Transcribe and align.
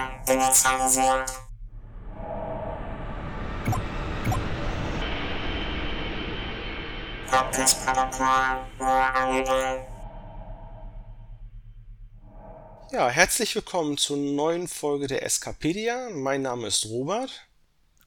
Ja, 12.91 13.09
herzlich 13.09 13.55
willkommen 13.55 13.97
zur 13.97 14.18
neuen 14.18 14.68
Folge 14.68 15.07
der 15.07 15.23
Escapedia. 15.23 16.09
Mein 16.11 16.43
Name 16.43 16.68
ist 16.68 16.86
Robert. 16.86 17.47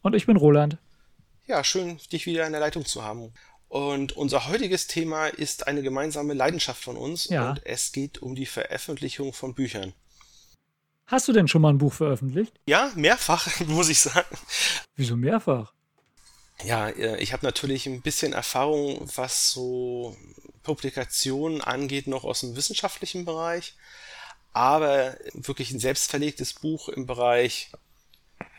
Und 0.03 0.15
ich 0.15 0.27
bin 0.27 0.37
Roland. 0.37 0.77
Ja, 1.49 1.65
schön, 1.65 1.99
dich 2.13 2.27
wieder 2.27 2.47
in 2.47 2.53
der 2.53 2.61
Leitung 2.61 2.85
zu 2.85 3.03
haben. 3.03 3.35
Und 3.67 4.13
unser 4.13 4.49
heutiges 4.49 4.87
Thema 4.87 5.27
ist 5.27 5.67
eine 5.67 5.83
gemeinsame 5.83 6.35
Leidenschaft 6.35 6.85
von 6.85 6.97
uns 6.97 7.29
ja. 7.31 7.51
und 7.51 7.67
es 7.67 7.91
geht 7.91 8.23
um 8.23 8.37
die 8.37 8.47
Veröffentlichung 8.47 9.33
von 9.33 9.55
Büchern. 9.55 9.93
Hast 11.11 11.27
du 11.27 11.33
denn 11.33 11.49
schon 11.49 11.61
mal 11.63 11.71
ein 11.71 11.79
Buch 11.79 11.93
veröffentlicht? 11.93 12.53
Ja, 12.67 12.93
mehrfach, 12.95 13.49
muss 13.67 13.89
ich 13.89 13.99
sagen. 13.99 14.29
Wieso 14.95 15.17
mehrfach? 15.17 15.73
Ja, 16.63 16.89
äh, 16.89 17.21
ich 17.21 17.33
habe 17.33 17.45
natürlich 17.45 17.87
ein 17.87 18.01
bisschen 18.01 18.33
Erfahrung, 18.33 19.11
was 19.17 19.51
so 19.51 20.17
Publikationen 20.63 21.63
angeht, 21.63 22.07
noch 22.07 22.23
aus 22.23 22.41
dem 22.41 22.55
wissenschaftlichen 22.55 23.25
Bereich. 23.25 23.75
Aber 24.53 25.17
wirklich 25.33 25.73
ein 25.73 25.81
selbstverlegtes 25.81 26.55
Buch 26.55 26.89
im 26.89 27.07
Bereich, 27.07 27.73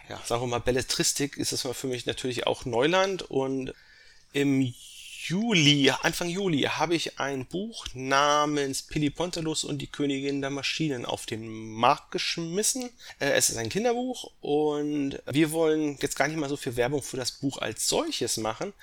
ja, 0.09 0.19
sagen 0.25 0.41
wir 0.41 0.47
mal, 0.47 0.59
Belletristik 0.59 1.37
ist 1.37 1.53
das 1.53 1.61
für 1.61 1.87
mich 1.87 2.05
natürlich 2.05 2.47
auch 2.47 2.65
Neuland. 2.65 3.21
Und 3.21 3.73
im 4.33 4.73
Juli, 5.27 5.91
Anfang 6.01 6.29
Juli, 6.29 6.61
habe 6.63 6.95
ich 6.95 7.19
ein 7.19 7.45
Buch 7.45 7.85
namens 7.93 8.81
Pelipontelus 8.81 9.63
und 9.63 9.77
die 9.77 9.87
Königin 9.87 10.41
der 10.41 10.49
Maschinen 10.49 11.05
auf 11.05 11.27
den 11.27 11.47
Markt 11.47 12.09
geschmissen. 12.09 12.89
Äh, 13.19 13.33
es 13.33 13.51
ist 13.51 13.57
ein 13.57 13.69
Kinderbuch 13.69 14.31
und 14.41 15.21
wir 15.29 15.51
wollen 15.51 15.95
jetzt 16.01 16.15
gar 16.15 16.27
nicht 16.27 16.37
mal 16.37 16.49
so 16.49 16.57
viel 16.57 16.75
Werbung 16.75 17.03
für 17.03 17.17
das 17.17 17.33
Buch 17.33 17.59
als 17.59 17.87
solches 17.87 18.37
machen, 18.37 18.73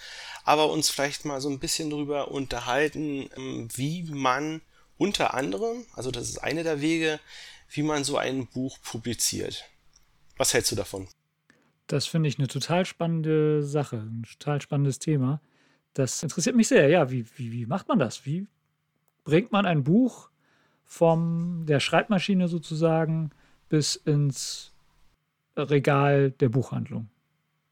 aber 0.45 0.71
uns 0.71 0.91
vielleicht 0.91 1.25
mal 1.25 1.41
so 1.41 1.49
ein 1.51 1.59
bisschen 1.59 1.91
darüber 1.91 2.31
unterhalten, 2.31 3.29
ähm, 3.37 3.69
wie 3.75 4.05
man 4.05 4.61
unter 4.97 5.35
anderem, 5.35 5.87
also 5.95 6.13
das 6.13 6.29
ist 6.29 6.39
eine 6.39 6.63
der 6.63 6.81
Wege, 6.81 7.19
wie 7.69 7.83
man 7.83 8.05
so 8.05 8.17
ein 8.17 8.47
Buch 8.47 8.79
publiziert. 8.83 9.65
Was 10.37 10.55
hältst 10.55 10.71
du 10.71 10.77
davon? 10.77 11.09
Das 11.89 12.07
finde 12.07 12.29
ich 12.29 12.39
eine 12.39 12.47
total 12.47 12.87
spannende 12.87 13.65
Sache, 13.65 13.97
ein 13.97 14.25
total 14.39 14.63
spannendes 14.63 15.01
Thema. 15.01 15.41
Das 15.99 16.23
interessiert 16.23 16.55
mich 16.55 16.69
sehr. 16.69 16.89
Ja, 16.89 17.11
wie, 17.11 17.27
wie, 17.37 17.51
wie 17.51 17.67
macht 17.67 17.89
man 17.89 17.99
das? 17.99 18.25
Wie 18.25 18.47
bringt 19.25 19.51
man 19.51 19.67
ein 19.67 19.83
Buch 19.83 20.29
von 20.87 21.67
der 21.67 21.81
Schreibmaschine 21.81 22.47
sozusagen 22.47 23.33
bis 23.69 23.97
ins 23.97 24.71
Regal 25.57 26.31
der 26.31 26.51
Buchhandlung? 26.51 27.09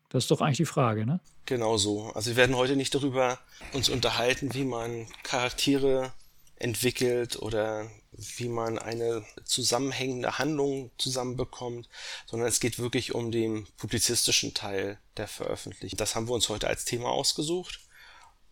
Das 0.08 0.24
ist 0.24 0.30
doch 0.32 0.40
eigentlich 0.40 0.56
die 0.56 0.64
Frage, 0.64 1.06
ne? 1.06 1.20
Genau 1.44 1.76
so. 1.76 2.10
Also 2.14 2.30
wir 2.30 2.36
werden 2.36 2.56
heute 2.56 2.74
nicht 2.74 2.92
darüber 2.96 3.38
uns 3.72 3.88
unterhalten, 3.88 4.52
wie 4.54 4.64
man 4.64 5.06
Charaktere 5.22 6.12
entwickelt 6.56 7.36
oder 7.36 7.88
wie 8.10 8.48
man 8.48 8.80
eine 8.80 9.24
zusammenhängende 9.44 10.36
Handlung 10.40 10.90
zusammenbekommt, 10.98 11.88
sondern 12.26 12.48
es 12.48 12.58
geht 12.58 12.80
wirklich 12.80 13.14
um 13.14 13.30
den 13.30 13.68
publizistischen 13.76 14.52
Teil 14.52 14.98
der 15.16 15.28
Veröffentlichung. 15.28 15.96
Das 15.96 16.16
haben 16.16 16.26
wir 16.26 16.34
uns 16.34 16.48
heute 16.48 16.66
als 16.66 16.84
Thema 16.84 17.10
ausgesucht. 17.10 17.85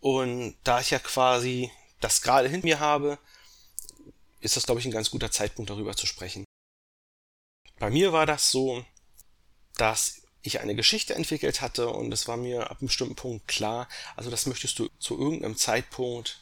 Und 0.05 0.55
da 0.63 0.81
ich 0.81 0.91
ja 0.91 0.99
quasi 0.99 1.71
das 1.99 2.21
gerade 2.21 2.47
hinter 2.47 2.67
mir 2.67 2.79
habe, 2.79 3.17
ist 4.39 4.55
das, 4.55 4.67
glaube 4.67 4.79
ich, 4.79 4.85
ein 4.85 4.91
ganz 4.91 5.09
guter 5.09 5.31
Zeitpunkt, 5.31 5.71
darüber 5.71 5.95
zu 5.95 6.05
sprechen. 6.05 6.45
Bei 7.79 7.89
mir 7.89 8.13
war 8.13 8.27
das 8.27 8.51
so, 8.51 8.85
dass 9.77 10.21
ich 10.43 10.59
eine 10.59 10.75
Geschichte 10.75 11.15
entwickelt 11.15 11.61
hatte 11.61 11.89
und 11.89 12.11
es 12.11 12.27
war 12.27 12.37
mir 12.37 12.69
ab 12.69 12.77
einem 12.81 12.89
bestimmten 12.89 13.15
Punkt 13.15 13.47
klar, 13.47 13.89
also 14.15 14.29
das 14.29 14.45
möchtest 14.45 14.77
du 14.77 14.89
zu 14.99 15.19
irgendeinem 15.19 15.57
Zeitpunkt 15.57 16.39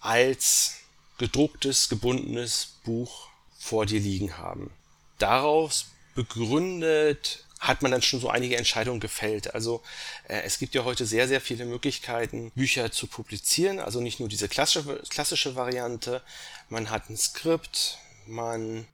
als 0.00 0.78
gedrucktes, 1.16 1.88
gebundenes 1.88 2.80
Buch 2.82 3.28
vor 3.56 3.86
dir 3.86 4.00
liegen 4.00 4.36
haben. 4.36 4.72
Daraus 5.18 5.92
begründet 6.16 7.46
hat 7.58 7.82
man 7.82 7.90
dann 7.90 8.02
schon 8.02 8.20
so 8.20 8.28
einige 8.28 8.56
Entscheidungen 8.56 9.00
gefällt. 9.00 9.54
Also 9.54 9.82
äh, 10.28 10.42
es 10.44 10.58
gibt 10.58 10.74
ja 10.74 10.84
heute 10.84 11.06
sehr, 11.06 11.28
sehr 11.28 11.40
viele 11.40 11.64
Möglichkeiten, 11.64 12.50
Bücher 12.54 12.90
zu 12.92 13.06
publizieren. 13.06 13.80
Also 13.80 14.00
nicht 14.00 14.20
nur 14.20 14.28
diese 14.28 14.48
klassische, 14.48 15.02
klassische 15.08 15.56
Variante. 15.56 16.22
Man 16.68 16.90
hat 16.90 17.10
ein 17.10 17.16
Skript, 17.16 17.98
man... 18.26 18.86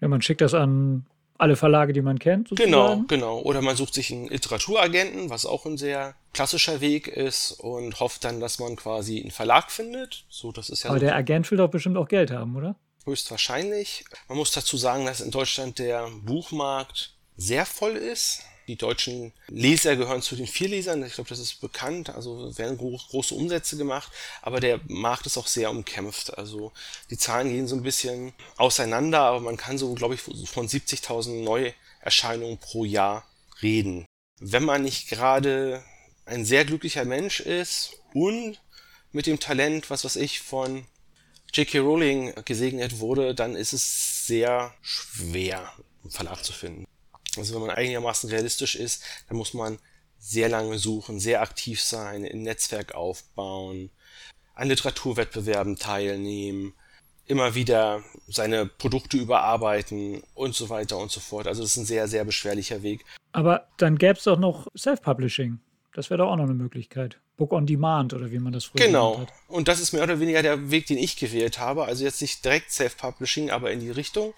Ja, 0.00 0.08
man 0.08 0.20
schickt 0.20 0.40
das 0.40 0.52
an 0.52 1.06
alle 1.38 1.56
Verlage, 1.56 1.92
die 1.92 2.02
man 2.02 2.18
kennt. 2.18 2.48
Sozusagen. 2.48 2.70
Genau, 2.70 3.04
genau. 3.08 3.38
Oder 3.40 3.62
man 3.62 3.76
sucht 3.76 3.94
sich 3.94 4.12
einen 4.12 4.28
Literaturagenten, 4.28 5.28
was 5.28 5.44
auch 5.44 5.66
ein 5.66 5.76
sehr 5.76 6.14
klassischer 6.32 6.80
Weg 6.80 7.08
ist 7.08 7.52
und 7.52 7.98
hofft 7.98 8.24
dann, 8.24 8.40
dass 8.40 8.58
man 8.58 8.76
quasi 8.76 9.20
einen 9.20 9.32
Verlag 9.32 9.70
findet. 9.70 10.24
So, 10.28 10.52
das 10.52 10.70
ist 10.70 10.84
ja 10.84 10.90
Aber 10.90 10.98
so 10.98 11.06
der 11.06 11.16
Agent 11.16 11.50
will 11.50 11.58
doch 11.58 11.68
bestimmt 11.68 11.96
auch 11.96 12.08
Geld 12.08 12.30
haben, 12.30 12.56
oder? 12.56 12.76
Höchstwahrscheinlich. 13.04 14.04
Man 14.28 14.38
muss 14.38 14.52
dazu 14.52 14.76
sagen, 14.76 15.06
dass 15.06 15.20
in 15.20 15.32
Deutschland 15.32 15.80
der 15.80 16.08
Buchmarkt 16.22 17.11
sehr 17.36 17.66
voll 17.66 17.96
ist. 17.96 18.42
Die 18.68 18.76
deutschen 18.76 19.32
Leser 19.48 19.96
gehören 19.96 20.22
zu 20.22 20.36
den 20.36 20.46
Vierlesern, 20.46 21.04
ich 21.04 21.14
glaube, 21.14 21.30
das 21.30 21.40
ist 21.40 21.60
bekannt, 21.60 22.10
also 22.10 22.56
werden 22.56 22.78
große 22.78 23.34
Umsätze 23.34 23.76
gemacht, 23.76 24.12
aber 24.40 24.60
der 24.60 24.80
Markt 24.86 25.26
ist 25.26 25.36
auch 25.36 25.48
sehr 25.48 25.70
umkämpft. 25.70 26.38
Also 26.38 26.72
die 27.10 27.18
Zahlen 27.18 27.48
gehen 27.48 27.66
so 27.66 27.74
ein 27.74 27.82
bisschen 27.82 28.32
auseinander, 28.56 29.20
aber 29.20 29.40
man 29.40 29.56
kann 29.56 29.78
so, 29.78 29.92
glaube 29.94 30.14
ich, 30.14 30.20
von 30.20 30.68
70.000 30.68 31.42
Neuerscheinungen 31.42 32.58
pro 32.58 32.84
Jahr 32.84 33.26
reden. 33.62 34.06
Wenn 34.38 34.64
man 34.64 34.82
nicht 34.82 35.08
gerade 35.08 35.84
ein 36.24 36.44
sehr 36.44 36.64
glücklicher 36.64 37.04
Mensch 37.04 37.40
ist 37.40 37.94
und 38.14 38.60
mit 39.10 39.26
dem 39.26 39.40
Talent, 39.40 39.90
was 39.90 40.04
weiß 40.04 40.16
ich, 40.16 40.40
von 40.40 40.86
J.K. 41.52 41.80
Rowling 41.80 42.32
gesegnet 42.44 43.00
wurde, 43.00 43.34
dann 43.34 43.56
ist 43.56 43.72
es 43.72 44.26
sehr 44.26 44.72
schwer, 44.80 45.72
einen 46.02 46.10
Verlag 46.10 46.44
zu 46.44 46.52
finden. 46.52 46.86
Also 47.36 47.54
wenn 47.54 47.62
man 47.62 47.70
einigermaßen 47.70 48.30
realistisch 48.30 48.76
ist, 48.76 49.02
dann 49.28 49.36
muss 49.36 49.54
man 49.54 49.78
sehr 50.18 50.48
lange 50.48 50.78
suchen, 50.78 51.18
sehr 51.18 51.42
aktiv 51.42 51.82
sein, 51.82 52.24
ein 52.24 52.42
Netzwerk 52.42 52.94
aufbauen, 52.94 53.90
an 54.54 54.68
Literaturwettbewerben 54.68 55.76
teilnehmen, 55.76 56.74
immer 57.26 57.54
wieder 57.54 58.04
seine 58.28 58.66
Produkte 58.66 59.16
überarbeiten 59.16 60.22
und 60.34 60.54
so 60.54 60.68
weiter 60.68 60.98
und 60.98 61.10
so 61.10 61.20
fort. 61.20 61.46
Also 61.46 61.62
das 61.62 61.72
ist 61.72 61.76
ein 61.78 61.86
sehr, 61.86 62.06
sehr 62.06 62.24
beschwerlicher 62.24 62.82
Weg. 62.82 63.04
Aber 63.32 63.66
dann 63.78 63.96
gäbe 63.96 64.14
es 64.14 64.24
doch 64.24 64.38
noch 64.38 64.68
Self-Publishing. 64.76 65.58
Das 65.94 66.10
wäre 66.10 66.18
doch 66.18 66.30
auch 66.30 66.36
noch 66.36 66.44
eine 66.44 66.54
Möglichkeit. 66.54 67.18
Book 67.36 67.52
on 67.52 67.66
Demand 67.66 68.14
oder 68.14 68.30
wie 68.30 68.38
man 68.38 68.52
das 68.52 68.66
früher 68.66 68.86
genau. 68.86 69.12
genannt 69.12 69.30
hat. 69.30 69.36
Genau. 69.46 69.56
Und 69.58 69.68
das 69.68 69.80
ist 69.80 69.92
mehr 69.92 70.02
oder 70.02 70.20
weniger 70.20 70.42
der 70.42 70.70
Weg, 70.70 70.86
den 70.86 70.98
ich 70.98 71.16
gewählt 71.16 71.58
habe. 71.58 71.84
Also 71.84 72.04
jetzt 72.04 72.20
nicht 72.20 72.44
direkt 72.44 72.70
Self-Publishing, 72.70 73.50
aber 73.50 73.72
in 73.72 73.80
die 73.80 73.90
Richtung. 73.90 74.34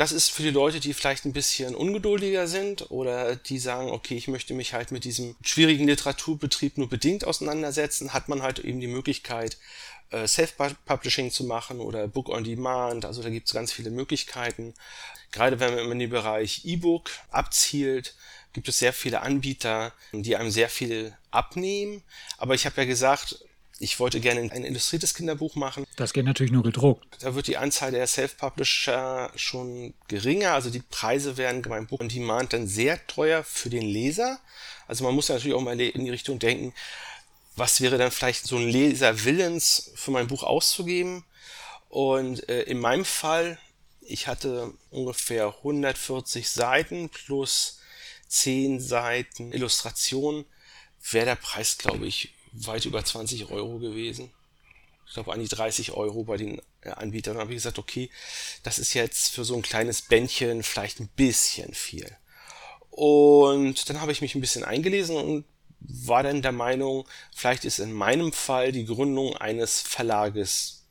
Das 0.00 0.12
ist 0.12 0.30
für 0.30 0.42
die 0.42 0.48
Leute, 0.48 0.80
die 0.80 0.94
vielleicht 0.94 1.26
ein 1.26 1.34
bisschen 1.34 1.74
ungeduldiger 1.74 2.46
sind 2.46 2.90
oder 2.90 3.36
die 3.36 3.58
sagen, 3.58 3.90
okay, 3.90 4.16
ich 4.16 4.28
möchte 4.28 4.54
mich 4.54 4.72
halt 4.72 4.92
mit 4.92 5.04
diesem 5.04 5.36
schwierigen 5.42 5.86
Literaturbetrieb 5.86 6.78
nur 6.78 6.88
bedingt 6.88 7.26
auseinandersetzen, 7.26 8.14
hat 8.14 8.26
man 8.26 8.40
halt 8.40 8.60
eben 8.60 8.80
die 8.80 8.86
Möglichkeit, 8.86 9.58
äh, 10.08 10.26
Self-Publishing 10.26 11.30
zu 11.30 11.44
machen 11.44 11.80
oder 11.80 12.08
Book 12.08 12.30
on 12.30 12.44
Demand. 12.44 13.04
Also 13.04 13.22
da 13.22 13.28
gibt 13.28 13.48
es 13.48 13.52
ganz 13.52 13.72
viele 13.72 13.90
Möglichkeiten. 13.90 14.72
Gerade 15.32 15.60
wenn 15.60 15.74
man 15.74 15.92
in 15.92 15.98
den 15.98 16.08
Bereich 16.08 16.64
E-Book 16.64 17.10
abzielt, 17.30 18.14
gibt 18.54 18.68
es 18.68 18.78
sehr 18.78 18.94
viele 18.94 19.20
Anbieter, 19.20 19.92
die 20.12 20.34
einem 20.34 20.50
sehr 20.50 20.70
viel 20.70 21.14
abnehmen. 21.30 22.02
Aber 22.38 22.54
ich 22.54 22.64
habe 22.64 22.80
ja 22.80 22.86
gesagt, 22.86 23.44
ich 23.82 23.98
wollte 23.98 24.20
gerne 24.20 24.42
ein 24.52 24.64
illustriertes 24.64 25.14
Kinderbuch 25.14 25.56
machen. 25.56 25.86
Das 25.96 26.12
geht 26.12 26.26
natürlich 26.26 26.52
nur 26.52 26.62
gedruckt. 26.62 27.16
Da 27.20 27.34
wird 27.34 27.46
die 27.46 27.56
Anzahl 27.56 27.90
der 27.90 28.06
Self-Publisher 28.06 29.32
schon 29.36 29.94
geringer. 30.06 30.52
Also 30.52 30.68
die 30.68 30.82
Preise 30.82 31.38
werden 31.38 31.62
beim 31.62 31.86
Book 31.86 32.02
on 32.02 32.10
Demand 32.10 32.52
dann 32.52 32.68
sehr 32.68 33.04
teuer 33.06 33.42
für 33.42 33.70
den 33.70 33.82
Leser. 33.82 34.38
Also 34.86 35.02
man 35.04 35.14
muss 35.14 35.30
natürlich 35.30 35.54
auch 35.54 35.62
mal 35.62 35.80
in 35.80 36.04
die 36.04 36.10
Richtung 36.10 36.38
denken, 36.38 36.74
was 37.56 37.80
wäre 37.80 37.96
dann 37.96 38.10
vielleicht 38.10 38.44
so 38.44 38.58
ein 38.58 38.68
Leser 38.68 39.24
willens 39.24 39.92
für 39.94 40.10
mein 40.10 40.26
Buch 40.26 40.42
auszugeben. 40.42 41.24
Und 41.88 42.46
äh, 42.50 42.62
in 42.64 42.80
meinem 42.80 43.06
Fall, 43.06 43.58
ich 44.02 44.26
hatte 44.26 44.74
ungefähr 44.90 45.46
140 45.46 46.50
Seiten 46.50 47.08
plus 47.08 47.80
10 48.28 48.78
Seiten 48.78 49.52
Illustration, 49.52 50.44
wäre 51.10 51.24
der 51.24 51.36
Preis, 51.36 51.78
glaube 51.78 52.06
ich, 52.06 52.34
weit 52.52 52.84
über 52.86 53.04
20 53.04 53.50
Euro 53.50 53.78
gewesen. 53.78 54.30
Ich 55.06 55.14
glaube 55.14 55.32
an 55.32 55.40
die 55.40 55.48
30 55.48 55.92
Euro 55.92 56.24
bei 56.24 56.36
den 56.36 56.60
äh, 56.82 56.90
Anbietern. 56.90 57.34
Da 57.34 57.40
habe 57.40 57.50
ich 57.50 57.56
gesagt, 57.56 57.78
okay, 57.78 58.10
das 58.62 58.78
ist 58.78 58.94
jetzt 58.94 59.32
für 59.34 59.44
so 59.44 59.56
ein 59.56 59.62
kleines 59.62 60.02
Bändchen 60.02 60.62
vielleicht 60.62 61.00
ein 61.00 61.08
bisschen 61.08 61.74
viel. 61.74 62.16
Und 62.90 63.88
dann 63.88 64.00
habe 64.00 64.12
ich 64.12 64.20
mich 64.20 64.34
ein 64.34 64.40
bisschen 64.40 64.64
eingelesen 64.64 65.16
und 65.16 65.44
war 65.80 66.22
dann 66.22 66.42
der 66.42 66.52
Meinung, 66.52 67.08
vielleicht 67.34 67.64
ist 67.64 67.78
in 67.78 67.92
meinem 67.92 68.32
Fall 68.32 68.70
die 68.72 68.84
Gründung 68.84 69.36
eines 69.36 69.80
Verlages 69.80 70.86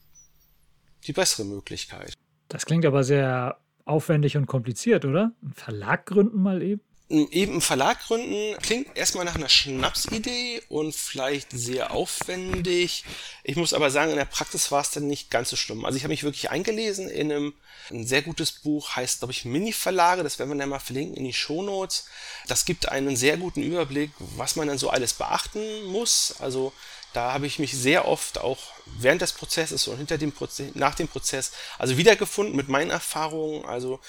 die 1.05 1.13
bessere 1.13 1.45
Möglichkeit. 1.45 2.13
Das 2.47 2.65
klingt 2.65 2.85
aber 2.85 3.03
sehr 3.03 3.59
aufwendig 3.85 4.37
und 4.37 4.47
kompliziert, 4.47 5.05
oder? 5.05 5.31
Ein 5.41 5.53
Verlag 5.53 6.05
gründen 6.05 6.41
mal 6.41 6.61
eben? 6.61 6.81
Eben 7.09 7.53
einen 7.53 7.61
Verlag 7.61 7.99
gründen 8.05 8.55
klingt 8.61 8.95
erstmal 8.95 9.25
nach 9.25 9.35
einer 9.35 9.49
Schnapsidee 9.49 10.61
und 10.69 10.93
vielleicht 10.93 11.51
sehr 11.51 11.91
aufwendig. 11.91 13.03
Ich 13.43 13.55
muss 13.55 13.73
aber 13.73 13.89
sagen, 13.89 14.11
in 14.11 14.17
der 14.17 14.25
Praxis 14.25 14.71
war 14.71 14.81
es 14.81 14.91
dann 14.91 15.07
nicht 15.07 15.31
ganz 15.31 15.49
so 15.49 15.55
schlimm. 15.55 15.85
Also 15.85 15.97
ich 15.97 16.03
habe 16.03 16.11
mich 16.11 16.23
wirklich 16.23 16.51
eingelesen 16.51 17.09
in 17.09 17.31
einem 17.31 17.53
ein 17.89 18.05
sehr 18.05 18.21
gutes 18.21 18.51
Buch, 18.51 18.95
heißt 18.95 19.19
glaube 19.19 19.31
ich 19.31 19.45
Mini-Verlage, 19.45 20.21
das 20.21 20.37
werden 20.37 20.51
wir 20.51 20.57
dann 20.57 20.69
mal 20.69 20.79
verlinken 20.79 21.17
in 21.17 21.23
die 21.23 21.33
Shownotes. 21.33 22.05
Das 22.47 22.65
gibt 22.65 22.89
einen 22.89 23.15
sehr 23.15 23.37
guten 23.37 23.63
Überblick, 23.63 24.11
was 24.19 24.55
man 24.55 24.67
dann 24.67 24.77
so 24.77 24.91
alles 24.91 25.13
beachten 25.13 25.85
muss. 25.85 26.35
Also 26.39 26.73
da 27.13 27.33
habe 27.33 27.47
ich 27.47 27.57
mich 27.57 27.73
sehr 27.73 28.07
oft 28.07 28.37
auch 28.37 28.59
während 28.85 29.21
des 29.21 29.33
Prozesses 29.33 29.87
und 29.87 29.97
hinter 29.97 30.19
dem 30.19 30.31
Prozess, 30.31 30.75
nach 30.75 30.93
dem 30.93 31.07
Prozess, 31.07 31.53
also 31.79 31.97
wiedergefunden 31.97 32.55
mit 32.55 32.69
meinen 32.69 32.91
Erfahrungen. 32.91 33.65
Also 33.65 33.99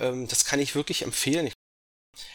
ähm, 0.00 0.26
das 0.26 0.44
kann 0.44 0.58
ich 0.58 0.74
wirklich 0.74 1.02
empfehlen. 1.02 1.52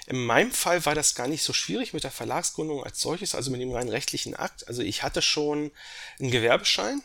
In 0.07 0.25
meinem 0.25 0.51
Fall 0.51 0.85
war 0.85 0.95
das 0.95 1.15
gar 1.15 1.27
nicht 1.27 1.43
so 1.43 1.53
schwierig 1.53 1.93
mit 1.93 2.03
der 2.03 2.11
Verlagsgründung 2.11 2.83
als 2.83 2.99
solches, 2.99 3.35
also 3.35 3.51
mit 3.51 3.61
dem 3.61 3.71
rein 3.71 3.89
rechtlichen 3.89 4.35
Akt. 4.35 4.67
Also 4.67 4.81
ich 4.81 5.03
hatte 5.03 5.21
schon 5.21 5.71
einen 6.19 6.31
Gewerbeschein 6.31 7.01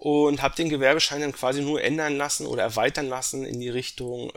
und 0.00 0.40
habe 0.40 0.56
den 0.56 0.70
Gewerbeschein 0.70 1.20
dann 1.20 1.32
quasi 1.32 1.60
nur 1.60 1.82
ändern 1.82 2.16
lassen 2.16 2.46
oder 2.46 2.62
erweitern 2.62 3.06
lassen 3.06 3.44
in 3.44 3.60
die 3.60 3.68
Richtung 3.68 4.32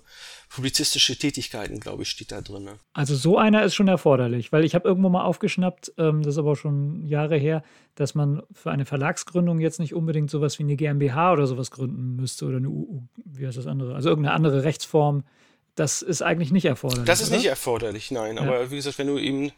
publizistische 0.50 1.18
Tätigkeiten, 1.18 1.80
glaube 1.80 2.04
ich, 2.04 2.10
steht 2.10 2.34
da 2.34 2.42
drin. 2.42 2.70
Also 2.92 3.16
so 3.16 3.38
einer 3.38 3.64
ist 3.64 3.74
schon 3.74 3.88
erforderlich, 3.88 4.52
weil 4.52 4.66
ich 4.66 4.76
habe 4.76 4.88
irgendwo 4.88 5.08
mal 5.08 5.24
aufgeschnappt, 5.24 5.94
ähm, 5.98 6.22
das 6.22 6.36
ist 6.36 6.38
aber 6.38 6.58
schon 6.58 7.06
Jahre 7.06 7.38
her, 7.38 7.64
dass 7.96 8.14
man 8.14 8.44
für 8.52 8.72
eine 8.72 8.86
Verlagsgründung 8.86 9.60
jetzt 9.60 9.80
nicht 9.80 9.94
unbedingt 9.94 10.30
sowas 10.30 10.60
wie 10.60 10.64
eine 10.64 10.76
GmbH 10.76 11.32
oder 11.32 11.48
sowas 11.48 11.72
gründen 11.72 12.18
müsste 12.18 12.46
oder 12.46 12.58
eine 12.58 12.70
UU, 12.70 13.04
wie 13.24 13.48
heißt 13.48 13.58
das 13.58 13.66
andere, 13.66 13.96
also 13.96 14.10
irgendeine 14.10 14.36
andere 14.36 14.64
Rechtsform, 14.64 15.24
das 15.76 16.02
ist 16.02 16.22
eigentlich 16.22 16.52
nicht 16.52 16.66
erforderlich. 16.66 17.06
Das 17.06 17.22
ist 17.22 17.30
oder? 17.30 17.38
nicht 17.38 17.48
erforderlich, 17.48 18.12
nein. 18.12 18.36
Ja. 18.36 18.44
Aber 18.44 18.72
wie 18.72 18.76
gesagt, 18.76 18.98
wenn 18.98 19.08
du 19.08 19.18
eben 19.18 19.52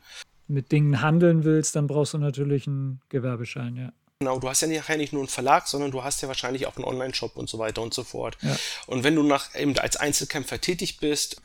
mit 0.48 0.72
Dingen 0.72 1.02
handeln 1.02 1.44
willst, 1.44 1.76
dann 1.76 1.88
brauchst 1.88 2.14
du 2.14 2.18
natürlich 2.18 2.68
einen 2.68 3.02
Gewerbeschein, 3.10 3.76
ja. 3.76 3.92
Genau, 4.20 4.40
du 4.40 4.48
hast 4.48 4.62
ja 4.62 4.70
nachher 4.70 4.96
nicht 4.96 5.12
nur 5.12 5.22
einen 5.22 5.28
Verlag, 5.28 5.68
sondern 5.68 5.92
du 5.92 6.04
hast 6.04 6.22
ja 6.22 6.30
wahrscheinlich 6.30 6.68
auch 6.68 6.78
einen 6.78 6.86
Online-Shop 6.86 7.36
und 7.36 7.50
so 7.50 7.60
weiter 7.60 7.82
und 7.82 7.94
so 7.94 8.04
fort. 8.04 8.38
Ja. 8.42 8.56
Und 8.88 9.04
wenn 9.04 9.14
du 9.14 9.24
nach, 9.24 9.54
eben 9.56 9.78
als 9.78 9.98
Einzelkämpfer 9.98 10.62
tätig 10.62 11.00
bist, 11.00 11.42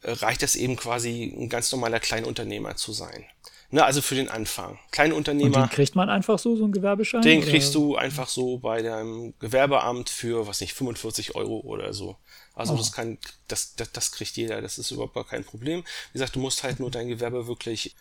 äh, 0.00 0.12
reicht 0.12 0.42
das 0.42 0.56
eben 0.56 0.76
quasi 0.76 1.34
ein 1.38 1.50
ganz 1.50 1.70
normaler 1.70 2.00
Kleinunternehmer 2.00 2.76
zu 2.76 2.92
sein. 2.92 3.26
Ne, 3.70 3.84
also 3.84 4.00
für 4.00 4.14
den 4.14 4.28
Anfang. 4.28 4.78
Kleinunternehmer. 4.90 5.46
Und 5.46 5.54
den 5.56 5.68
kriegt 5.68 5.96
man 5.96 6.08
einfach 6.08 6.38
so, 6.38 6.56
so 6.56 6.64
einen 6.64 6.72
Gewerbeschein? 6.72 7.22
Den 7.22 7.42
oder? 7.42 7.50
kriegst 7.50 7.74
du 7.74 7.96
einfach 7.96 8.28
so 8.28 8.58
bei 8.58 8.80
deinem 8.80 9.34
Gewerbeamt 9.40 10.08
für, 10.08 10.46
was 10.46 10.60
nicht, 10.60 10.72
45 10.74 11.34
Euro 11.34 11.60
oder 11.60 11.92
so. 11.92 12.16
Also 12.54 12.74
oh. 12.74 12.76
das 12.76 12.92
kann, 12.92 13.18
das, 13.48 13.74
das, 13.74 13.92
das 13.92 14.12
kriegt 14.12 14.36
jeder, 14.36 14.60
das 14.62 14.78
ist 14.78 14.90
überhaupt 14.90 15.14
gar 15.14 15.26
kein 15.26 15.44
Problem. 15.44 15.80
Wie 15.80 16.18
gesagt, 16.18 16.36
du 16.36 16.40
musst 16.40 16.62
halt 16.62 16.80
nur 16.80 16.90
dein 16.90 17.08
Gewerbe 17.08 17.46
wirklich 17.46 17.94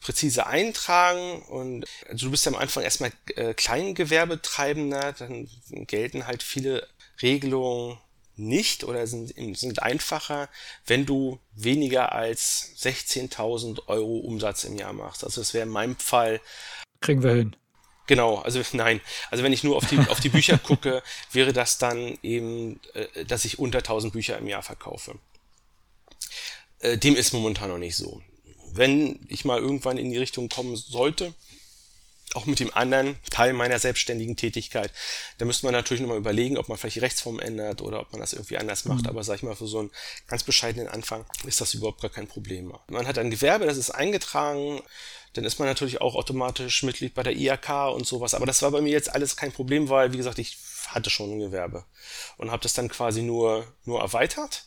präzise 0.00 0.46
eintragen 0.46 1.42
und 1.42 1.84
also 2.08 2.26
du 2.26 2.30
bist 2.30 2.46
ja 2.46 2.52
am 2.52 2.58
Anfang 2.58 2.84
erstmal 2.84 3.12
äh, 3.34 3.54
Kleingewerbetreibender, 3.54 5.12
dann 5.12 5.48
gelten 5.68 6.26
halt 6.26 6.42
viele 6.42 6.86
Regelungen 7.20 7.98
nicht 8.36 8.84
oder 8.84 9.06
sind, 9.08 9.34
sind 9.56 9.82
einfacher, 9.82 10.48
wenn 10.86 11.04
du 11.04 11.40
weniger 11.54 12.12
als 12.12 12.72
16.000 12.78 13.88
Euro 13.88 14.18
Umsatz 14.18 14.62
im 14.62 14.76
Jahr 14.76 14.92
machst. 14.92 15.24
Also 15.24 15.40
das 15.40 15.54
wäre 15.54 15.66
in 15.66 15.72
meinem 15.72 15.96
Fall. 15.96 16.40
Kriegen 17.00 17.22
wir 17.24 17.34
hin. 17.34 17.56
Genau, 18.08 18.36
also 18.38 18.60
nein. 18.72 19.00
Also 19.30 19.44
wenn 19.44 19.52
ich 19.52 19.62
nur 19.62 19.76
auf 19.76 19.86
die, 19.86 19.98
auf 19.98 20.18
die 20.18 20.30
Bücher 20.30 20.58
gucke, 20.62 21.04
wäre 21.30 21.52
das 21.52 21.78
dann 21.78 22.18
eben, 22.24 22.80
äh, 22.94 23.24
dass 23.24 23.44
ich 23.44 23.60
unter 23.60 23.78
1000 23.78 24.12
Bücher 24.12 24.36
im 24.36 24.48
Jahr 24.48 24.64
verkaufe. 24.64 25.16
Äh, 26.80 26.98
dem 26.98 27.14
ist 27.14 27.32
momentan 27.32 27.68
noch 27.68 27.78
nicht 27.78 27.96
so. 27.96 28.20
Wenn 28.72 29.20
ich 29.28 29.44
mal 29.44 29.60
irgendwann 29.60 29.98
in 29.98 30.10
die 30.10 30.18
Richtung 30.18 30.48
kommen 30.48 30.74
sollte, 30.74 31.32
auch 32.34 32.46
mit 32.46 32.60
dem 32.60 32.74
anderen 32.74 33.16
Teil 33.30 33.52
meiner 33.52 33.78
selbstständigen 33.78 34.36
Tätigkeit. 34.36 34.92
Da 35.38 35.44
müsste 35.44 35.66
man 35.66 35.72
natürlich 35.72 36.00
nochmal 36.00 36.18
überlegen, 36.18 36.58
ob 36.58 36.68
man 36.68 36.78
vielleicht 36.78 36.96
die 36.96 37.00
Rechtsform 37.00 37.40
ändert 37.40 37.80
oder 37.82 38.00
ob 38.00 38.12
man 38.12 38.20
das 38.20 38.32
irgendwie 38.32 38.58
anders 38.58 38.84
macht. 38.84 39.02
Mhm. 39.02 39.08
Aber 39.08 39.24
sag 39.24 39.36
ich 39.36 39.42
mal, 39.42 39.56
für 39.56 39.66
so 39.66 39.80
einen 39.80 39.90
ganz 40.26 40.42
bescheidenen 40.42 40.88
Anfang 40.88 41.24
ist 41.44 41.60
das 41.60 41.74
überhaupt 41.74 42.00
gar 42.00 42.10
kein 42.10 42.26
Problem. 42.26 42.72
Man 42.88 43.06
hat 43.06 43.18
ein 43.18 43.30
Gewerbe, 43.30 43.66
das 43.66 43.76
ist 43.76 43.90
eingetragen. 43.90 44.82
Dann 45.34 45.44
ist 45.44 45.58
man 45.58 45.68
natürlich 45.68 46.00
auch 46.00 46.14
automatisch 46.14 46.82
Mitglied 46.82 47.14
bei 47.14 47.22
der 47.22 47.36
IAK 47.36 47.94
und 47.94 48.06
sowas. 48.06 48.34
Aber 48.34 48.46
das 48.46 48.62
war 48.62 48.70
bei 48.70 48.80
mir 48.80 48.92
jetzt 48.92 49.12
alles 49.12 49.36
kein 49.36 49.52
Problem, 49.52 49.88
weil, 49.88 50.12
wie 50.12 50.16
gesagt, 50.16 50.38
ich 50.38 50.58
hatte 50.88 51.10
schon 51.10 51.32
ein 51.32 51.38
Gewerbe 51.38 51.84
und 52.38 52.50
habe 52.50 52.62
das 52.62 52.72
dann 52.72 52.88
quasi 52.88 53.22
nur, 53.22 53.66
nur 53.84 54.00
erweitert. 54.00 54.64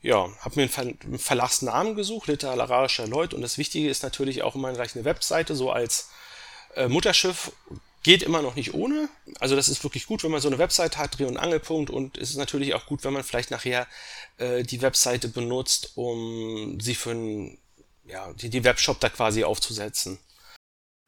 Ja, 0.00 0.28
habe 0.40 0.60
mir 0.60 0.70
einen 0.76 1.18
Verlagsnamen 1.18 1.94
gesucht, 1.96 2.28
literarischer 2.28 3.06
Leut. 3.06 3.34
Und 3.34 3.42
das 3.42 3.58
Wichtige 3.58 3.90
ist 3.90 4.02
natürlich 4.02 4.42
auch 4.42 4.54
immer 4.54 4.72
gleich 4.72 4.94
eine 4.94 5.04
Webseite, 5.04 5.56
so 5.56 5.70
als 5.72 6.08
äh, 6.78 6.88
Mutterschiff 6.88 7.52
geht 8.02 8.22
immer 8.22 8.42
noch 8.42 8.54
nicht 8.54 8.74
ohne. 8.74 9.08
Also 9.40 9.56
das 9.56 9.68
ist 9.68 9.82
wirklich 9.84 10.06
gut, 10.06 10.22
wenn 10.24 10.30
man 10.30 10.40
so 10.40 10.48
eine 10.48 10.58
Website 10.58 10.96
hat, 10.96 11.18
Dreh- 11.18 11.26
und 11.26 11.36
Angelpunkt. 11.36 11.90
Und 11.90 12.16
es 12.16 12.30
ist 12.30 12.36
natürlich 12.36 12.74
auch 12.74 12.86
gut, 12.86 13.04
wenn 13.04 13.12
man 13.12 13.24
vielleicht 13.24 13.50
nachher 13.50 13.86
äh, 14.38 14.62
die 14.62 14.80
Webseite 14.80 15.28
benutzt, 15.28 15.92
um 15.96 16.78
sie 16.80 16.94
für 16.94 17.10
einen, 17.10 17.58
ja, 18.04 18.32
die, 18.34 18.48
die 18.48 18.64
Webshop 18.64 19.00
da 19.00 19.08
quasi 19.08 19.44
aufzusetzen. 19.44 20.18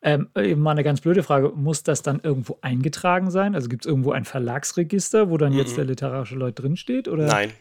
Ähm, 0.02 0.30
mal 0.56 0.72
eine 0.72 0.82
ganz 0.82 1.00
blöde 1.02 1.22
Frage. 1.22 1.50
Muss 1.50 1.82
das 1.82 2.02
dann 2.02 2.20
irgendwo 2.20 2.58
eingetragen 2.62 3.30
sein? 3.30 3.54
Also 3.54 3.68
gibt 3.68 3.84
es 3.84 3.88
irgendwo 3.88 4.12
ein 4.12 4.24
Verlagsregister, 4.24 5.30
wo 5.30 5.36
dann 5.36 5.52
-mm. 5.52 5.58
jetzt 5.58 5.76
der 5.76 5.84
literarische 5.84 6.36
Leut 6.36 6.58
drinsteht? 6.58 7.06
Oder? 7.06 7.26
Nein. 7.26 7.52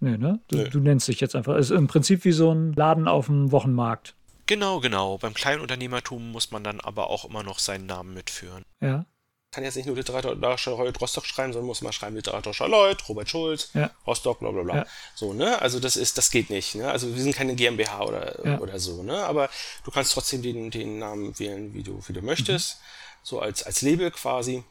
Nee, 0.00 0.16
ne? 0.16 0.40
Du, 0.48 0.56
nee. 0.56 0.68
du 0.68 0.80
nennst 0.80 1.06
dich 1.06 1.20
jetzt 1.20 1.36
einfach. 1.36 1.56
Es 1.56 1.70
ist 1.70 1.76
im 1.76 1.86
Prinzip 1.86 2.24
wie 2.24 2.32
so 2.32 2.52
ein 2.52 2.72
Laden 2.72 3.06
auf 3.08 3.26
dem 3.26 3.52
Wochenmarkt. 3.52 4.14
Genau, 4.52 4.80
genau. 4.80 5.16
Beim 5.16 5.32
Kleinunternehmertum 5.32 6.30
muss 6.30 6.50
man 6.50 6.62
dann 6.62 6.78
aber 6.78 7.08
auch 7.08 7.24
immer 7.24 7.42
noch 7.42 7.58
seinen 7.58 7.86
Namen 7.86 8.12
mitführen. 8.12 8.66
Ja. 8.80 9.06
Kann 9.50 9.64
jetzt 9.64 9.76
nicht 9.76 9.86
nur 9.86 9.96
literarischer 9.96 10.72
Leut 10.72 11.00
Rostock 11.00 11.24
schreiben, 11.24 11.54
sondern 11.54 11.68
muss 11.68 11.80
mal 11.80 11.90
schreiben 11.90 12.16
literarischer 12.16 12.68
Leut, 12.68 13.08
Robert 13.08 13.30
Schulz, 13.30 13.70
ja. 13.72 13.90
Rostock, 14.06 14.40
bla 14.40 14.50
bla 14.50 14.62
bla. 14.62 14.76
Ja. 14.76 14.86
So, 15.14 15.32
ne? 15.32 15.58
Also 15.62 15.80
das 15.80 15.96
ist, 15.96 16.18
das 16.18 16.30
geht 16.30 16.50
nicht, 16.50 16.74
ne? 16.74 16.90
Also 16.90 17.14
wir 17.14 17.22
sind 17.22 17.34
keine 17.34 17.54
GmbH 17.54 18.02
oder, 18.02 18.46
ja. 18.46 18.58
oder 18.58 18.78
so, 18.78 19.02
ne? 19.02 19.24
Aber 19.24 19.48
du 19.84 19.90
kannst 19.90 20.12
trotzdem 20.12 20.42
den, 20.42 20.70
den 20.70 20.98
Namen 20.98 21.38
wählen, 21.38 21.72
wie 21.72 21.82
du, 21.82 22.02
wie 22.06 22.12
du 22.12 22.20
möchtest. 22.20 22.74
Mhm. 22.76 22.84
So 23.22 23.40
als, 23.40 23.62
als 23.62 23.80
Label 23.80 24.10
quasi. 24.10 24.64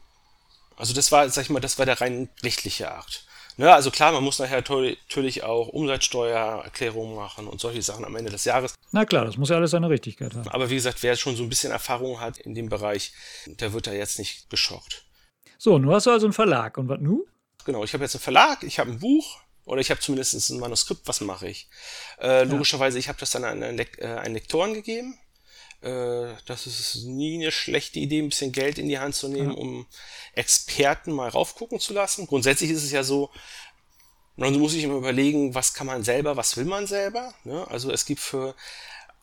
Also 0.76 0.94
das 0.94 1.10
war, 1.10 1.28
sag 1.28 1.42
ich 1.42 1.50
mal, 1.50 1.58
das 1.58 1.80
war 1.80 1.86
der 1.86 2.00
rein 2.00 2.28
rechtliche 2.44 2.92
Akt. 2.92 3.26
Ne, 3.56 3.72
also 3.72 3.90
klar, 3.90 4.12
man 4.12 4.24
muss 4.24 4.38
nachher 4.38 4.56
natürlich 4.56 5.42
auch 5.42 5.68
Umsatzsteuererklärungen 5.68 7.14
machen 7.14 7.46
und 7.46 7.60
solche 7.60 7.82
Sachen 7.82 8.04
am 8.04 8.16
Ende 8.16 8.30
des 8.30 8.44
Jahres. 8.44 8.74
Na 8.92 9.04
klar, 9.04 9.24
das 9.24 9.36
muss 9.36 9.50
ja 9.50 9.56
alles 9.56 9.72
seine 9.72 9.90
Richtigkeit 9.90 10.34
haben. 10.34 10.48
Aber 10.48 10.70
wie 10.70 10.74
gesagt, 10.76 11.02
wer 11.02 11.16
schon 11.16 11.36
so 11.36 11.42
ein 11.42 11.48
bisschen 11.48 11.70
Erfahrung 11.70 12.20
hat 12.20 12.38
in 12.38 12.54
dem 12.54 12.68
Bereich, 12.68 13.12
der 13.46 13.72
wird 13.72 13.86
da 13.86 13.92
jetzt 13.92 14.18
nicht 14.18 14.48
geschockt. 14.48 15.04
So, 15.58 15.78
nun 15.78 15.94
hast 15.94 16.06
du 16.06 16.10
also 16.10 16.26
einen 16.26 16.32
Verlag. 16.32 16.78
Und 16.78 16.88
was 16.88 17.00
nun? 17.00 17.24
Genau, 17.64 17.84
ich 17.84 17.92
habe 17.94 18.04
jetzt 18.04 18.14
einen 18.14 18.22
Verlag, 18.22 18.62
ich 18.62 18.78
habe 18.78 18.90
ein 18.90 18.98
Buch 18.98 19.40
oder 19.64 19.80
ich 19.80 19.90
habe 19.90 20.00
zumindest 20.00 20.50
ein 20.50 20.58
Manuskript. 20.58 21.06
Was 21.06 21.20
mache 21.20 21.48
ich? 21.48 21.68
Äh, 22.20 22.44
logischerweise, 22.44 22.98
ich 22.98 23.08
habe 23.08 23.20
das 23.20 23.30
dann 23.30 23.44
an 23.44 23.62
einen, 23.62 23.76
Le 23.76 23.86
äh, 23.98 24.06
einen 24.06 24.34
Lektoren 24.34 24.74
gegeben. 24.74 25.18
Äh, 25.82 26.34
das 26.46 26.66
ist 26.66 27.04
nie 27.04 27.34
eine 27.34 27.50
schlechte 27.50 27.98
Idee, 27.98 28.20
ein 28.20 28.28
bisschen 28.28 28.52
Geld 28.52 28.78
in 28.78 28.88
die 28.88 28.98
Hand 28.98 29.14
zu 29.14 29.28
nehmen, 29.28 29.50
ja. 29.50 29.56
um 29.56 29.86
Experten 30.34 31.12
mal 31.12 31.28
raufgucken 31.28 31.80
zu 31.80 31.92
lassen. 31.92 32.26
Grundsätzlich 32.26 32.70
ist 32.70 32.84
es 32.84 32.92
ja 32.92 33.02
so, 33.02 33.30
man 34.36 34.58
muss 34.58 34.72
sich 34.72 34.84
immer 34.84 34.96
überlegen, 34.96 35.54
was 35.54 35.74
kann 35.74 35.86
man 35.86 36.04
selber, 36.04 36.36
was 36.36 36.56
will 36.56 36.64
man 36.64 36.86
selber. 36.86 37.34
Ne? 37.44 37.66
Also 37.68 37.90
es 37.90 38.06
gibt 38.06 38.20
für 38.20 38.54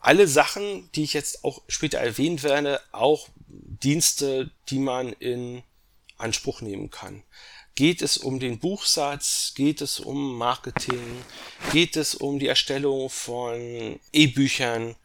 alle 0.00 0.28
Sachen, 0.28 0.90
die 0.94 1.04
ich 1.04 1.12
jetzt 1.12 1.44
auch 1.44 1.62
später 1.68 1.98
erwähnt 1.98 2.42
werde, 2.42 2.80
auch 2.92 3.28
Dienste, 3.48 4.50
die 4.68 4.78
man 4.78 5.12
in 5.14 5.62
Anspruch 6.16 6.60
nehmen 6.60 6.90
kann. 6.90 7.22
Geht 7.74 8.02
es 8.02 8.18
um 8.18 8.40
den 8.40 8.58
Buchsatz? 8.58 9.52
Geht 9.54 9.80
es 9.80 10.00
um 10.00 10.36
Marketing? 10.36 11.00
Geht 11.72 11.96
es 11.96 12.14
um 12.14 12.38
die 12.38 12.48
Erstellung 12.48 13.08
von 13.08 13.98
E-Büchern? 14.12 14.96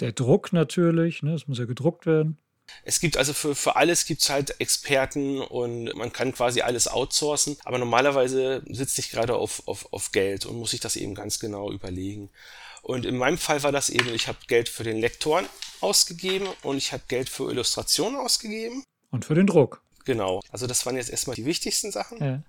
Der 0.00 0.12
Druck 0.12 0.52
natürlich, 0.52 1.22
ne? 1.22 1.34
es 1.34 1.46
muss 1.46 1.58
ja 1.58 1.66
gedruckt 1.66 2.06
werden. 2.06 2.38
Es 2.84 3.00
gibt 3.00 3.16
also 3.16 3.32
für, 3.32 3.54
für 3.54 3.76
alles 3.76 4.06
gibt 4.06 4.22
es 4.22 4.30
halt 4.30 4.60
Experten 4.60 5.40
und 5.40 5.94
man 5.96 6.12
kann 6.12 6.32
quasi 6.32 6.60
alles 6.60 6.88
outsourcen, 6.88 7.56
aber 7.64 7.78
normalerweise 7.78 8.62
sitzt 8.68 8.98
ich 8.98 9.10
gerade 9.10 9.34
auf, 9.34 9.66
auf, 9.66 9.92
auf 9.92 10.12
Geld 10.12 10.46
und 10.46 10.56
muss 10.56 10.70
sich 10.70 10.80
das 10.80 10.96
eben 10.96 11.14
ganz 11.14 11.40
genau 11.40 11.70
überlegen. 11.72 12.30
Und 12.82 13.04
in 13.04 13.16
meinem 13.16 13.38
Fall 13.38 13.62
war 13.62 13.72
das 13.72 13.90
eben, 13.90 14.08
ich 14.14 14.28
habe 14.28 14.38
Geld 14.46 14.68
für 14.68 14.84
den 14.84 14.98
Lektoren 14.98 15.46
ausgegeben 15.80 16.48
und 16.62 16.78
ich 16.78 16.92
habe 16.92 17.02
Geld 17.08 17.28
für 17.28 17.50
Illustrationen 17.50 18.18
ausgegeben. 18.18 18.84
Und 19.10 19.24
für 19.24 19.34
den 19.34 19.46
Druck. 19.46 19.82
Genau. 20.04 20.40
Also 20.50 20.66
das 20.66 20.86
waren 20.86 20.96
jetzt 20.96 21.10
erstmal 21.10 21.36
die 21.36 21.44
wichtigsten 21.44 21.90
Sachen. 21.90 22.18
Ja. 22.18 22.42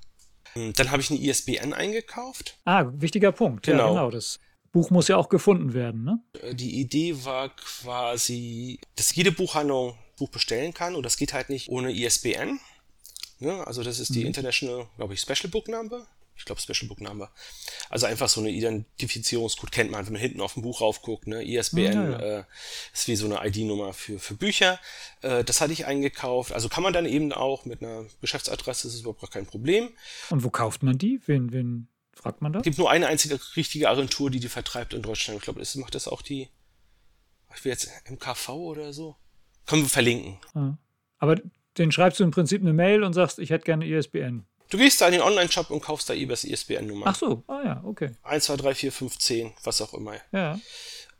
Dann 0.73 0.91
habe 0.91 1.01
ich 1.01 1.09
eine 1.09 1.19
ISBN 1.19 1.73
eingekauft. 1.73 2.57
Ah, 2.65 2.85
wichtiger 2.93 3.31
Punkt. 3.31 3.65
Genau. 3.65 3.83
Ja, 3.83 3.89
genau. 3.89 4.11
Das 4.11 4.39
Buch 4.71 4.89
muss 4.89 5.07
ja 5.07 5.17
auch 5.17 5.29
gefunden 5.29 5.73
werden, 5.73 6.03
ne? 6.03 6.19
Die 6.53 6.79
Idee 6.79 7.25
war 7.25 7.49
quasi, 7.55 8.79
dass 8.95 9.13
jede 9.13 9.31
Buchhandlung 9.31 9.97
Buch 10.17 10.29
bestellen 10.29 10.73
kann 10.73 10.95
und 10.95 11.03
das 11.03 11.17
geht 11.17 11.33
halt 11.33 11.49
nicht 11.49 11.69
ohne 11.69 11.91
ISBN. 11.91 12.59
Ne? 13.39 13.65
Also 13.65 13.83
das 13.83 13.99
ist 13.99 14.13
die 14.13 14.21
mhm. 14.21 14.27
International, 14.27 14.87
glaube 14.97 15.15
ich, 15.15 15.19
Special 15.19 15.49
Book 15.49 15.67
Number. 15.67 16.07
Ich 16.35 16.45
glaube 16.45 16.61
Special 16.61 16.87
Book 16.87 17.01
Number. 17.01 17.31
Also 17.89 18.05
einfach 18.05 18.29
so 18.29 18.39
eine 18.39 18.51
Identifizierungscode 18.51 19.71
kennt 19.71 19.91
man, 19.91 20.05
wenn 20.05 20.13
man 20.13 20.21
hinten 20.21 20.41
auf 20.41 20.53
dem 20.53 20.61
Buch 20.61 20.81
raufguckt. 20.81 21.27
Ne? 21.27 21.43
ISBN 21.43 21.93
ja, 21.93 22.09
ja. 22.11 22.39
Äh, 22.39 22.43
ist 22.93 23.07
wie 23.07 23.15
so 23.15 23.25
eine 23.25 23.45
ID-Nummer 23.47 23.93
für, 23.93 24.19
für 24.19 24.35
Bücher. 24.35 24.79
Äh, 25.21 25.43
das 25.43 25.59
hatte 25.59 25.73
ich 25.73 25.85
eingekauft. 25.85 26.53
Also 26.53 26.69
kann 26.69 26.83
man 26.83 26.93
dann 26.93 27.05
eben 27.05 27.33
auch 27.33 27.65
mit 27.65 27.81
einer 27.81 28.05
Geschäftsadresse, 28.21 28.87
das 28.87 28.95
ist 28.95 29.01
überhaupt 29.01 29.31
kein 29.31 29.45
Problem. 29.47 29.89
Und 30.29 30.43
wo 30.43 30.49
kauft 30.49 30.83
man 30.83 30.97
die? 30.97 31.19
Wen, 31.25 31.51
wen 31.51 31.87
fragt 32.21 32.41
man 32.41 32.53
da? 32.53 32.59
Es 32.59 32.63
gibt 32.63 32.77
nur 32.77 32.89
eine 32.89 33.07
einzige 33.07 33.39
richtige 33.55 33.89
Agentur, 33.89 34.29
die 34.29 34.39
die 34.39 34.47
vertreibt 34.47 34.93
in 34.93 35.01
Deutschland. 35.01 35.39
Ich 35.39 35.43
glaube, 35.43 35.59
das 35.59 35.75
macht 35.75 35.95
das 35.95 36.07
auch 36.07 36.21
die, 36.21 36.49
ich 37.55 37.65
will 37.65 37.71
jetzt 37.71 37.89
MKV 38.09 38.49
oder 38.49 38.93
so. 38.93 39.15
Können 39.65 39.83
wir 39.83 39.89
verlinken. 39.89 40.39
Ja. 40.55 40.77
Aber 41.17 41.35
den 41.77 41.91
schreibst 41.91 42.19
du 42.19 42.23
im 42.23 42.31
Prinzip 42.31 42.61
eine 42.61 42.73
Mail 42.73 43.03
und 43.03 43.13
sagst, 43.13 43.39
ich 43.39 43.49
hätte 43.49 43.65
gerne 43.65 43.85
ISBN. 43.85 44.45
Du 44.69 44.77
gehst 44.77 45.01
da 45.01 45.07
in 45.07 45.13
den 45.13 45.21
Online-Shop 45.21 45.69
und 45.69 45.81
kaufst 45.81 46.09
da 46.09 46.13
eBay's 46.13 46.43
ISBN-Nummer. 46.43 47.07
Ach 47.07 47.15
so, 47.15 47.43
ah 47.47 47.61
ja, 47.63 47.81
okay. 47.83 48.11
1, 48.23 48.45
2, 48.45 48.55
3, 48.57 48.75
4, 48.75 48.91
5, 48.91 49.17
10, 49.17 49.53
was 49.63 49.81
auch 49.81 49.93
immer. 49.93 50.15
Ja. 50.31 50.59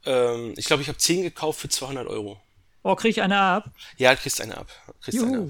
Ähm, 0.06 0.54
ich 0.56 0.66
glaube, 0.66 0.82
ich 0.82 0.88
habe 0.88 0.98
10 0.98 1.24
gekauft 1.24 1.60
für 1.60 1.70
200 1.70 2.08
Euro. 2.08 2.40
Oh, 2.84 2.96
krieg 2.96 3.12
ich 3.12 3.22
eine 3.22 3.38
ab? 3.38 3.70
Ja, 3.98 4.16
kriegst 4.16 4.42
eine 4.42 4.58
ab. 4.58 4.68
Kriegst 5.02 5.22
eine 5.22 5.40
ab. 5.40 5.50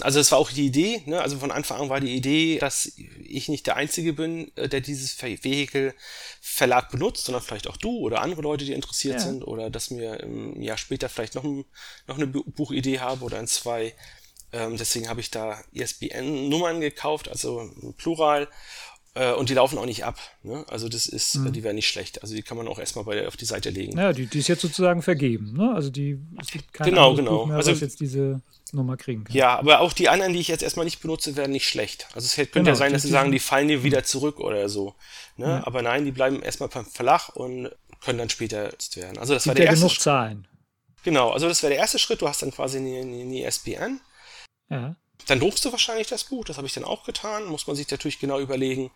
Also 0.00 0.20
das 0.20 0.32
war 0.32 0.38
auch 0.38 0.50
die 0.50 0.64
Idee, 0.64 1.02
ne? 1.04 1.20
also 1.20 1.38
von 1.38 1.50
Anfang 1.50 1.82
an 1.82 1.88
war 1.90 2.00
die 2.00 2.14
Idee, 2.14 2.58
dass 2.58 2.90
ich 2.96 3.48
nicht 3.48 3.66
der 3.66 3.76
Einzige 3.76 4.14
bin, 4.14 4.50
äh, 4.56 4.68
der 4.68 4.80
dieses 4.80 5.20
Vehikel 5.22 5.94
Verlag 6.40 6.90
benutzt, 6.90 7.26
sondern 7.26 7.42
vielleicht 7.42 7.68
auch 7.68 7.76
du 7.76 7.98
oder 7.98 8.22
andere 8.22 8.40
Leute, 8.40 8.64
die 8.64 8.72
interessiert 8.72 9.16
ja. 9.16 9.20
sind 9.20 9.46
oder 9.46 9.68
dass 9.68 9.90
mir 9.90 10.20
im 10.20 10.62
Jahr 10.62 10.78
später 10.78 11.10
vielleicht 11.10 11.34
noch, 11.34 11.44
ein, 11.44 11.66
noch 12.06 12.16
eine 12.16 12.26
Buchidee 12.26 13.00
habe 13.00 13.24
oder 13.24 13.38
in 13.38 13.46
zwei 13.46 13.94
ähm, 14.52 14.76
deswegen 14.76 15.08
habe 15.08 15.20
ich 15.20 15.30
da 15.30 15.62
ISBN-Nummern 15.72 16.80
gekauft, 16.80 17.28
also 17.28 17.70
Plural. 17.96 18.48
Äh, 19.14 19.32
und 19.32 19.50
die 19.50 19.54
laufen 19.54 19.78
auch 19.78 19.86
nicht 19.86 20.04
ab. 20.04 20.18
Ne? 20.42 20.64
Also 20.68 20.88
das 20.88 21.06
ist, 21.06 21.36
mhm. 21.36 21.52
die 21.52 21.62
wären 21.62 21.76
nicht 21.76 21.88
schlecht. 21.88 22.22
Also 22.22 22.34
die 22.34 22.42
kann 22.42 22.56
man 22.56 22.66
auch 22.66 22.78
erstmal 22.78 23.04
bei, 23.04 23.26
auf 23.28 23.36
die 23.36 23.44
Seite 23.44 23.70
legen. 23.70 23.98
Ja, 23.98 24.12
die, 24.12 24.26
die 24.26 24.38
ist 24.38 24.48
jetzt 24.48 24.62
sozusagen 24.62 25.02
vergeben. 25.02 25.52
Ne? 25.52 25.72
Also 25.74 25.90
die 25.90 26.18
es 26.40 26.50
gibt 26.50 26.72
keine 26.72 26.90
genau, 26.90 27.14
genau. 27.14 27.46
mehr, 27.46 27.56
also 27.56 27.72
jetzt 27.72 28.00
diese 28.00 28.40
Nummer 28.72 28.96
kriegen 28.96 29.24
kann. 29.24 29.36
Ja, 29.36 29.58
aber 29.58 29.80
auch 29.80 29.92
die 29.92 30.08
anderen, 30.08 30.32
die 30.32 30.40
ich 30.40 30.48
jetzt 30.48 30.62
erstmal 30.62 30.86
nicht 30.86 31.00
benutze, 31.00 31.36
werden 31.36 31.52
nicht 31.52 31.68
schlecht. 31.68 32.08
Also 32.14 32.24
es 32.24 32.36
könnte 32.36 32.52
genau, 32.52 32.68
ja 32.70 32.74
sein, 32.74 32.92
dass 32.92 33.02
sie 33.02 33.08
sagen, 33.08 33.32
die 33.32 33.38
fallen 33.38 33.68
dir 33.68 33.82
wieder 33.82 34.02
zurück 34.02 34.40
oder 34.40 34.68
so. 34.70 34.94
Ne? 35.36 35.46
Ja. 35.46 35.66
Aber 35.66 35.82
nein, 35.82 36.04
die 36.04 36.12
bleiben 36.12 36.40
erstmal 36.40 36.70
beim 36.70 36.86
Verlag 36.86 37.28
und 37.36 37.70
können 38.00 38.18
dann 38.18 38.30
später 38.30 38.72
genutzt 38.82 38.96
werden. 38.96 39.18
Also 39.18 39.34
das 39.34 39.44
gibt 39.44 39.50
war 39.50 39.54
der 39.56 39.64
ja 39.66 39.70
erste 39.70 39.86
genug 39.86 40.00
Zahlen. 40.00 40.48
Genau, 41.04 41.30
also 41.30 41.48
das 41.48 41.62
wäre 41.62 41.72
der 41.72 41.80
erste 41.80 41.98
Schritt. 41.98 42.22
Du 42.22 42.28
hast 42.28 42.42
dann 42.42 42.52
quasi 42.52 42.78
eine, 42.78 43.00
eine 43.00 43.46
ISBN. 43.46 44.00
Ja. 44.70 44.96
Dann 45.26 45.40
druckst 45.40 45.64
du 45.64 45.72
wahrscheinlich 45.72 46.08
das 46.08 46.24
Buch, 46.24 46.44
das 46.44 46.56
habe 46.56 46.66
ich 46.66 46.72
dann 46.74 46.84
auch 46.84 47.04
getan. 47.04 47.46
Muss 47.46 47.66
man 47.66 47.76
sich 47.76 47.90
natürlich 47.90 48.18
genau 48.18 48.40
überlegen, 48.40 48.90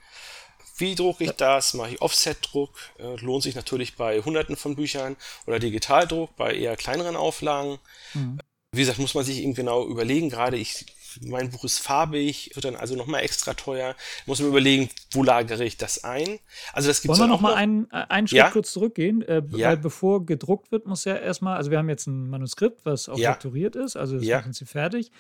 wie 0.78 0.95
drucke 0.95 1.25
ich 1.25 1.33
das? 1.33 1.75
Mache 1.75 1.90
ich 1.90 2.02
Offset-Druck? 2.02 2.71
Äh, 2.99 3.16
lohnt 3.16 3.42
sich 3.42 3.54
natürlich 3.54 3.97
bei 3.97 4.21
hunderten 4.21 4.56
von 4.56 4.76
Büchern 4.76 5.16
oder 5.47 5.59
Digitaldruck 5.59 6.37
bei 6.37 6.54
eher 6.54 6.76
kleineren 6.76 7.16
Auflagen. 7.16 7.78
Mhm. 8.14 8.38
Wie 8.73 8.80
gesagt, 8.80 8.99
muss 8.99 9.14
man 9.14 9.25
sich 9.25 9.38
eben 9.38 9.54
genau 9.54 9.87
überlegen. 9.87 10.28
Gerade 10.28 10.59
ich, 10.59 10.85
mein 11.23 11.50
Buch 11.50 11.64
ist 11.64 11.78
farbig, 11.78 12.50
wird 12.54 12.66
dann 12.66 12.76
also 12.76 12.95
nochmal 12.95 13.23
extra 13.23 13.54
teuer. 13.54 13.97
Muss 14.26 14.40
man 14.40 14.50
überlegen, 14.50 14.90
wo 15.12 15.23
lagere 15.23 15.64
ich 15.64 15.78
das 15.78 16.04
ein? 16.04 16.40
Also 16.75 16.88
das 16.88 17.00
gibt's 17.00 17.18
Wollen 17.18 17.30
wir 17.30 17.35
nochmal 17.35 17.52
noch? 17.52 17.59
einen, 17.59 17.90
äh, 17.90 18.04
einen 18.11 18.28
Schritt 18.28 18.38
ja? 18.38 18.50
kurz 18.50 18.71
zurückgehen? 18.71 19.23
Äh, 19.23 19.42
ja. 19.52 19.68
Weil 19.68 19.76
bevor 19.78 20.26
gedruckt 20.26 20.73
wird, 20.73 20.87
muss 20.87 21.06
ja 21.06 21.16
erstmal, 21.16 21.56
also 21.56 21.71
wir 21.71 21.78
haben 21.78 21.88
jetzt 21.88 22.06
ein 22.06 22.28
Manuskript, 22.28 22.85
was 22.85 23.09
auch 23.09 23.16
ja. 23.16 23.30
lektoriert 23.30 23.76
ist, 23.76 23.97
also 23.97 24.16
ist 24.16 24.25
ja. 24.25 24.38
im 24.38 24.45
Prinzip 24.45 24.68
fertig. 24.68 25.11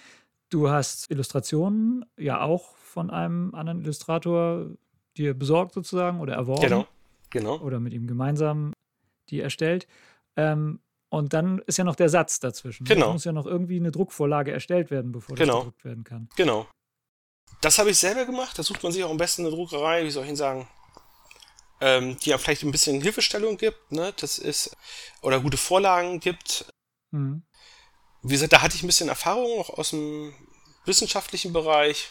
Du 0.50 0.70
hast 0.70 1.10
Illustrationen 1.10 2.04
ja 2.16 2.40
auch 2.40 2.76
von 2.76 3.10
einem 3.10 3.54
anderen 3.54 3.82
Illustrator 3.82 4.70
dir 5.16 5.34
besorgt 5.34 5.74
sozusagen 5.74 6.20
oder 6.20 6.34
erworben. 6.34 6.62
Genau, 6.62 6.86
genau. 7.30 7.58
Oder 7.58 7.80
mit 7.80 7.92
ihm 7.92 8.06
gemeinsam 8.06 8.72
die 9.28 9.40
erstellt. 9.40 9.86
Ähm, 10.36 10.80
und 11.08 11.32
dann 11.32 11.60
ist 11.66 11.78
ja 11.78 11.84
noch 11.84 11.96
der 11.96 12.08
Satz 12.08 12.40
dazwischen. 12.40 12.84
Genau. 12.84 13.08
Es 13.08 13.12
muss 13.12 13.24
ja 13.24 13.32
noch 13.32 13.46
irgendwie 13.46 13.76
eine 13.76 13.90
Druckvorlage 13.90 14.52
erstellt 14.52 14.90
werden, 14.90 15.12
bevor 15.12 15.34
genau. 15.34 15.54
das 15.54 15.60
gedruckt 15.60 15.84
werden 15.84 16.04
kann. 16.04 16.28
Genau. 16.36 16.68
Das 17.60 17.78
habe 17.78 17.90
ich 17.90 17.98
selber 17.98 18.24
gemacht. 18.24 18.58
Da 18.58 18.62
sucht 18.62 18.82
man 18.82 18.92
sich 18.92 19.02
auch 19.02 19.10
am 19.10 19.16
besten 19.16 19.42
eine 19.42 19.50
Druckerei, 19.50 20.04
wie 20.04 20.10
soll 20.10 20.24
ich 20.24 20.28
Ihnen 20.28 20.36
sagen, 20.36 20.68
ähm, 21.80 22.16
die 22.18 22.30
ja 22.30 22.38
vielleicht 22.38 22.62
ein 22.62 22.72
bisschen 22.72 23.00
Hilfestellung 23.00 23.56
gibt. 23.56 23.92
Ne? 23.92 24.12
Das 24.18 24.38
ist, 24.38 24.76
oder 25.22 25.40
gute 25.40 25.56
Vorlagen 25.56 26.20
gibt. 26.20 26.66
Mhm 27.10 27.42
wie 28.28 28.34
gesagt, 28.34 28.52
da 28.52 28.62
hatte 28.62 28.76
ich 28.76 28.82
ein 28.82 28.88
bisschen 28.88 29.08
Erfahrung 29.08 29.60
auch 29.60 29.70
aus 29.70 29.90
dem 29.90 30.34
wissenschaftlichen 30.84 31.52
Bereich, 31.52 32.10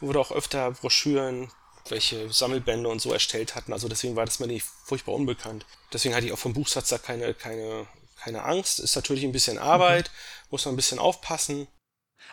wo 0.00 0.08
wir 0.08 0.14
da 0.14 0.20
auch 0.20 0.32
öfter 0.32 0.70
Broschüren, 0.72 1.50
welche 1.88 2.30
Sammelbände 2.30 2.88
und 2.88 3.00
so 3.00 3.12
erstellt 3.12 3.54
hatten. 3.54 3.72
Also 3.72 3.88
deswegen 3.88 4.16
war 4.16 4.24
das 4.24 4.40
mir 4.40 4.46
nicht 4.46 4.64
furchtbar 4.84 5.14
unbekannt. 5.14 5.64
Deswegen 5.92 6.14
hatte 6.14 6.26
ich 6.26 6.32
auch 6.32 6.38
vom 6.38 6.52
Buchsatz 6.52 6.88
da 6.88 6.98
keine, 6.98 7.34
keine, 7.34 7.86
keine 8.20 8.44
Angst. 8.44 8.80
Ist 8.80 8.96
natürlich 8.96 9.24
ein 9.24 9.32
bisschen 9.32 9.58
Arbeit, 9.58 10.10
mhm. 10.10 10.46
muss 10.50 10.64
man 10.64 10.74
ein 10.74 10.76
bisschen 10.76 10.98
aufpassen. 10.98 11.66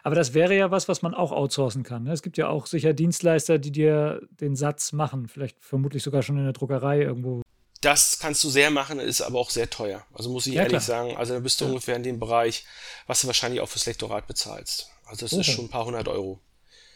Aber 0.03 0.15
das 0.15 0.34
wäre 0.34 0.55
ja 0.55 0.72
was, 0.72 0.88
was 0.88 1.01
man 1.01 1.13
auch 1.13 1.32
outsourcen 1.32 1.84
kann. 1.84 2.03
Ne? 2.03 2.12
Es 2.12 2.22
gibt 2.22 2.38
ja 2.38 2.50
auch 2.50 2.65
sicher 2.65 2.94
Dienstleister, 2.94 3.58
die 3.60 3.72
dir 3.72 4.22
den 4.29 4.55
Satz 4.55 4.91
machen. 4.91 5.27
Vielleicht 5.27 5.63
vermutlich 5.63 6.03
sogar 6.03 6.22
schon 6.22 6.38
in 6.38 6.44
der 6.44 6.53
Druckerei 6.53 7.01
irgendwo 7.01 7.41
das 7.82 8.20
kannst 8.20 8.44
du 8.44 8.50
sehr 8.50 8.72
machen, 8.72 9.00
ist 9.00 9.22
aber 9.22 9.39
auch 9.39 9.50
sehr 9.50 9.70
teuer. 9.70 10.05
Also 10.13 10.29
muss 10.29 10.48
ich 10.48 10.53
ja, 10.53 10.63
ehrlich 10.63 10.72
klar. 10.72 10.82
sagen, 10.82 11.17
also 11.17 11.34
da 11.34 11.39
bist 11.39 11.60
du 11.62 11.65
ja. 11.65 11.72
ungefähr 11.72 11.96
in 11.96 12.03
dem 12.03 12.20
Bereich, 12.20 12.65
was 13.08 13.22
du 13.22 13.27
wahrscheinlich 13.27 13.62
auch 13.62 13.70
fürs 13.70 13.86
Lektorat 13.86 14.27
bezahlst. 14.27 14.89
Also 15.05 15.25
das 15.25 15.34
okay. 15.34 15.41
ist 15.41 15.48
schon 15.48 15.65
ein 15.65 15.70
paar 15.70 15.86
hundert 15.86 16.08
Euro. 16.08 16.39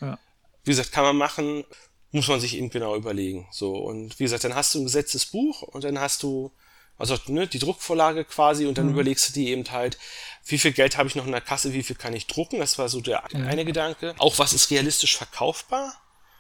Ja. 0.01 0.17
Wie 0.63 0.71
gesagt, 0.71 0.91
kann 0.91 1.03
man 1.03 1.15
machen, 1.15 1.63
muss 2.11 2.27
man 2.27 2.39
sich 2.39 2.57
eben 2.57 2.69
genau 2.69 2.95
überlegen. 2.95 3.47
So, 3.51 3.73
und 3.75 4.19
wie 4.19 4.23
gesagt, 4.23 4.43
dann 4.43 4.55
hast 4.55 4.73
du 4.73 4.79
ein 4.79 4.85
gesetztes 4.85 5.27
Buch 5.27 5.61
und 5.61 5.83
dann 5.83 5.99
hast 5.99 6.23
du, 6.23 6.51
also 6.97 7.17
ne, 7.27 7.47
die 7.47 7.59
Druckvorlage 7.59 8.25
quasi 8.25 8.65
und 8.65 8.77
dann 8.77 8.87
mhm. 8.87 8.93
überlegst 8.93 9.29
du 9.29 9.33
dir 9.33 9.49
eben 9.49 9.69
halt, 9.71 9.97
wie 10.45 10.57
viel 10.57 10.71
Geld 10.71 10.97
habe 10.97 11.07
ich 11.07 11.15
noch 11.15 11.25
in 11.25 11.31
der 11.31 11.41
Kasse, 11.41 11.73
wie 11.73 11.83
viel 11.83 11.95
kann 11.95 12.13
ich 12.13 12.27
drucken? 12.27 12.59
Das 12.59 12.77
war 12.77 12.89
so 12.89 13.01
der 13.01 13.25
eine 13.33 13.65
Gedanke. 13.65 14.15
Auch 14.17 14.39
was 14.39 14.53
ist 14.53 14.71
realistisch 14.71 15.15
verkaufbar? 15.17 15.93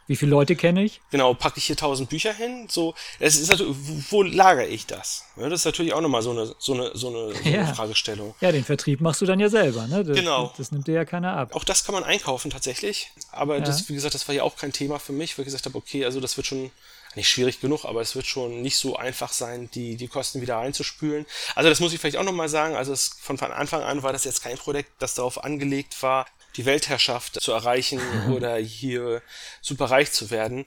Wie 0.09 0.15
viele 0.15 0.31
Leute 0.31 0.55
kenne 0.55 0.83
ich? 0.83 1.01
Genau, 1.11 1.35
packe 1.35 1.59
ich 1.59 1.65
hier 1.65 1.77
tausend 1.77 2.09
Bücher 2.09 2.33
hin? 2.33 2.65
So, 2.67 2.95
es 3.19 3.39
ist 3.39 3.49
natürlich, 3.49 3.75
wo 4.09 4.23
lagere 4.23 4.65
ich 4.65 4.87
das? 4.87 5.23
Ja, 5.37 5.47
das 5.49 5.59
ist 5.59 5.65
natürlich 5.65 5.93
auch 5.93 6.01
nochmal 6.01 6.23
so 6.23 6.31
eine, 6.31 6.51
so 6.57 6.73
eine, 6.73 6.97
so 6.97 7.09
eine, 7.09 7.35
so 7.35 7.43
eine 7.43 7.75
Fragestellung. 7.75 8.33
Ja, 8.41 8.51
den 8.51 8.63
Vertrieb 8.63 9.01
machst 9.01 9.21
du 9.21 9.27
dann 9.27 9.39
ja 9.39 9.49
selber, 9.49 9.85
ne? 9.85 10.03
Das, 10.03 10.17
genau. 10.17 10.51
Das 10.57 10.71
nimmt 10.71 10.87
dir 10.87 10.95
ja 10.95 11.05
keiner 11.05 11.37
ab. 11.37 11.55
Auch 11.55 11.63
das 11.63 11.83
kann 11.83 11.93
man 11.93 12.03
einkaufen 12.03 12.49
tatsächlich. 12.49 13.11
Aber 13.31 13.59
ja. 13.59 13.61
das, 13.63 13.87
wie 13.87 13.93
gesagt, 13.93 14.15
das 14.15 14.27
war 14.27 14.33
ja 14.33 14.41
auch 14.41 14.55
kein 14.55 14.73
Thema 14.73 14.97
für 14.97 15.13
mich, 15.13 15.37
weil 15.37 15.43
ich 15.43 15.49
gesagt 15.49 15.67
habe, 15.67 15.77
okay, 15.77 16.03
also 16.03 16.19
das 16.19 16.37
wird 16.37 16.47
schon 16.47 16.71
nicht 17.15 17.29
schwierig 17.29 17.61
genug, 17.61 17.85
aber 17.85 18.01
es 18.01 18.15
wird 18.15 18.25
schon 18.25 18.63
nicht 18.63 18.77
so 18.77 18.95
einfach 18.95 19.31
sein, 19.31 19.69
die, 19.75 19.95
die 19.95 20.07
Kosten 20.07 20.41
wieder 20.41 20.55
reinzuspülen. 20.55 21.27
Also 21.53 21.69
das 21.69 21.81
muss 21.81 21.93
ich 21.93 21.99
vielleicht 21.99 22.17
auch 22.17 22.23
nochmal 22.23 22.49
sagen. 22.49 22.75
Also 22.75 22.93
es, 22.93 23.11
von, 23.21 23.37
von 23.37 23.51
Anfang 23.51 23.83
an 23.83 24.01
war 24.01 24.11
das 24.11 24.23
jetzt 24.23 24.41
kein 24.41 24.57
Projekt, 24.57 24.89
das 24.97 25.13
darauf 25.13 25.43
angelegt 25.43 26.01
war, 26.01 26.25
die 26.55 26.65
Weltherrschaft 26.65 27.41
zu 27.41 27.51
erreichen 27.51 28.01
oder 28.31 28.57
hier 28.57 29.21
super 29.61 29.85
reich 29.85 30.11
zu 30.11 30.29
werden. 30.31 30.65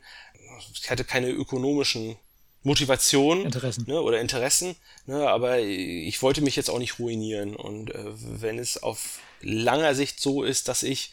Ich 0.75 0.91
hatte 0.91 1.05
keine 1.05 1.31
ökonomischen 1.31 2.17
Motivation 2.63 3.45
Interessen. 3.45 3.85
Ne, 3.89 4.01
oder 4.01 4.21
Interessen, 4.21 4.77
ne, 5.07 5.29
aber 5.29 5.59
ich 5.59 6.23
wollte 6.23 6.43
mich 6.43 6.55
jetzt 6.55 6.71
auch 6.71 6.79
nicht 6.79 6.99
ruinieren. 6.99 7.57
Und 7.57 7.91
äh, 7.91 8.05
wenn 8.15 8.59
es 8.59 8.83
auf 8.83 9.19
langer 9.41 9.95
Sicht 9.95 10.21
so 10.21 10.45
ist, 10.45 10.69
dass 10.69 10.85
ich 10.85 11.13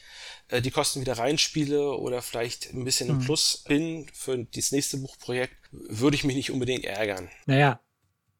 äh, 0.49 0.61
die 0.61 0.71
Kosten 0.71 1.01
wieder 1.01 1.17
reinspiele 1.17 1.93
oder 1.93 2.21
vielleicht 2.21 2.73
ein 2.73 2.83
bisschen 2.83 3.09
im 3.09 3.19
hm. 3.19 3.25
Plus 3.25 3.63
bin 3.67 4.07
für 4.13 4.37
das 4.37 4.71
nächste 4.71 4.97
Buchprojekt, 4.97 5.55
würde 5.71 6.15
ich 6.15 6.23
mich 6.23 6.35
nicht 6.35 6.51
unbedingt 6.51 6.85
ärgern. 6.85 7.29
Naja, 7.47 7.79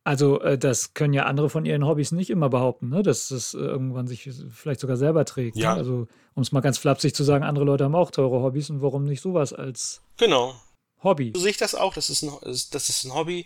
also, 0.09 0.41
äh, 0.41 0.57
das 0.57 0.95
können 0.95 1.13
ja 1.13 1.25
andere 1.25 1.51
von 1.51 1.65
ihren 1.65 1.85
Hobbys 1.85 2.11
nicht 2.11 2.31
immer 2.31 2.49
behaupten, 2.49 2.89
ne? 2.89 3.03
dass 3.03 3.29
es 3.29 3.53
äh, 3.53 3.59
irgendwann 3.59 4.07
sich 4.07 4.27
vielleicht 4.51 4.79
sogar 4.79 4.97
selber 4.97 5.23
trägt. 5.23 5.55
Ne? 5.55 5.61
Ja. 5.61 5.73
Ne? 5.73 5.77
Also, 5.77 6.07
um 6.33 6.41
es 6.41 6.51
mal 6.51 6.61
ganz 6.61 6.79
flapsig 6.79 7.13
zu 7.13 7.23
sagen, 7.23 7.43
andere 7.43 7.63
Leute 7.63 7.83
haben 7.83 7.93
auch 7.93 8.09
teure 8.09 8.41
Hobbys 8.41 8.71
und 8.71 8.81
warum 8.81 9.03
nicht 9.03 9.21
sowas 9.21 9.53
als 9.53 10.01
genau. 10.17 10.59
Hobby? 11.03 11.31
So 11.35 11.41
sehe 11.41 11.51
ich 11.51 11.57
das 11.57 11.75
auch. 11.75 11.93
Das 11.93 12.09
ist 12.09 12.23
ein, 12.23 12.31
das 12.41 12.89
ist 12.89 13.03
ein 13.03 13.13
Hobby, 13.13 13.45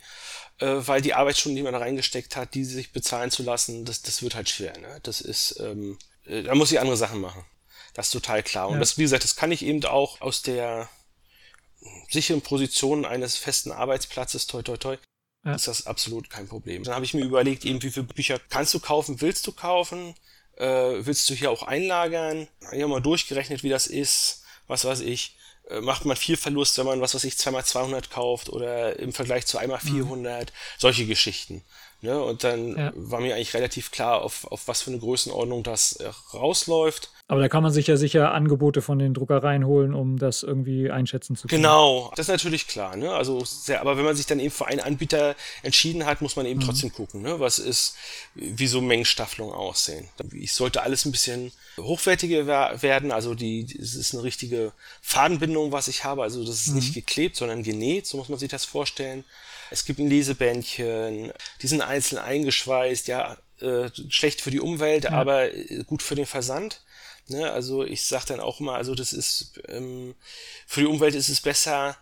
äh, 0.60 0.76
weil 0.78 1.02
die 1.02 1.14
Arbeitsstunden, 1.14 1.58
die 1.58 1.64
man 1.64 1.74
da 1.74 1.80
reingesteckt 1.80 2.38
hat, 2.38 2.54
die 2.54 2.64
sich 2.64 2.94
bezahlen 2.94 3.30
zu 3.30 3.44
lassen, 3.44 3.84
das, 3.84 4.02
das 4.02 4.24
wird 4.24 4.34
halt 4.34 4.48
schwer. 4.48 4.72
Ne? 4.80 5.02
Das 5.04 5.20
ist, 5.20 5.60
ähm, 5.60 5.98
äh, 6.26 6.44
da 6.44 6.56
muss 6.56 6.72
ich 6.72 6.80
andere 6.80 6.96
Sachen 6.96 7.20
machen. 7.20 7.44
Das 7.94 8.06
ist 8.06 8.14
total 8.14 8.42
klar. 8.42 8.70
Und 8.70 8.76
ja. 8.76 8.80
das, 8.80 8.98
wie 8.98 9.02
gesagt, 9.02 9.26
das 9.26 9.36
kann 9.36 9.52
ich 9.52 9.66
eben 9.66 9.84
auch 9.84 10.22
aus 10.22 10.44
der 10.44 10.88
sicheren 12.10 12.42
Position 12.42 13.04
eines 13.04 13.36
festen 13.36 13.74
Arbeitsplatzes, 13.74 14.48
toi, 14.48 14.62
toi, 14.62 14.78
toi, 14.78 14.96
ja. 15.44 15.56
ist 15.56 15.68
das 15.68 15.86
absolut 15.86 16.30
kein 16.30 16.48
Problem. 16.48 16.84
Dann 16.84 16.96
habe 16.96 17.06
ich 17.06 17.14
mir 17.14 17.24
überlegt, 17.24 17.66
eben 17.66 17.82
wie 17.84 17.92
viele 17.92 18.06
Bücher 18.06 18.40
kannst 18.50 18.74
du 18.74 18.80
kaufen, 18.80 19.22
willst 19.22 19.46
du 19.48 19.52
kaufen, 19.52 20.16
äh, 20.58 20.66
willst 20.66 21.30
du 21.30 21.34
hier 21.34 21.52
auch 21.52 21.64
einlagern? 21.64 22.48
Ich 22.72 22.82
habe 22.82 22.88
mal 22.88 23.02
durchgerechnet, 23.02 23.64
wie 23.64 23.70
das 23.70 23.88
ist, 23.88 24.44
was 24.68 24.86
weiß 24.86 25.02
ich. 25.02 25.36
Äh, 25.70 25.82
macht 25.82 26.06
man 26.06 26.18
viel 26.18 26.38
Verlust, 26.38 26.78
wenn 26.78 26.86
man, 26.86 27.02
was 27.02 27.16
weiß 27.16 27.24
ich, 27.24 27.38
zweimal 27.38 27.66
200 27.66 28.10
kauft 28.10 28.50
oder 28.50 29.00
im 29.00 29.14
Vergleich 29.14 29.46
zu 29.46 29.58
einmal 29.58 29.80
400, 29.80 30.50
mhm. 30.50 30.54
solche 30.78 31.06
Geschichten. 31.06 31.64
Ne? 32.04 32.22
Und 32.22 32.44
dann 32.44 32.78
ja. 32.78 32.92
war 32.96 33.22
mir 33.22 33.36
eigentlich 33.36 33.54
relativ 33.54 33.90
klar, 33.90 34.22
auf, 34.22 34.46
auf 34.52 34.68
was 34.68 34.82
für 34.82 34.92
eine 34.92 35.00
Größenordnung 35.00 35.64
das 35.64 35.94
äh, 35.94 36.12
rausläuft. 36.34 37.10
Aber 37.30 37.40
da 37.40 37.48
kann 37.48 37.64
man 37.64 37.72
sich 37.72 37.88
ja 37.88 37.96
sicher 37.96 38.34
Angebote 38.34 38.82
von 38.82 39.00
den 39.00 39.14
Druckereien 39.14 39.66
holen, 39.66 39.94
um 39.94 40.20
das 40.20 40.44
irgendwie 40.44 40.92
einschätzen 40.92 41.38
zu 41.38 41.48
können. 41.48 41.62
Genau, 41.62 42.12
das 42.18 42.28
ist 42.28 42.32
natürlich 42.34 42.68
klar. 42.68 42.98
Ne? 42.98 43.10
Also 43.10 43.46
sehr, 43.46 43.80
aber 43.80 43.96
wenn 43.96 44.04
man 44.04 44.18
sich 44.18 44.26
dann 44.26 44.42
eben 44.42 44.52
für 44.52 44.68
einen 44.68 44.82
Anbieter 44.82 45.36
entschieden 45.62 46.06
hat, 46.06 46.22
muss 46.22 46.36
man 46.36 46.46
eben 46.46 46.60
mhm. 46.60 46.66
trotzdem 46.66 46.92
gucken, 46.92 47.22
ne? 47.22 47.40
was 47.40 47.58
ist, 47.58 47.96
wie 48.36 48.68
so 48.68 48.82
Mengenstaffelungen 48.82 49.56
aussehen. 49.56 50.10
Ich 50.34 50.54
sollte 50.54 50.84
alles 50.84 51.06
ein 51.06 51.14
bisschen 51.14 51.54
hochwertiger 51.80 52.46
werden. 52.82 53.14
Also 53.14 53.34
die, 53.34 53.62
es 53.62 53.96
ist 53.96 54.14
eine 54.14 54.24
richtige 54.24 54.74
Fadenbindung, 55.02 55.72
was 55.72 55.88
ich 55.88 56.04
habe. 56.04 56.24
Also 56.24 56.46
das 56.46 56.56
ist 56.56 56.68
mhm. 56.68 56.76
nicht 56.76 56.94
geklebt, 56.94 57.38
sondern 57.38 57.64
genäht. 57.64 58.08
So 58.08 58.18
muss 58.18 58.28
man 58.28 58.40
sich 58.40 58.50
das 58.50 58.66
vorstellen. 58.66 59.24
Es 59.70 59.86
gibt 59.86 60.00
ein 60.00 60.10
Lesebändchen, 60.10 61.32
die 61.62 61.68
sind 61.68 61.82
einzeln 61.82 62.20
eingeschweißt, 62.20 63.08
ja, 63.08 63.38
äh, 63.60 63.90
schlecht 64.10 64.42
für 64.42 64.52
die 64.52 64.60
Umwelt, 64.60 65.06
ja. 65.06 65.12
aber 65.12 65.54
äh, 65.54 65.84
gut 65.86 66.04
für 66.04 66.16
den 66.16 66.26
Versand. 66.26 66.82
Ne? 67.28 67.52
Also 67.52 67.84
ich 67.84 68.06
sage 68.06 68.26
dann 68.28 68.40
auch 68.40 68.60
immer, 68.60 68.76
also 68.76 68.96
das 68.96 69.14
ist 69.14 69.62
ähm, 69.68 70.16
für 70.68 70.82
die 70.82 70.88
Umwelt 70.88 71.16
ist 71.16 71.30
es 71.30 71.42
besser, 71.42 71.96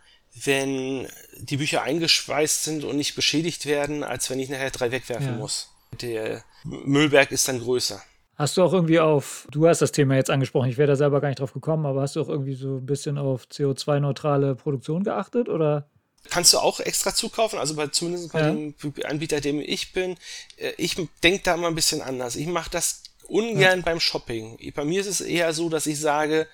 wenn 0.43 1.07
die 1.37 1.57
Bücher 1.57 1.83
eingeschweißt 1.83 2.63
sind 2.63 2.83
und 2.83 2.95
nicht 2.95 3.15
beschädigt 3.15 3.65
werden, 3.65 4.03
als 4.03 4.29
wenn 4.29 4.39
ich 4.39 4.49
nachher 4.49 4.71
drei 4.71 4.91
wegwerfen 4.91 5.27
ja. 5.27 5.33
muss. 5.33 5.69
Der 6.01 6.43
Müllberg 6.63 7.31
ist 7.31 7.47
dann 7.47 7.59
größer. 7.59 8.01
Hast 8.35 8.57
du 8.57 8.63
auch 8.63 8.73
irgendwie 8.73 8.99
auf, 8.99 9.47
du 9.51 9.67
hast 9.67 9.81
das 9.81 9.91
Thema 9.91 10.15
jetzt 10.15 10.31
angesprochen, 10.31 10.69
ich 10.69 10.77
wäre 10.77 10.87
da 10.87 10.95
selber 10.95 11.21
gar 11.21 11.27
nicht 11.27 11.39
drauf 11.39 11.53
gekommen, 11.53 11.85
aber 11.85 12.01
hast 12.01 12.15
du 12.15 12.21
auch 12.21 12.29
irgendwie 12.29 12.55
so 12.55 12.77
ein 12.77 12.85
bisschen 12.85 13.17
auf 13.17 13.45
CO2-neutrale 13.45 14.55
Produktion 14.55 15.03
geachtet 15.03 15.47
oder? 15.49 15.89
Kannst 16.29 16.53
du 16.53 16.59
auch 16.59 16.79
extra 16.79 17.13
zukaufen, 17.13 17.59
also 17.59 17.75
bei, 17.75 17.87
zumindest 17.87 18.31
bei 18.31 18.41
ja. 18.41 18.51
dem 18.51 18.75
Anbieter, 19.03 19.41
dem 19.41 19.59
ich 19.59 19.91
bin. 19.91 20.17
Äh, 20.57 20.73
ich 20.77 20.95
denke 21.23 21.41
da 21.43 21.57
mal 21.57 21.67
ein 21.67 21.75
bisschen 21.75 22.01
anders. 22.01 22.35
Ich 22.35 22.47
mache 22.47 22.69
das 22.69 23.03
ungern 23.27 23.79
ja. 23.79 23.85
beim 23.85 23.99
Shopping. 23.99 24.57
Bei 24.75 24.85
mir 24.85 25.01
ist 25.01 25.07
es 25.07 25.21
eher 25.21 25.53
so, 25.53 25.69
dass 25.69 25.87
ich 25.87 25.99
sage, 25.99 26.47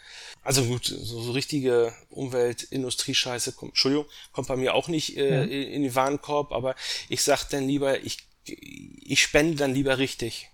also 0.43 0.63
gut, 0.63 0.85
so, 0.85 1.21
so 1.21 1.31
richtige 1.31 1.93
Umwelt-Industrie-Scheiße, 2.09 3.51
kommt, 3.53 3.71
Entschuldigung, 3.71 4.05
kommt 4.31 4.47
bei 4.47 4.55
mir 4.55 4.75
auch 4.75 4.87
nicht 4.87 5.17
äh, 5.17 5.29
ja. 5.29 5.43
in 5.43 5.83
den 5.83 5.95
Warenkorb, 5.95 6.51
aber 6.51 6.75
ich 7.09 7.23
sag 7.23 7.45
dann 7.49 7.67
lieber, 7.67 8.03
ich, 8.03 8.19
ich 8.45 9.21
spende 9.21 9.55
dann 9.55 9.73
lieber 9.73 9.97
richtig 9.97 10.49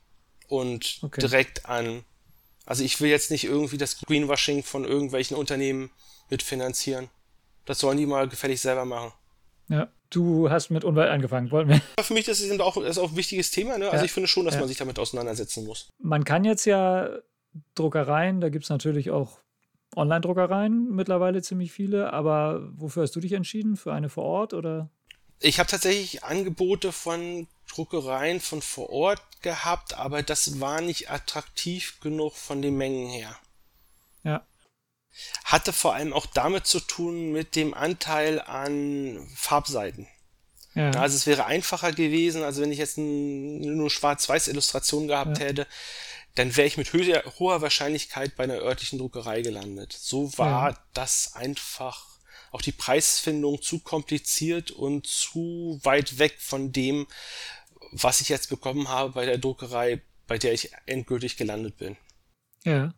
und 0.48 1.00
okay. 1.02 1.22
direkt 1.22 1.66
an. 1.68 2.04
Also 2.66 2.84
ich 2.84 3.02
will 3.02 3.10
jetzt 3.10 3.30
nicht 3.30 3.44
irgendwie 3.44 3.78
das 3.78 4.00
Greenwashing 4.00 4.64
von 4.64 4.86
irgendwelchen 4.86 5.36
Unternehmen 5.36 5.92
mitfinanzieren. 6.30 7.10
Das 7.66 7.80
sollen 7.80 7.98
die 7.98 8.06
mal 8.06 8.28
gefällig 8.28 8.62
selber 8.62 8.86
machen. 8.86 9.12
Ja, 9.70 9.88
du 10.10 10.50
hast 10.50 10.70
mit 10.70 10.84
Umwelt 10.84 11.10
angefangen, 11.10 11.52
wollen 11.52 11.70
wir? 11.70 11.82
Für 12.02 12.14
mich 12.14 12.26
das 12.26 12.40
ist 12.40 12.62
auch, 12.62 12.76
das 12.76 12.92
ist 12.92 12.98
auch 12.98 13.12
ein 13.12 13.16
wichtiges 13.16 13.52
Thema. 13.52 13.78
Ne? 13.78 13.86
Also 13.86 13.98
ja. 13.98 14.04
ich 14.04 14.12
finde 14.12 14.28
schon, 14.28 14.46
dass 14.46 14.56
ja. 14.56 14.60
man 14.60 14.68
sich 14.68 14.78
damit 14.78 15.00
auseinandersetzen 15.00 15.66
muss. 15.66 15.90
Man 16.00 16.24
kann 16.26 16.44
jetzt 16.44 16.66
ja 16.66 17.10
Druckereien, 17.76 18.42
da 18.42 18.50
gibt 18.50 18.66
es 18.66 18.70
natürlich 18.70 19.12
auch 19.12 19.40
Online-Druckereien, 19.96 20.90
mittlerweile 20.90 21.42
ziemlich 21.42 21.72
viele, 21.72 22.12
aber 22.12 22.68
wofür 22.74 23.04
hast 23.04 23.16
du 23.16 23.20
dich 23.20 23.34
entschieden? 23.34 23.78
Für 23.78 23.94
eine 23.94 24.10
vor 24.10 24.24
Ort 24.24 24.54
oder? 24.54 24.90
Ich 25.40 25.60
habe 25.60 25.70
tatsächlich 25.70 26.24
Angebote 26.24 26.92
von 26.92 27.48
Druckereien 27.74 28.40
von 28.40 28.62
vor 28.62 28.90
Ort 28.90 29.22
gehabt, 29.42 29.98
aber 29.98 30.24
das 30.24 30.60
war 30.60 30.82
nicht 30.82 31.12
attraktiv 31.12 32.00
genug 32.02 32.34
von 32.36 32.62
den 32.62 32.76
Mengen 32.76 33.10
her. 33.10 33.36
Ja 34.24 34.46
hatte 35.44 35.74
vor 35.74 35.94
allem 35.94 36.14
auch 36.14 36.26
damit 36.26 36.66
zu 36.66 36.80
tun 36.80 37.32
mit 37.32 37.56
dem 37.56 37.74
Anteil 37.74 38.42
an 38.42 39.28
Farbseiten. 39.36 40.08
Ja. 40.76 40.92
Also 40.92 41.16
es 41.16 41.28
wäre 41.28 41.46
einfacher 41.46 41.92
gewesen, 41.92 42.44
also 42.44 42.62
wenn 42.62 42.72
ich 42.72 42.80
jetzt 42.80 42.98
nur 42.98 43.90
schwarz-weiß 43.90 44.48
Illustration 44.48 45.08
gehabt 45.08 45.38
ja. 45.40 45.46
hätte, 45.46 45.68
dann 46.36 46.56
wäre 46.56 46.68
ich 46.68 46.78
mit 46.78 46.92
hoher 46.94 47.62
Wahrscheinlichkeit 47.62 48.36
bei 48.36 48.46
einer 48.46 48.56
örtlichen 48.60 48.98
Druckerei 48.98 49.42
gelandet. 49.42 49.94
So 49.94 50.36
war 50.38 50.72
ja. 50.72 50.78
das 50.94 51.36
einfach 51.36 52.08
auch 52.52 52.62
die 52.62 52.72
Preisfindung 52.72 53.62
zu 53.62 53.80
kompliziert 53.80 54.72
und 54.72 55.06
zu 55.08 55.80
weit 55.84 56.18
weg 56.20 56.36
von 56.40 56.72
dem, 56.72 57.08
was 57.92 58.22
ich 58.22 58.30
jetzt 58.30 58.50
bekommen 58.50 58.90
habe 58.90 59.14
bei 59.14 59.26
der 59.26 59.38
Druckerei, 59.38 60.02
bei 60.28 60.38
der 60.38 60.54
ich 60.54 60.72
endgültig 60.86 61.38
gelandet 61.38 61.78
bin. 61.78 61.98
Ja. 62.64 62.94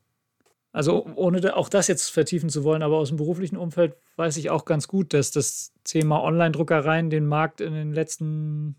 Also 0.76 1.06
ohne 1.16 1.56
auch 1.56 1.70
das 1.70 1.88
jetzt 1.88 2.10
vertiefen 2.10 2.50
zu 2.50 2.66
wollen, 2.66 2.84
aber 2.84 2.98
aus 2.98 3.08
dem 3.08 3.16
beruflichen 3.16 3.56
Umfeld 3.56 3.96
weiß 4.18 4.36
ich 4.36 4.50
auch 4.50 4.66
ganz 4.66 4.90
gut, 4.90 5.14
dass 5.14 5.32
das 5.32 5.72
Thema 5.86 6.22
Online-Druckereien 6.22 7.10
den 7.10 7.28
Markt 7.28 7.62
in 7.62 7.74
den 7.74 7.94
letzten 7.94 8.76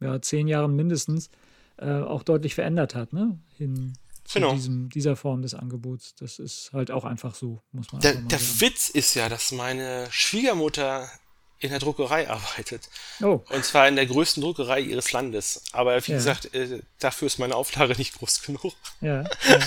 ja, 0.00 0.20
zehn 0.20 0.48
Jahren 0.48 0.74
mindestens 0.74 1.30
äh, 1.76 2.00
auch 2.00 2.24
deutlich 2.24 2.56
verändert 2.56 2.96
hat, 2.96 3.12
ne? 3.12 3.38
Zu 4.24 4.34
genau. 4.34 4.52
diesem, 4.52 4.88
dieser 4.88 5.14
Form 5.14 5.42
des 5.42 5.54
Angebots. 5.54 6.16
Das 6.16 6.40
ist 6.40 6.72
halt 6.72 6.90
auch 6.90 7.04
einfach 7.04 7.36
so, 7.36 7.62
muss 7.70 7.92
man 7.92 8.00
Der, 8.00 8.14
der 8.14 8.40
Witz 8.40 8.90
ist 8.90 9.14
ja, 9.14 9.28
dass 9.28 9.52
meine 9.52 10.08
Schwiegermutter 10.10 11.08
in 11.62 11.70
der 11.70 11.78
Druckerei 11.78 12.28
arbeitet. 12.28 12.88
Oh. 13.22 13.40
Und 13.48 13.64
zwar 13.64 13.88
in 13.88 13.96
der 13.96 14.06
größten 14.06 14.42
Druckerei 14.42 14.80
ihres 14.80 15.12
Landes. 15.12 15.62
Aber 15.72 15.96
wie 16.06 16.12
ja. 16.12 16.18
gesagt, 16.18 16.54
äh, 16.54 16.80
dafür 16.98 17.26
ist 17.26 17.38
meine 17.38 17.54
Auflage 17.54 17.94
nicht 17.96 18.18
groß 18.18 18.42
genug. 18.42 18.72
Ja. 19.00 19.22
ja. 19.48 19.58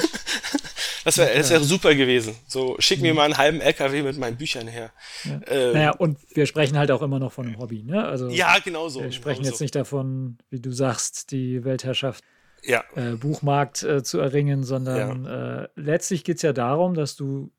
Das 1.06 1.18
wäre 1.18 1.38
ja. 1.38 1.50
wär 1.50 1.60
super 1.62 1.94
gewesen. 1.94 2.36
So, 2.48 2.76
schick 2.80 3.00
mir 3.00 3.14
mhm. 3.14 3.18
mal 3.18 3.24
einen 3.26 3.38
halben 3.38 3.62
LKW 3.62 4.02
mit 4.02 4.18
meinen 4.18 4.38
Büchern 4.38 4.68
her. 4.68 4.92
Ähm, 5.24 5.74
naja, 5.74 5.92
und 5.92 6.18
wir 6.34 6.48
sprechen 6.48 6.78
halt 6.78 6.90
auch 6.90 7.04
immer 7.04 7.20
noch 7.20 7.32
von 7.32 7.46
einem 7.46 7.60
Hobby, 7.60 7.84
ne? 7.84 8.04
Also, 8.04 8.30
ja, 8.30 8.58
genau 8.58 8.90
so. 8.90 9.04
Wir 9.04 9.12
sprechen 9.12 9.44
genau 9.44 9.50
jetzt 9.50 9.60
so. 9.60 9.64
nicht 9.64 9.76
davon, 9.76 10.40
wie 10.50 10.60
du 10.60 10.72
sagst, 10.72 11.32
die 11.32 11.64
Weltherrschaft 11.64 12.24
äh, 12.64 13.12
Buchmarkt 13.12 13.84
äh, 13.84 14.04
zu 14.04 14.20
erringen, 14.20 14.64
sondern 14.64 15.26
äh, 15.26 15.68
letztlich 15.76 16.24
geht 16.24 16.38
es 16.38 16.42
ja 16.42 16.54
darum, 16.54 16.96
dass 16.96 17.16
du 17.16 17.52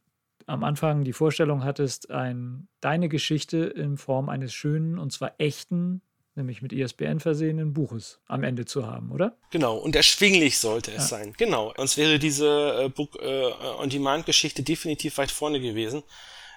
am 0.46 0.64
Anfang 0.64 1.04
die 1.04 1.12
Vorstellung 1.12 1.64
hattest, 1.64 2.10
ein, 2.10 2.68
deine 2.80 3.08
Geschichte 3.08 3.58
in 3.58 3.96
Form 3.96 4.28
eines 4.28 4.54
schönen 4.54 4.98
und 4.98 5.12
zwar 5.12 5.34
echten 5.38 6.02
nämlich 6.36 6.62
mit 6.62 6.72
ISBN 6.72 7.18
versehenen 7.18 7.72
Buches 7.72 8.20
am 8.26 8.44
Ende 8.44 8.66
zu 8.66 8.86
haben, 8.86 9.10
oder? 9.10 9.36
Genau, 9.50 9.76
und 9.76 9.96
erschwinglich 9.96 10.58
sollte 10.58 10.90
es 10.90 11.10
ja. 11.10 11.18
sein. 11.18 11.34
Genau, 11.36 11.72
sonst 11.76 11.96
wäre 11.96 12.18
diese 12.18 12.84
äh, 12.84 12.88
Book-on-Demand-Geschichte 12.90 14.62
äh, 14.62 14.64
definitiv 14.64 15.18
weit 15.18 15.30
vorne 15.30 15.60
gewesen. 15.60 16.02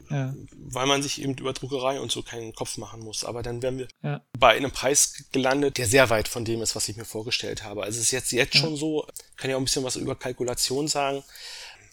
Ja. 0.10 0.34
Weil 0.56 0.88
man 0.88 1.04
sich 1.04 1.21
eben 1.21 1.36
über 1.36 1.52
Druckerei 1.52 1.99
und 1.99 2.12
so 2.12 2.23
keinen 2.23 2.54
Kopf 2.54 2.78
machen 2.78 3.02
muss. 3.02 3.25
Aber 3.25 3.43
dann 3.43 3.62
wären 3.62 3.80
wir 3.80 3.88
ja. 4.02 4.21
bei 4.38 4.56
einem 4.56 4.71
Preis 4.71 5.25
gelandet, 5.32 5.78
der 5.78 5.88
sehr 5.88 6.10
weit 6.10 6.28
von 6.28 6.45
dem 6.45 6.62
ist, 6.62 6.75
was 6.75 6.88
ich 6.88 6.95
mir 6.95 7.06
vorgestellt 7.06 7.63
habe. 7.63 7.84
Also 7.84 7.97
es 7.97 8.06
ist 8.06 8.12
jetzt, 8.12 8.32
jetzt 8.32 8.56
schon 8.56 8.75
so, 8.75 9.06
kann 9.36 9.49
ja 9.49 9.58
auch 9.58 9.62
ein 9.62 9.65
bisschen 9.65 9.84
was 9.84 9.97
über 9.97 10.15
Kalkulation 10.15 10.88
sagen. 10.88 11.23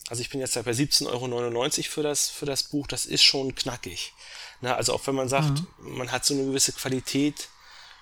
Also 0.09 0.23
ich 0.23 0.31
bin 0.31 0.41
jetzt 0.41 0.55
bei 0.55 0.71
17,99 0.71 1.09
Euro 1.09 1.91
für 1.91 2.03
das, 2.03 2.29
für 2.29 2.47
das 2.47 2.63
Buch. 2.65 2.87
Das 2.87 3.07
ist 3.07 3.23
schon 3.23 3.55
knackig. 3.55 4.13
Na, 4.61 4.75
also 4.75 4.93
auch 4.93 5.07
wenn 5.07 5.15
man 5.15 5.29
sagt, 5.29 5.63
mhm. 5.79 5.99
man 5.99 6.13
hat 6.13 6.25
so 6.25 6.35
eine 6.35 6.45
gewisse 6.45 6.73
Qualität, 6.73 7.49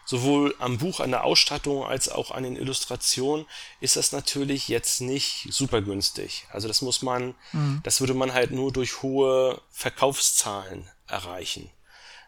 sowohl 0.04 0.54
am 0.58 0.78
Buch, 0.78 1.00
an 1.00 1.10
der 1.10 1.24
Ausstattung 1.24 1.84
als 1.84 2.08
auch 2.08 2.30
an 2.30 2.42
den 2.42 2.56
Illustrationen 2.56 3.46
ist 3.80 3.96
das 3.96 4.12
natürlich 4.12 4.68
jetzt 4.68 5.00
nicht 5.00 5.48
super 5.50 5.80
günstig. 5.80 6.46
Also 6.50 6.68
das 6.68 6.82
muss 6.82 7.02
man, 7.02 7.34
mhm. 7.52 7.80
das 7.82 8.00
würde 8.00 8.14
man 8.14 8.32
halt 8.32 8.50
nur 8.50 8.70
durch 8.70 9.02
hohe 9.02 9.60
Verkaufszahlen 9.70 10.90
erreichen. 11.06 11.70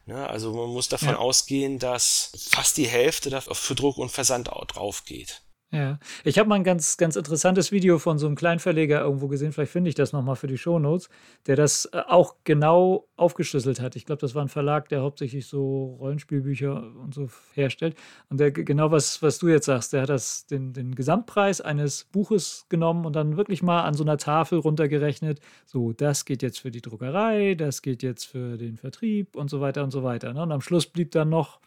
Ne? 0.06 0.26
Also 0.26 0.54
man 0.54 0.70
muss 0.70 0.88
davon 0.88 1.10
ja. 1.10 1.16
ausgehen, 1.16 1.78
dass 1.78 2.32
fast 2.50 2.76
die 2.78 2.88
Hälfte 2.88 3.42
für 3.52 3.74
Druck 3.74 3.98
und 3.98 4.10
Versand 4.10 4.48
drauf 4.48 5.04
geht. 5.04 5.42
Ja, 5.72 5.98
ich 6.22 6.38
habe 6.38 6.48
mal 6.48 6.54
ein 6.54 6.64
ganz, 6.64 6.96
ganz 6.96 7.16
interessantes 7.16 7.72
Video 7.72 7.98
von 7.98 8.18
so 8.18 8.26
einem 8.26 8.36
Kleinverleger 8.36 9.00
irgendwo 9.00 9.26
gesehen, 9.26 9.50
vielleicht 9.50 9.72
finde 9.72 9.88
ich 9.88 9.96
das 9.96 10.12
nochmal 10.12 10.36
für 10.36 10.46
die 10.46 10.58
Shownotes, 10.58 11.08
der 11.46 11.56
das 11.56 11.86
äh, 11.86 12.02
auch 12.06 12.36
genau 12.44 13.08
aufgeschlüsselt 13.16 13.80
hat. 13.80 13.96
Ich 13.96 14.06
glaube, 14.06 14.20
das 14.20 14.36
war 14.36 14.42
ein 14.42 14.48
Verlag, 14.48 14.88
der 14.90 15.02
hauptsächlich 15.02 15.46
so 15.46 15.96
Rollenspielbücher 15.98 16.94
und 17.02 17.14
so 17.14 17.28
herstellt. 17.54 17.96
Und 18.28 18.38
der 18.38 18.52
genau 18.52 18.92
was, 18.92 19.22
was 19.22 19.38
du 19.38 19.48
jetzt 19.48 19.66
sagst, 19.66 19.92
der 19.92 20.02
hat 20.02 20.08
das, 20.08 20.46
den, 20.46 20.72
den 20.72 20.94
Gesamtpreis 20.94 21.60
eines 21.60 22.04
Buches 22.04 22.66
genommen 22.68 23.04
und 23.04 23.16
dann 23.16 23.36
wirklich 23.36 23.64
mal 23.64 23.82
an 23.82 23.94
so 23.94 24.04
einer 24.04 24.18
Tafel 24.18 24.60
runtergerechnet. 24.60 25.40
So, 25.64 25.92
das 25.92 26.24
geht 26.24 26.42
jetzt 26.42 26.60
für 26.60 26.70
die 26.70 26.80
Druckerei, 26.80 27.56
das 27.56 27.82
geht 27.82 28.04
jetzt 28.04 28.24
für 28.26 28.56
den 28.56 28.76
Vertrieb 28.76 29.34
und 29.34 29.50
so 29.50 29.60
weiter 29.60 29.82
und 29.82 29.90
so 29.90 30.04
weiter. 30.04 30.32
Ne? 30.32 30.42
Und 30.42 30.52
am 30.52 30.60
Schluss 30.60 30.86
blieb 30.86 31.10
dann 31.10 31.28
noch 31.28 31.58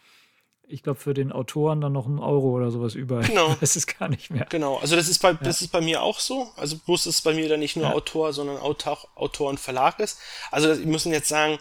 ich 0.70 0.82
glaube, 0.82 1.00
für 1.00 1.14
den 1.14 1.32
Autoren 1.32 1.80
dann 1.80 1.92
noch 1.92 2.06
ein 2.06 2.18
Euro 2.18 2.50
oder 2.50 2.70
sowas 2.70 2.94
über. 2.94 3.20
Genau. 3.20 3.56
Das 3.60 3.76
ist 3.76 3.98
gar 3.98 4.08
nicht 4.08 4.30
mehr. 4.30 4.46
Genau, 4.48 4.78
also 4.78 4.96
das 4.96 5.08
ist 5.08 5.20
bei, 5.20 5.32
ja. 5.32 5.38
das 5.42 5.60
ist 5.60 5.68
bei 5.68 5.80
mir 5.80 6.02
auch 6.02 6.18
so. 6.20 6.50
Also 6.56 6.78
bloß 6.78 7.06
ist 7.06 7.22
bei 7.22 7.34
mir 7.34 7.48
dann 7.48 7.60
nicht 7.60 7.76
nur 7.76 7.86
ja. 7.86 7.92
Autor, 7.92 8.32
sondern 8.32 8.58
Autor, 8.58 9.06
Autor 9.14 9.50
und 9.50 9.60
Verlag 9.60 9.98
ist. 10.00 10.18
Also 10.50 10.78
wir 10.78 10.86
müssen 10.86 11.12
jetzt 11.12 11.28
sagen, 11.28 11.58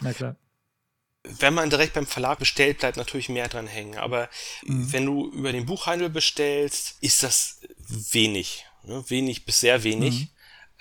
wenn 1.24 1.54
man 1.54 1.70
direkt 1.70 1.94
beim 1.94 2.08
Verlag 2.08 2.40
bestellt, 2.40 2.80
bleibt 2.80 2.98
natürlich 2.98 3.30
mehr 3.30 3.48
dran 3.48 3.68
hängen. 3.68 3.98
Aber 3.98 4.30
mhm. 4.64 4.92
wenn 4.94 5.06
du 5.06 5.30
über 5.32 5.52
den 5.52 5.66
Buchhandel 5.66 6.10
bestellst, 6.10 6.98
ist 7.02 7.24
das 7.24 7.60
wenig. 8.12 8.66
Ne? 8.84 9.04
Wenig 9.08 9.46
bis 9.46 9.60
sehr 9.60 9.84
wenig. 9.84 10.20
Mhm. 10.20 10.28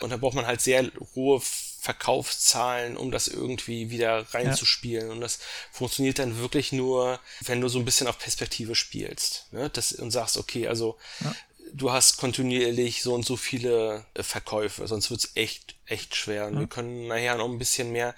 Und 0.01 0.11
da 0.11 0.17
braucht 0.17 0.35
man 0.35 0.47
halt 0.47 0.61
sehr 0.61 0.91
hohe 1.15 1.41
Verkaufszahlen, 1.81 2.97
um 2.97 3.13
das 3.13 3.29
irgendwie 3.29 3.91
wieder 3.91 4.27
reinzuspielen. 4.35 5.07
Ja. 5.07 5.13
Und 5.13 5.21
das 5.21 5.39
funktioniert 5.71 6.19
dann 6.19 6.39
wirklich 6.39 6.73
nur, 6.73 7.21
wenn 7.43 7.61
du 7.61 7.69
so 7.69 7.79
ein 7.79 7.85
bisschen 7.85 8.09
auf 8.09 8.19
Perspektive 8.19 8.75
spielst. 8.75 9.47
Ne? 9.53 9.71
Das, 9.71 9.93
und 9.93 10.11
sagst, 10.11 10.39
okay, 10.39 10.67
also 10.67 10.99
ja. 11.21 11.35
du 11.73 11.93
hast 11.93 12.17
kontinuierlich 12.17 13.03
so 13.03 13.15
und 13.15 13.25
so 13.25 13.37
viele 13.37 14.05
äh, 14.15 14.25
Verkäufe, 14.25 14.89
sonst 14.89 15.11
wird's 15.11 15.31
echt, 15.37 15.77
echt 15.87 16.17
schwer. 16.17 16.49
Und 16.49 16.55
ja. 16.55 16.61
wir 16.61 16.67
können 16.67 17.07
nachher 17.07 17.37
noch 17.37 17.49
ein 17.49 17.59
bisschen 17.59 17.93
mehr 17.93 18.15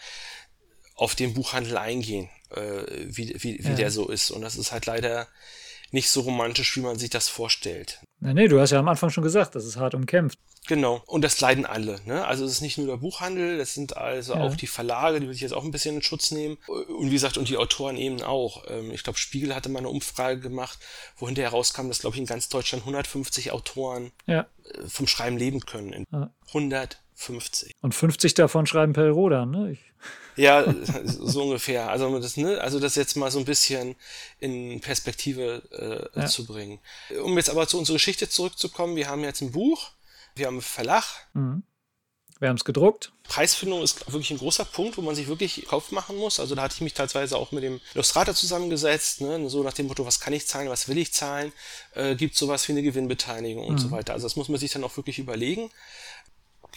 auf 0.94 1.14
den 1.14 1.35
Buchhandel 1.35 1.77
eingehen, 1.77 2.31
äh, 2.51 2.83
wie, 2.88 3.35
wie, 3.42 3.62
wie 3.62 3.75
der 3.75 3.90
so 3.90 4.09
ist. 4.09 4.31
Und 4.31 4.40
das 4.40 4.57
ist 4.57 4.73
halt 4.73 4.87
leider 4.87 5.29
nicht 5.90 6.09
so 6.09 6.23
romantisch, 6.23 6.77
wie 6.77 6.81
man 6.81 6.99
sich 6.99 7.11
das 7.11 7.29
vorstellt. 7.29 8.01
Nee, 8.20 8.33
nee, 8.35 8.49
du 8.49 8.59
hast 8.59 8.70
ja 8.70 8.79
am 8.79 8.88
Anfang 8.88 9.11
schon 9.11 9.25
gesagt, 9.25 9.55
das 9.55 9.66
ist 9.66 9.77
hart 9.77 9.94
umkämpft. 9.94 10.38
Genau. 10.71 11.03
Und 11.07 11.23
das 11.23 11.41
leiden 11.41 11.67
alle. 11.67 11.99
Ne? 12.07 12.25
Also 12.25 12.45
es 12.45 12.53
ist 12.53 12.61
nicht 12.61 12.79
nur 12.79 12.87
der 12.87 12.99
Buchhandel, 12.99 13.59
das 13.59 13.75
sind 13.75 13.97
also 13.97 14.35
ja. 14.35 14.41
auch 14.41 14.55
die 14.55 14.69
Verlage, 14.69 15.19
die 15.19 15.27
würde 15.27 15.35
ich 15.35 15.41
jetzt 15.41 15.53
auch 15.53 15.65
ein 15.65 15.73
bisschen 15.73 15.97
in 15.97 16.03
Schutz 16.03 16.31
nehmen. 16.31 16.59
Und 16.69 17.09
wie 17.09 17.15
gesagt, 17.15 17.39
und 17.39 17.49
die 17.49 17.57
Autoren 17.57 17.97
eben 17.97 18.23
auch. 18.23 18.63
Ähm, 18.69 18.93
ich 18.93 19.03
glaube, 19.03 19.19
Spiegel 19.19 19.53
hatte 19.53 19.69
mal 19.69 19.81
eine 19.81 19.89
Umfrage 19.89 20.39
gemacht, 20.39 20.79
wo 21.17 21.27
hinterher 21.27 21.51
rauskam, 21.51 21.89
dass, 21.89 21.99
glaube 21.99 22.15
ich, 22.15 22.21
in 22.21 22.27
ganz 22.27 22.49
Deutschland 22.49 22.85
150 22.85 23.51
Autoren 23.51 24.13
ja. 24.27 24.47
Äh, 24.63 24.87
vom 24.87 25.09
Schreiben 25.09 25.39
leben 25.39 25.59
können. 25.59 26.07
Ja. 26.13 26.31
150. 26.47 27.75
Und 27.81 27.93
50 27.93 28.35
davon 28.35 28.65
schreiben 28.67 28.93
Per 28.93 29.11
Rodan, 29.11 29.51
ne? 29.51 29.73
Ich 29.73 29.81
ja, 30.37 30.73
so 31.05 31.43
ungefähr. 31.43 31.91
Also 31.91 32.19
das, 32.19 32.37
ne, 32.37 32.61
also 32.61 32.79
das 32.79 32.95
jetzt 32.95 33.17
mal 33.17 33.31
so 33.31 33.39
ein 33.39 33.45
bisschen 33.45 33.97
in 34.39 34.81
Perspektive 34.81 36.11
äh, 36.15 36.21
ja. 36.21 36.27
zu 36.27 36.47
bringen. 36.47 36.79
Um 37.23 37.37
jetzt 37.37 37.51
aber 37.51 37.67
zu 37.67 37.79
unserer 37.79 37.97
Geschichte 37.97 38.29
zurückzukommen, 38.29 38.97
wir 38.97 39.09
haben 39.09 39.25
jetzt 39.25 39.43
ein 39.43 39.53
Buch, 39.53 39.91
wir 40.40 40.48
haben 40.48 40.61
Verlag. 40.61 41.05
Mhm. 41.35 41.62
Wir 42.40 42.48
haben 42.48 42.57
es 42.57 42.64
gedruckt. 42.64 43.12
Preisfindung 43.24 43.83
ist 43.83 44.11
wirklich 44.11 44.31
ein 44.31 44.38
großer 44.38 44.64
Punkt, 44.64 44.96
wo 44.96 45.03
man 45.03 45.14
sich 45.14 45.29
wirklich 45.29 45.66
Kopf 45.66 45.90
machen 45.90 46.16
muss. 46.16 46.40
Also 46.40 46.55
da 46.55 46.62
hatte 46.62 46.74
ich 46.74 46.81
mich 46.81 46.94
teilweise 46.94 47.37
auch 47.37 47.53
mit 47.53 47.62
dem 47.62 47.81
Illustrator 47.94 48.35
zusammengesetzt, 48.35 49.20
ne? 49.20 49.50
so 49.50 49.62
nach 49.62 49.74
dem 49.74 49.88
Motto, 49.88 50.07
was 50.07 50.20
kann 50.20 50.33
ich 50.33 50.46
zahlen, 50.46 50.70
was 50.70 50.88
will 50.88 50.96
ich 50.96 51.12
zahlen, 51.12 51.53
äh, 51.94 52.14
gibt 52.16 52.35
sowas 52.35 52.66
wie 52.66 52.72
eine 52.72 52.83
Gewinnbeteiligung 52.83 53.64
mhm. 53.64 53.70
und 53.70 53.79
so 53.79 53.88
mhm. 53.88 53.92
weiter. 53.92 54.14
Also 54.14 54.24
das 54.24 54.37
muss 54.37 54.48
man 54.48 54.59
sich 54.59 54.72
dann 54.72 54.85
auch 54.85 54.96
wirklich 54.96 55.18
überlegen. 55.18 55.70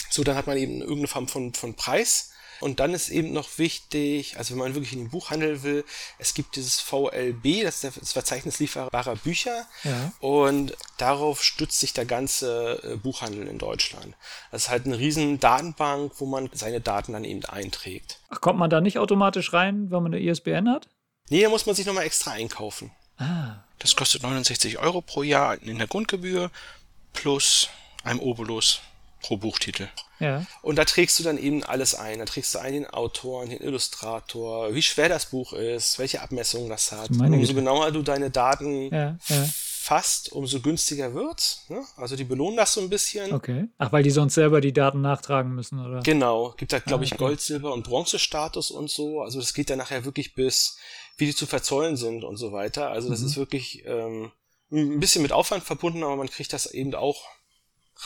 So, 0.10 0.26
dann 0.26 0.36
hat 0.36 0.48
man 0.48 0.58
eben 0.58 0.82
irgendeine 0.82 1.08
Form 1.08 1.30
von, 1.30 1.54
von 1.54 1.76
Preis. 1.76 2.33
Und 2.64 2.80
dann 2.80 2.94
ist 2.94 3.10
eben 3.10 3.34
noch 3.34 3.58
wichtig, 3.58 4.38
also 4.38 4.54
wenn 4.54 4.60
man 4.60 4.74
wirklich 4.74 4.94
in 4.94 5.00
den 5.00 5.10
Buchhandel 5.10 5.64
will, 5.64 5.84
es 6.18 6.34
gibt 6.34 6.56
dieses 6.56 6.80
VLB, 6.80 7.64
das 7.64 7.84
ist 7.84 7.98
das 8.00 8.14
Verzeichnis 8.14 8.60
lieferbarer 8.60 9.18
Bücher. 9.18 9.66
Ja. 9.84 10.14
Und 10.22 10.74
darauf 10.98 11.44
stützt 11.44 11.82
sich 11.82 11.92
der 11.92 12.06
ganze 12.06 12.82
äh, 12.84 12.96
Buchhandel 12.96 13.48
in 13.50 13.58
Deutschland. 13.58 14.16
Das 14.50 14.64
ist 14.64 14.70
halt 14.70 14.86
eine 14.86 14.98
riesen 14.98 15.42
Datenbank, 15.42 16.14
wo 16.20 16.26
man 16.26 16.50
seine 16.54 16.80
Daten 16.80 17.12
dann 17.12 17.26
eben 17.26 17.44
einträgt. 17.44 18.22
Ach, 18.30 18.40
kommt 18.40 18.60
man 18.60 18.70
da 18.70 18.80
nicht 18.80 18.98
automatisch 18.98 19.52
rein, 19.52 19.92
wenn 19.92 20.02
man 20.02 20.14
eine 20.14 20.24
ISBN 20.24 20.70
hat? 20.70 20.88
Nee, 21.30 21.42
da 21.42 21.50
muss 21.50 21.66
man 21.66 21.76
sich 21.76 21.86
nochmal 21.86 22.06
extra 22.06 22.32
einkaufen. 22.32 22.92
Ah. 23.18 23.56
Das 23.80 23.98
kostet 23.98 24.24
69 24.24 24.78
Euro 24.78 25.02
pro 25.02 25.24
Jahr 25.24 25.62
in 25.62 25.80
der 25.80 25.88
Grundgebühr 25.88 26.50
plus 27.12 27.68
einem 28.06 28.22
Obolus 28.22 28.80
pro 29.24 29.38
Buchtitel. 29.38 29.90
Ja. 30.20 30.46
Und 30.62 30.78
da 30.78 30.86
trägst 30.86 31.20
du 31.20 31.24
dann 31.24 31.38
eben 31.38 31.64
alles 31.64 31.96
ein. 31.96 32.20
Da 32.20 32.26
trägst 32.26 32.54
du 32.54 32.60
ein 32.60 32.74
den 32.74 32.88
Autoren, 32.88 33.50
den 33.50 33.60
Illustrator, 33.60 34.74
wie 34.76 34.82
schwer 34.82 35.10
das 35.10 35.26
Buch 35.26 35.54
ist, 35.54 35.98
welche 35.98 36.22
Abmessungen 36.22 36.70
das 36.70 36.92
hat. 36.92 37.10
Meine 37.12 37.36
umso 37.36 37.54
genauer 37.54 37.92
du 37.92 38.04
deine 38.04 38.30
Daten 38.30 38.94
ja, 38.94 39.18
ja. 39.28 39.50
fasst, 39.52 40.32
umso 40.32 40.62
günstiger 40.62 41.14
wird's. 41.14 41.66
Ne? 41.70 41.84
Also 41.98 42.16
die 42.16 42.24
belohnen 42.24 42.56
das 42.56 42.74
so 42.74 42.82
ein 42.82 42.90
bisschen. 42.90 43.34
Okay. 43.34 43.68
Ach, 43.78 43.92
weil 43.92 44.04
die 44.04 44.12
sonst 44.12 44.36
selber 44.36 44.62
die 44.62 44.74
Daten 44.74 45.02
nachtragen 45.02 45.54
müssen, 45.56 45.80
oder? 45.80 46.02
Genau. 46.02 46.54
Gibt 46.58 46.72
da, 46.72 46.80
glaube 46.80 47.04
ah, 47.04 47.08
okay. 47.08 47.16
ich, 47.16 47.18
Gold, 47.18 47.42
Silber 47.42 47.74
und 47.74 47.84
Bronzestatus 47.84 48.72
und 48.72 48.90
so. 48.90 49.22
Also 49.22 49.40
das 49.40 49.54
geht 49.54 49.70
dann 49.70 49.80
nachher 49.80 50.06
wirklich 50.06 50.36
bis, 50.36 50.78
wie 51.18 51.26
die 51.26 51.36
zu 51.36 51.48
verzollen 51.48 51.98
sind 51.98 52.24
und 52.24 52.38
so 52.38 52.52
weiter. 52.52 52.90
Also 52.90 53.10
das 53.10 53.22
mhm. 53.22 53.26
ist 53.26 53.38
wirklich 53.38 53.84
ähm, 53.86 54.32
ein 54.72 55.00
bisschen 55.00 55.22
mit 55.22 55.32
Aufwand 55.32 55.64
verbunden, 55.64 56.04
aber 56.04 56.16
man 56.16 56.30
kriegt 56.30 56.54
das 56.54 56.66
eben 56.68 56.96
auch 56.96 57.24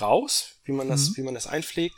raus, 0.02 0.56
wie 0.66 0.72
man 0.72 0.90
das, 0.90 1.10
mhm. 1.10 1.18
wie 1.18 1.22
man 1.24 1.34
das 1.34 1.48
einpflegt. 1.48 1.96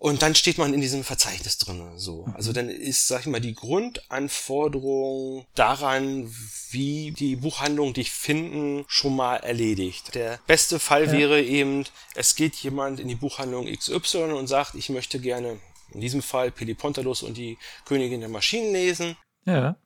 Und 0.00 0.22
dann 0.22 0.34
steht 0.34 0.56
man 0.56 0.72
in 0.72 0.80
diesem 0.80 1.04
Verzeichnis 1.04 1.58
drin. 1.58 1.98
So. 1.98 2.24
Mhm. 2.24 2.34
Also 2.34 2.54
dann 2.54 2.70
ist, 2.70 3.06
sag 3.06 3.20
ich 3.20 3.26
mal, 3.26 3.38
die 3.38 3.54
Grundanforderung 3.54 5.44
daran, 5.54 6.34
wie 6.70 7.12
die 7.12 7.36
Buchhandlung 7.36 7.92
dich 7.92 8.10
finden, 8.10 8.86
schon 8.88 9.14
mal 9.14 9.36
erledigt. 9.36 10.14
Der 10.14 10.40
beste 10.46 10.78
Fall 10.78 11.06
ja. 11.06 11.12
wäre 11.12 11.42
eben, 11.42 11.84
es 12.14 12.34
geht 12.34 12.56
jemand 12.56 12.98
in 12.98 13.08
die 13.08 13.14
Buchhandlung 13.14 13.66
XY 13.66 14.32
und 14.32 14.46
sagt, 14.46 14.74
ich 14.74 14.88
möchte 14.88 15.20
gerne 15.20 15.60
in 15.92 16.00
diesem 16.00 16.22
Fall 16.22 16.50
Pelipontalos 16.50 17.22
und 17.22 17.36
die 17.36 17.58
Königin 17.84 18.20
der 18.20 18.30
Maschinen 18.30 18.72
lesen. 18.72 19.18
Ja. 19.44 19.76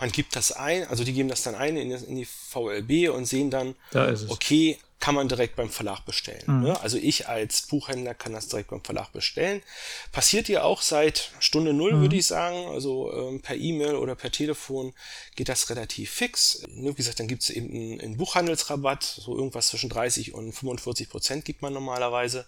Man 0.00 0.12
gibt 0.12 0.34
das 0.34 0.52
ein, 0.52 0.86
also 0.86 1.04
die 1.04 1.12
geben 1.12 1.28
das 1.28 1.42
dann 1.42 1.56
ein 1.56 1.76
in, 1.76 1.90
in 1.90 2.16
die 2.16 2.24
VLB 2.24 3.10
und 3.14 3.26
sehen 3.26 3.50
dann, 3.50 3.74
da 3.90 4.14
okay, 4.28 4.78
kann 5.00 5.14
man 5.14 5.28
direkt 5.28 5.54
beim 5.56 5.70
Verlag 5.70 6.04
bestellen. 6.04 6.42
Mhm. 6.46 6.62
Ne? 6.62 6.80
Also 6.80 6.96
ich 6.96 7.28
als 7.28 7.62
Buchhändler 7.62 8.14
kann 8.14 8.32
das 8.32 8.48
direkt 8.48 8.70
beim 8.70 8.82
Verlag 8.82 9.12
bestellen. 9.12 9.62
Passiert 10.10 10.48
ja 10.48 10.62
auch 10.62 10.82
seit 10.82 11.30
Stunde 11.38 11.72
Null, 11.72 11.94
mhm. 11.94 12.00
würde 12.00 12.16
ich 12.16 12.26
sagen. 12.26 12.66
Also 12.68 13.12
ähm, 13.12 13.40
per 13.40 13.56
E-Mail 13.56 13.94
oder 13.94 14.16
per 14.16 14.32
Telefon 14.32 14.92
geht 15.36 15.48
das 15.48 15.70
relativ 15.70 16.10
fix. 16.10 16.62
Ne? 16.68 16.90
Wie 16.90 16.94
gesagt, 16.94 17.20
dann 17.20 17.28
gibt 17.28 17.42
es 17.42 17.50
eben 17.50 17.70
einen, 17.70 18.00
einen, 18.00 18.16
Buchhandelsrabatt, 18.16 19.04
so 19.04 19.36
irgendwas 19.36 19.68
zwischen 19.68 19.88
30 19.88 20.34
und 20.34 20.52
45 20.52 21.08
Prozent 21.08 21.44
gibt 21.44 21.62
man 21.62 21.72
normalerweise 21.72 22.46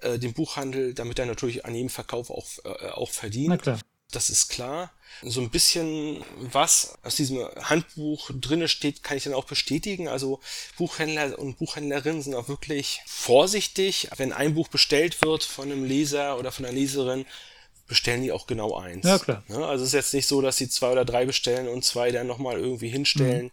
äh, 0.00 0.18
dem 0.18 0.32
Buchhandel, 0.32 0.94
damit 0.94 1.18
er 1.18 1.26
natürlich 1.26 1.66
an 1.66 1.74
jedem 1.74 1.90
Verkauf 1.90 2.30
auch, 2.30 2.46
äh, 2.64 2.88
auch 2.88 3.10
verdient. 3.10 3.48
Na 3.48 3.58
klar 3.58 3.78
das 4.14 4.30
ist 4.30 4.48
klar. 4.48 4.92
So 5.22 5.40
ein 5.40 5.50
bisschen 5.50 6.24
was 6.36 6.98
aus 7.02 7.16
diesem 7.16 7.46
Handbuch 7.56 8.30
drinne 8.34 8.68
steht, 8.68 9.02
kann 9.02 9.16
ich 9.16 9.24
dann 9.24 9.34
auch 9.34 9.44
bestätigen. 9.44 10.08
Also 10.08 10.40
Buchhändler 10.76 11.38
und 11.38 11.58
Buchhändlerinnen 11.58 12.22
sind 12.22 12.34
auch 12.34 12.48
wirklich 12.48 13.00
vorsichtig. 13.06 14.08
Wenn 14.16 14.32
ein 14.32 14.54
Buch 14.54 14.68
bestellt 14.68 15.22
wird 15.22 15.44
von 15.44 15.70
einem 15.70 15.84
Leser 15.84 16.38
oder 16.38 16.50
von 16.50 16.64
einer 16.64 16.74
Leserin, 16.74 17.26
bestellen 17.86 18.22
die 18.22 18.32
auch 18.32 18.46
genau 18.46 18.76
eins. 18.76 19.06
Ja, 19.06 19.18
klar. 19.18 19.44
Also 19.48 19.84
es 19.84 19.90
ist 19.90 19.94
jetzt 19.94 20.14
nicht 20.14 20.26
so, 20.26 20.40
dass 20.40 20.56
sie 20.56 20.68
zwei 20.68 20.90
oder 20.90 21.04
drei 21.04 21.26
bestellen 21.26 21.68
und 21.68 21.84
zwei 21.84 22.10
dann 22.10 22.26
nochmal 22.26 22.58
irgendwie 22.58 22.88
hinstellen. 22.88 23.46
Mhm. 23.46 23.50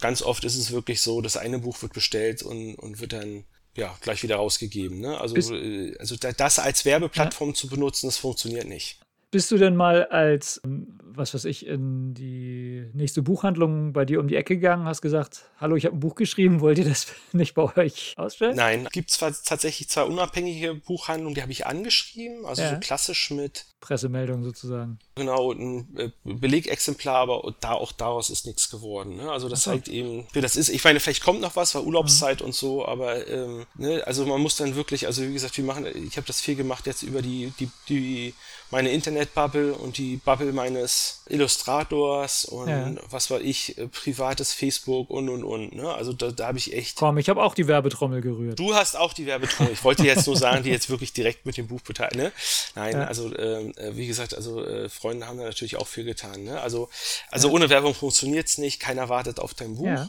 Ganz 0.00 0.22
oft 0.22 0.44
ist 0.44 0.56
es 0.56 0.70
wirklich 0.70 1.00
so, 1.00 1.20
das 1.20 1.36
eine 1.36 1.58
Buch 1.58 1.82
wird 1.82 1.92
bestellt 1.92 2.42
und, 2.42 2.76
und 2.76 3.00
wird 3.00 3.12
dann 3.12 3.44
ja, 3.74 3.96
gleich 4.00 4.22
wieder 4.22 4.36
rausgegeben. 4.36 5.00
Ne? 5.00 5.20
Also, 5.20 5.36
äh, 5.54 5.96
also 5.98 6.16
das 6.16 6.58
als 6.58 6.84
Werbeplattform 6.84 7.50
ja. 7.50 7.54
zu 7.54 7.68
benutzen, 7.68 8.06
das 8.06 8.16
funktioniert 8.16 8.66
nicht. 8.66 9.00
Bist 9.30 9.50
du 9.50 9.58
denn 9.58 9.76
mal 9.76 10.06
als, 10.06 10.58
ähm, 10.64 10.98
was 11.02 11.34
weiß 11.34 11.44
ich, 11.44 11.66
in 11.66 12.14
die 12.14 12.86
nächste 12.94 13.20
Buchhandlung 13.20 13.92
bei 13.92 14.06
dir 14.06 14.20
um 14.20 14.28
die 14.28 14.36
Ecke 14.36 14.56
gegangen, 14.56 14.86
hast 14.86 15.02
gesagt, 15.02 15.42
hallo, 15.60 15.76
ich 15.76 15.84
habe 15.84 15.96
ein 15.96 16.00
Buch 16.00 16.14
geschrieben, 16.14 16.60
wollt 16.60 16.78
ihr 16.78 16.88
das 16.88 17.08
nicht 17.32 17.54
bei 17.54 17.76
euch 17.76 18.14
ausstellen? 18.16 18.56
Nein, 18.56 18.88
gibt 18.90 19.10
zwar 19.10 19.32
tatsächlich 19.32 19.90
zwei 19.90 20.04
unabhängige 20.04 20.74
Buchhandlungen, 20.74 21.34
die 21.34 21.42
habe 21.42 21.52
ich 21.52 21.66
angeschrieben, 21.66 22.46
also 22.46 22.62
ja. 22.62 22.70
so 22.70 22.80
klassisch 22.80 23.30
mit 23.30 23.66
Pressemeldung 23.80 24.42
sozusagen. 24.42 24.98
Genau, 25.14 25.52
ein 25.52 25.94
äh, 25.96 26.10
Belegexemplar, 26.24 27.16
aber 27.16 27.54
da 27.60 27.72
auch 27.72 27.92
daraus 27.92 28.30
ist 28.30 28.46
nichts 28.46 28.70
geworden. 28.70 29.16
Ne? 29.16 29.30
Also 29.30 29.48
das 29.48 29.62
zeigt 29.62 29.88
eben, 29.88 30.26
wie 30.32 30.40
das 30.40 30.56
ist. 30.56 30.68
Ich 30.68 30.82
meine, 30.82 31.00
vielleicht 31.00 31.22
kommt 31.22 31.40
noch 31.40 31.54
was, 31.54 31.74
war 31.74 31.84
Urlaubszeit 31.84 32.40
mhm. 32.40 32.46
und 32.46 32.54
so, 32.54 32.86
aber 32.86 33.28
ähm, 33.28 33.66
ne? 33.76 34.02
also 34.06 34.24
man 34.26 34.40
muss 34.40 34.56
dann 34.56 34.74
wirklich, 34.74 35.06
also 35.06 35.22
wie 35.22 35.32
gesagt, 35.32 35.56
wir 35.58 35.64
machen, 35.64 35.86
ich 35.86 36.16
habe 36.16 36.26
das 36.26 36.40
viel 36.40 36.56
gemacht 36.56 36.86
jetzt 36.86 37.02
über 37.02 37.22
die, 37.22 37.52
die, 37.60 37.70
die 37.88 38.34
meine 38.70 38.90
Internetbubble 38.90 39.74
und 39.74 39.96
die 39.96 40.16
Bubble 40.16 40.52
meines 40.52 41.22
Illustrators 41.28 42.44
und 42.44 42.68
ja. 42.68 42.94
was 43.08 43.30
war 43.30 43.40
ich, 43.40 43.78
äh, 43.78 43.88
privates 43.88 44.52
Facebook 44.52 45.08
und 45.10 45.28
und 45.28 45.42
und. 45.42 45.74
Ne? 45.74 45.90
Also 45.92 46.12
da, 46.12 46.30
da 46.30 46.48
habe 46.48 46.58
ich 46.58 46.74
echt. 46.74 46.96
Komm, 46.96 47.18
ich 47.18 47.28
habe 47.28 47.42
auch 47.42 47.54
die 47.54 47.66
Werbetrommel 47.66 48.20
gerührt. 48.20 48.58
Du 48.58 48.74
hast 48.74 48.96
auch 48.96 49.14
die 49.14 49.26
Werbetrommel. 49.26 49.72
Ich 49.72 49.84
wollte 49.84 50.04
jetzt 50.04 50.26
nur 50.26 50.36
sagen, 50.36 50.64
die 50.64 50.70
jetzt 50.70 50.90
wirklich 50.90 51.12
direkt 51.12 51.46
mit 51.46 51.56
dem 51.56 51.66
Buch 51.66 51.80
beteiligt. 51.80 52.16
Ne? 52.16 52.32
Nein, 52.74 52.96
ja. 52.96 53.04
also 53.04 53.34
ähm, 53.36 53.72
äh, 53.76 53.96
wie 53.96 54.06
gesagt, 54.06 54.34
also 54.34 54.64
äh, 54.64 54.88
Freunde 54.88 55.26
haben 55.26 55.38
da 55.38 55.44
natürlich 55.44 55.76
auch 55.76 55.86
viel 55.86 56.04
getan. 56.04 56.44
Ne? 56.44 56.60
Also, 56.60 56.88
also 57.30 57.48
ja. 57.48 57.54
ohne 57.54 57.70
Werbung 57.70 57.94
funktioniert's 57.94 58.58
nicht. 58.58 58.80
Keiner 58.80 59.08
wartet 59.08 59.40
auf 59.40 59.54
dein 59.54 59.76
Buch. 59.76 60.08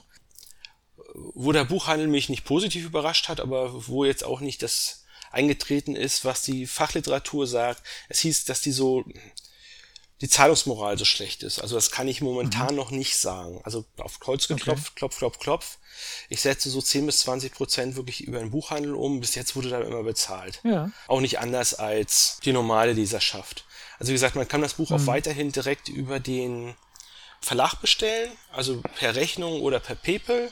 Wo 1.34 1.52
der 1.52 1.64
Buchhandel 1.64 2.08
mich 2.08 2.30
nicht 2.30 2.46
positiv 2.46 2.86
überrascht 2.86 3.30
hat, 3.30 3.40
aber 3.40 3.88
wo 3.88 4.06
jetzt 4.06 4.24
auch 4.24 4.42
nicht 4.42 4.62
das 4.62 5.06
eingetreten 5.32 5.96
ist, 5.96 6.26
was 6.26 6.42
die 6.44 6.68
Fachliteratur 6.68 7.48
sagt. 7.48 7.84
Es 8.08 8.20
hieß, 8.20 8.46
dass 8.46 8.62
die 8.62 8.72
so 8.72 9.06
die 10.22 10.30
Zahlungsmoral 10.30 10.98
so 10.98 11.06
schlecht 11.06 11.44
ist. 11.44 11.60
Also 11.60 11.76
das 11.76 11.92
kann 11.92 12.08
ich 12.08 12.22
momentan 12.22 12.72
mhm. 12.72 12.76
noch 12.76 12.92
nicht 12.92 13.18
sagen. 13.18 13.62
Also 13.64 13.86
auf 13.98 14.20
Kreuz 14.20 14.48
geklopft, 14.48 14.88
okay. 14.88 14.96
klopf, 14.96 15.18
klopf, 15.18 15.40
klopf. 15.40 15.78
Ich 16.28 16.42
setze 16.42 16.70
so 16.70 16.82
10 16.82 17.06
bis 17.06 17.20
20 17.20 17.54
Prozent 17.54 17.96
wirklich 17.96 18.22
über 18.22 18.40
den 18.40 18.52
Buchhandel 18.52 18.96
um. 18.96 19.22
Bis 19.22 19.36
jetzt 19.36 19.56
wurde 19.56 19.70
da 19.70 19.80
immer 19.80 20.04
bezahlt. 20.04 20.60
Ja. 20.64 20.92
Auch 21.08 21.22
nicht 21.22 21.40
anders 21.40 21.74
als 21.74 22.40
die 22.44 22.52
normale 22.52 22.94
Leserschaft. 22.94 23.66
Also 23.98 24.10
wie 24.10 24.16
gesagt, 24.16 24.36
man 24.36 24.48
kann 24.48 24.62
das 24.62 24.76
Buch 24.76 24.90
mhm. 24.90 24.96
auch 24.98 25.06
weiterhin 25.08 25.52
direkt 25.52 25.88
über 25.88 26.20
den 26.20 26.76
Verlag 27.42 27.76
bestellen, 27.76 28.32
also 28.52 28.82
per 28.96 29.16
Rechnung 29.16 29.62
oder 29.62 29.80
per 29.80 29.96
PayPal. 29.96 30.52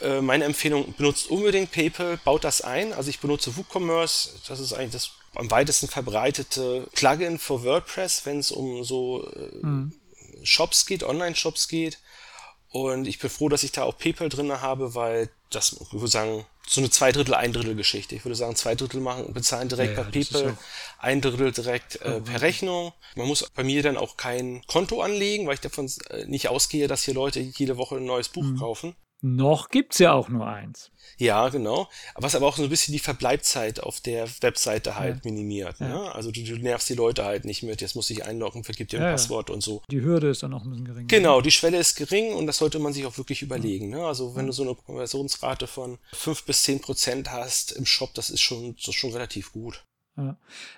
Äh, 0.00 0.20
meine 0.20 0.44
Empfehlung, 0.44 0.94
benutzt 0.96 1.28
unbedingt 1.28 1.72
PayPal, 1.72 2.18
baut 2.24 2.44
das 2.44 2.60
ein. 2.60 2.92
Also 2.92 3.10
ich 3.10 3.18
benutze 3.18 3.56
WooCommerce, 3.56 4.30
das 4.46 4.60
ist 4.60 4.72
eigentlich 4.72 4.92
das 4.92 5.10
am 5.34 5.50
weitesten 5.50 5.88
verbreitete 5.88 6.86
Plugin 6.94 7.38
für 7.38 7.62
WordPress, 7.64 8.24
wenn 8.24 8.38
es 8.38 8.50
um 8.50 8.84
so 8.84 9.28
äh, 9.34 9.66
mhm. 9.66 9.92
Shops 10.42 10.86
geht, 10.86 11.02
Online-Shops 11.02 11.68
geht. 11.68 11.98
Und 12.70 13.06
ich 13.06 13.18
bin 13.18 13.30
froh, 13.30 13.48
dass 13.48 13.62
ich 13.62 13.72
da 13.72 13.84
auch 13.84 13.96
PayPal 13.96 14.28
drin 14.28 14.60
habe, 14.60 14.94
weil 14.94 15.30
das, 15.50 15.72
ich 15.80 15.92
würde 15.92 16.08
sagen, 16.08 16.46
so 16.66 16.82
eine 16.82 16.90
zwei 16.90 17.12
Drittel, 17.12 17.34
ein 17.34 17.52
Drittel 17.52 17.74
Geschichte. 17.74 18.14
Ich 18.14 18.24
würde 18.24 18.34
sagen, 18.34 18.54
zwei 18.56 18.74
Drittel 18.74 19.00
machen, 19.00 19.32
bezahlen 19.32 19.70
direkt 19.70 19.96
ja, 19.96 20.02
per 20.02 20.12
PayPal, 20.12 20.58
ein 20.98 21.20
Drittel 21.22 21.50
direkt 21.50 21.96
äh, 22.02 22.20
per 22.20 22.42
Rechnung. 22.42 22.92
Man 23.16 23.26
muss 23.26 23.48
bei 23.54 23.64
mir 23.64 23.82
dann 23.82 23.96
auch 23.96 24.18
kein 24.18 24.62
Konto 24.66 25.00
anlegen, 25.00 25.46
weil 25.46 25.54
ich 25.54 25.60
davon 25.60 25.90
äh, 26.10 26.26
nicht 26.26 26.48
ausgehe, 26.48 26.86
dass 26.88 27.04
hier 27.04 27.14
Leute 27.14 27.40
jede 27.40 27.78
Woche 27.78 27.96
ein 27.96 28.04
neues 28.04 28.28
Buch 28.28 28.44
mhm. 28.44 28.58
kaufen. 28.58 28.96
Noch 29.20 29.70
gibt's 29.70 29.98
ja 29.98 30.12
auch 30.12 30.28
nur 30.28 30.46
eins. 30.46 30.92
Ja, 31.16 31.48
genau. 31.48 31.88
Was 32.14 32.36
aber 32.36 32.46
auch 32.46 32.56
so 32.56 32.62
ein 32.62 32.68
bisschen 32.68 32.92
die 32.92 33.00
Verbleibzeit 33.00 33.82
auf 33.82 34.00
der 34.00 34.28
Webseite 34.42 34.96
halt 34.96 35.24
ja. 35.24 35.30
minimiert. 35.30 35.80
Ne? 35.80 35.88
Ja. 35.88 36.12
Also 36.12 36.30
du, 36.30 36.44
du, 36.44 36.56
nervst 36.56 36.88
die 36.88 36.94
Leute 36.94 37.24
halt 37.24 37.44
nicht 37.44 37.64
mit, 37.64 37.80
jetzt 37.80 37.96
muss 37.96 38.10
ich 38.10 38.24
einloggen, 38.24 38.62
vergib 38.62 38.88
dir 38.88 39.00
ein 39.00 39.06
ja, 39.06 39.10
Passwort 39.10 39.50
und 39.50 39.60
so. 39.60 39.82
Die 39.90 40.02
Hürde 40.02 40.28
ist 40.28 40.44
dann 40.44 40.54
auch 40.54 40.62
ein 40.64 40.70
bisschen 40.70 40.84
gering. 40.84 41.08
Genau, 41.08 41.40
die 41.40 41.50
Schwelle 41.50 41.78
ist 41.78 41.96
gering 41.96 42.32
und 42.34 42.46
das 42.46 42.58
sollte 42.58 42.78
man 42.78 42.92
sich 42.92 43.06
auch 43.06 43.18
wirklich 43.18 43.42
überlegen. 43.42 43.88
Ne? 43.88 44.06
Also 44.06 44.36
wenn 44.36 44.46
du 44.46 44.52
so 44.52 44.62
eine 44.62 44.76
Konversionsrate 44.76 45.66
von 45.66 45.98
5 46.12 46.44
bis 46.44 46.62
10 46.62 46.80
Prozent 46.80 47.32
hast 47.32 47.72
im 47.72 47.86
Shop, 47.86 48.14
das 48.14 48.30
ist 48.30 48.40
schon, 48.40 48.76
das 48.76 48.88
ist 48.88 48.94
schon 48.94 49.12
relativ 49.12 49.52
gut. 49.52 49.84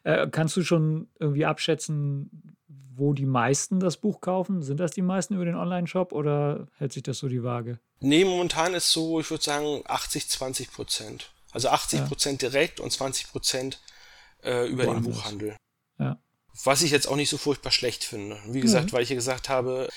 Äh, 0.05 0.29
kannst 0.31 0.57
du 0.57 0.63
schon 0.63 1.09
irgendwie 1.19 1.47
abschätzen, 1.47 2.57
wo 3.01 3.15
die 3.15 3.27
meisten 3.27 3.81
das 3.81 3.97
Buch 3.97 4.21
kaufen? 4.21 4.63
Sind 4.63 4.79
das 4.79 4.93
die 4.93 5.03
meisten 5.03 5.35
über 5.35 5.45
den 5.45 5.57
Online-Shop 5.57 6.13
oder 6.13 6.69
hält 6.77 6.93
sich 6.93 7.03
das 7.03 7.19
so 7.19 7.29
die 7.29 7.43
Waage? 7.43 7.81
Nee, 7.99 8.25
momentan 8.25 8.75
ist 8.75 8.93
so, 8.93 9.19
ich 9.19 9.31
würde 9.31 9.43
sagen 9.43 9.83
80, 9.87 10.29
20 10.29 10.73
Prozent. 10.73 11.33
Also 11.53 11.69
80 11.71 12.07
Prozent 12.07 12.43
ja. 12.43 12.49
direkt 12.49 12.79
und 12.79 12.93
20 12.93 13.33
Prozent 13.33 13.81
äh, 14.43 14.69
über 14.69 14.85
Woanders. 14.85 15.05
den 15.05 15.13
Buchhandel. 15.13 15.57
Ja. 15.99 16.23
Was 16.65 16.83
ich 16.83 16.91
jetzt 16.91 17.09
auch 17.09 17.17
nicht 17.17 17.31
so 17.31 17.39
furchtbar 17.39 17.73
schlecht 17.73 18.05
finde. 18.05 18.39
Wie 18.47 18.61
gesagt, 18.61 18.87
mhm. 18.87 18.93
weil 18.93 19.03
ich 19.03 19.09
ja 19.09 19.17
gesagt 19.17 19.49
habe, 19.49 19.89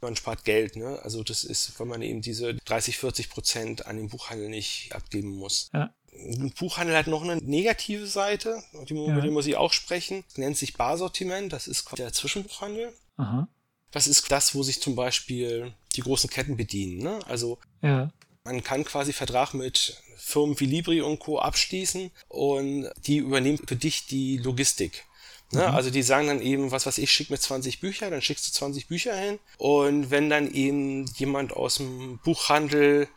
man 0.00 0.16
spart 0.16 0.44
Geld, 0.44 0.76
ne? 0.76 0.98
Also 1.02 1.22
das 1.22 1.44
ist, 1.44 1.78
wenn 1.78 1.88
man 1.88 2.02
eben 2.02 2.22
diese 2.22 2.54
30, 2.54 2.98
40 2.98 3.30
Prozent 3.30 3.86
an 3.86 3.96
den 3.96 4.08
Buchhandel 4.08 4.48
nicht 4.48 4.94
abgeben 4.94 5.30
muss. 5.30 5.70
Ja. 5.72 5.94
Ein 6.12 6.52
Buchhandel 6.58 6.96
hat 6.96 7.06
noch 7.06 7.22
eine 7.22 7.36
negative 7.36 8.06
Seite, 8.06 8.62
die, 8.88 8.94
ja. 8.94 9.12
über 9.12 9.20
die 9.20 9.30
muss 9.30 9.46
ich 9.46 9.56
auch 9.56 9.72
sprechen. 9.72 10.24
Das 10.28 10.38
nennt 10.38 10.56
sich 10.56 10.74
Barsortiment, 10.74 11.52
das 11.52 11.68
ist 11.68 11.86
der 11.96 12.12
Zwischenbuchhandel. 12.12 12.92
Aha. 13.16 13.48
Das 13.90 14.06
ist 14.06 14.30
das, 14.30 14.54
wo 14.54 14.62
sich 14.62 14.80
zum 14.80 14.94
Beispiel 14.94 15.72
die 15.96 16.02
großen 16.02 16.30
Ketten 16.30 16.56
bedienen. 16.56 17.02
Ne? 17.02 17.18
Also 17.26 17.58
ja. 17.82 18.12
man 18.44 18.62
kann 18.62 18.84
quasi 18.84 19.12
Vertrag 19.12 19.54
mit 19.54 20.00
Firmen 20.16 20.58
wie 20.60 20.66
Libri 20.66 21.00
und 21.00 21.18
Co. 21.18 21.38
abschließen 21.38 22.10
und 22.28 22.90
die 23.06 23.16
übernehmen 23.16 23.58
für 23.58 23.76
dich 23.76 24.06
die 24.06 24.36
Logistik. 24.36 25.04
Ne? 25.52 25.66
Mhm. 25.66 25.74
Also 25.74 25.90
die 25.90 26.02
sagen 26.02 26.28
dann 26.28 26.42
eben, 26.42 26.70
was 26.70 26.86
weiß 26.86 26.98
ich, 26.98 27.10
schick 27.10 27.30
mir 27.30 27.38
20 27.38 27.80
Bücher, 27.80 28.10
dann 28.10 28.22
schickst 28.22 28.46
du 28.46 28.52
20 28.52 28.86
Bücher 28.86 29.16
hin. 29.16 29.38
Und 29.58 30.10
wenn 30.10 30.30
dann 30.30 30.52
eben 30.52 31.06
jemand 31.16 31.52
aus 31.52 31.76
dem 31.76 32.18
Buchhandel 32.18 33.08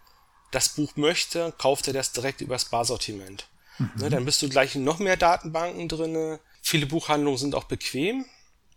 das 0.54 0.70
Buch 0.70 0.96
möchte, 0.96 1.54
kauft 1.58 1.88
er 1.88 1.94
das 1.94 2.12
direkt 2.12 2.42
übers 2.42 2.66
Barsortiment. 2.66 3.48
Mhm. 3.80 3.92
Ne, 3.98 4.10
dann 4.10 4.26
bist 4.26 4.42
du 4.42 4.50
gleich 4.50 4.76
in 4.76 4.84
noch 4.84 5.00
mehr 5.00 5.18
Datenbanken 5.18 5.89
drinne. 5.89 6.39
Viele 6.62 6.86
Buchhandlungen 6.86 7.38
sind 7.38 7.56
auch 7.56 7.66
bequem 7.66 8.26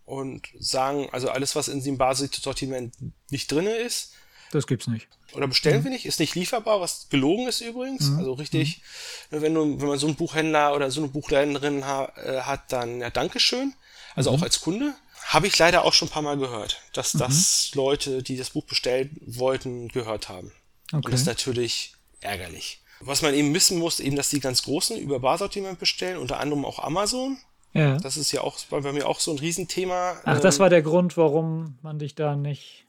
und 0.05 0.47
sagen, 0.59 1.09
also 1.11 1.29
alles, 1.29 1.55
was 1.55 1.67
in 1.67 1.83
dem 1.83 1.97
Barsortiment 1.97 2.95
nicht 3.29 3.51
drinne 3.51 3.75
ist, 3.75 4.13
das 4.51 4.67
gibt's 4.67 4.87
nicht. 4.87 5.07
Oder 5.33 5.47
bestellen 5.47 5.79
mhm. 5.79 5.83
wir 5.85 5.91
nicht, 5.91 6.05
ist 6.05 6.19
nicht 6.19 6.35
lieferbar, 6.35 6.79
was 6.79 7.09
gelogen 7.09 7.47
ist 7.47 7.61
übrigens. 7.61 8.09
Mhm. 8.09 8.19
Also 8.19 8.33
richtig, 8.33 8.81
mhm. 9.29 9.41
wenn 9.41 9.53
du, 9.53 9.81
wenn 9.81 9.87
man 9.87 9.99
so 9.99 10.07
einen 10.07 10.15
Buchhändler 10.15 10.73
oder 10.73 10.89
so 10.89 11.01
eine 11.01 11.09
Buchhändlerin 11.09 11.85
ha, 11.85 12.11
äh, 12.15 12.41
hat, 12.41 12.71
dann 12.71 13.01
ja, 13.01 13.09
Dankeschön. 13.09 13.73
Also 14.15 14.31
auch 14.31 14.37
mhm. 14.37 14.43
als 14.43 14.61
Kunde. 14.61 14.93
Habe 15.25 15.47
ich 15.47 15.57
leider 15.57 15.83
auch 15.83 15.93
schon 15.93 16.07
ein 16.07 16.11
paar 16.11 16.21
Mal 16.21 16.37
gehört, 16.37 16.81
dass 16.93 17.13
mhm. 17.13 17.19
das 17.19 17.71
Leute, 17.73 18.23
die 18.23 18.37
das 18.37 18.51
Buch 18.51 18.63
bestellen 18.63 19.17
wollten, 19.25 19.89
gehört 19.89 20.29
haben. 20.29 20.53
Okay. 20.87 20.97
Und 20.97 21.11
das 21.11 21.21
ist 21.21 21.27
natürlich 21.27 21.93
ärgerlich. 22.21 22.81
Was 22.99 23.21
man 23.21 23.33
eben 23.33 23.53
wissen 23.53 23.77
muss, 23.77 23.99
eben, 23.99 24.15
dass 24.15 24.29
die 24.29 24.39
ganz 24.39 24.63
Großen 24.63 24.97
über 24.97 25.19
Barsortiment 25.19 25.79
bestellen, 25.79 26.17
unter 26.17 26.39
anderem 26.39 26.65
auch 26.65 26.79
Amazon. 26.79 27.37
Ja. 27.73 27.97
Das 27.97 28.17
ist 28.17 28.31
ja 28.31 28.41
auch 28.41 28.57
bei 28.69 28.91
mir 28.91 29.07
auch 29.07 29.19
so 29.19 29.31
ein 29.31 29.39
Riesenthema. 29.39 30.19
Ach, 30.23 30.39
das 30.39 30.55
ähm, 30.55 30.59
war 30.61 30.69
der 30.69 30.81
Grund, 30.81 31.15
warum 31.15 31.77
man 31.83 31.99
dich 31.99 32.15
da 32.15 32.35
nicht 32.35 32.85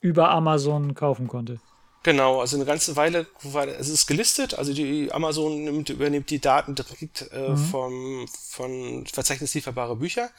über 0.00 0.30
Amazon 0.30 0.94
kaufen 0.94 1.28
konnte. 1.28 1.60
Genau, 2.02 2.40
also 2.40 2.56
eine 2.56 2.64
ganze 2.64 2.96
Weile 2.96 3.26
es 3.78 3.90
ist 3.90 4.06
gelistet, 4.06 4.54
also 4.54 4.72
die 4.72 5.12
Amazon 5.12 5.64
nimmt, 5.64 5.90
übernimmt 5.90 6.30
die 6.30 6.40
Daten 6.40 6.74
direkt 6.74 7.30
äh, 7.32 7.50
mhm. 7.50 7.56
vom, 7.56 8.28
von 8.28 9.06
Verzeichnis 9.06 9.52
lieferbare 9.52 9.96
Bücher. 9.96 10.30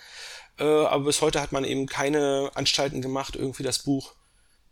Äh, 0.57 0.63
aber 0.63 1.05
bis 1.05 1.21
heute 1.21 1.39
hat 1.39 1.51
man 1.51 1.63
eben 1.63 1.85
keine 1.85 2.49
Anstalten 2.55 3.01
gemacht, 3.01 3.35
irgendwie 3.35 3.63
das 3.63 3.79
Buch 3.79 4.15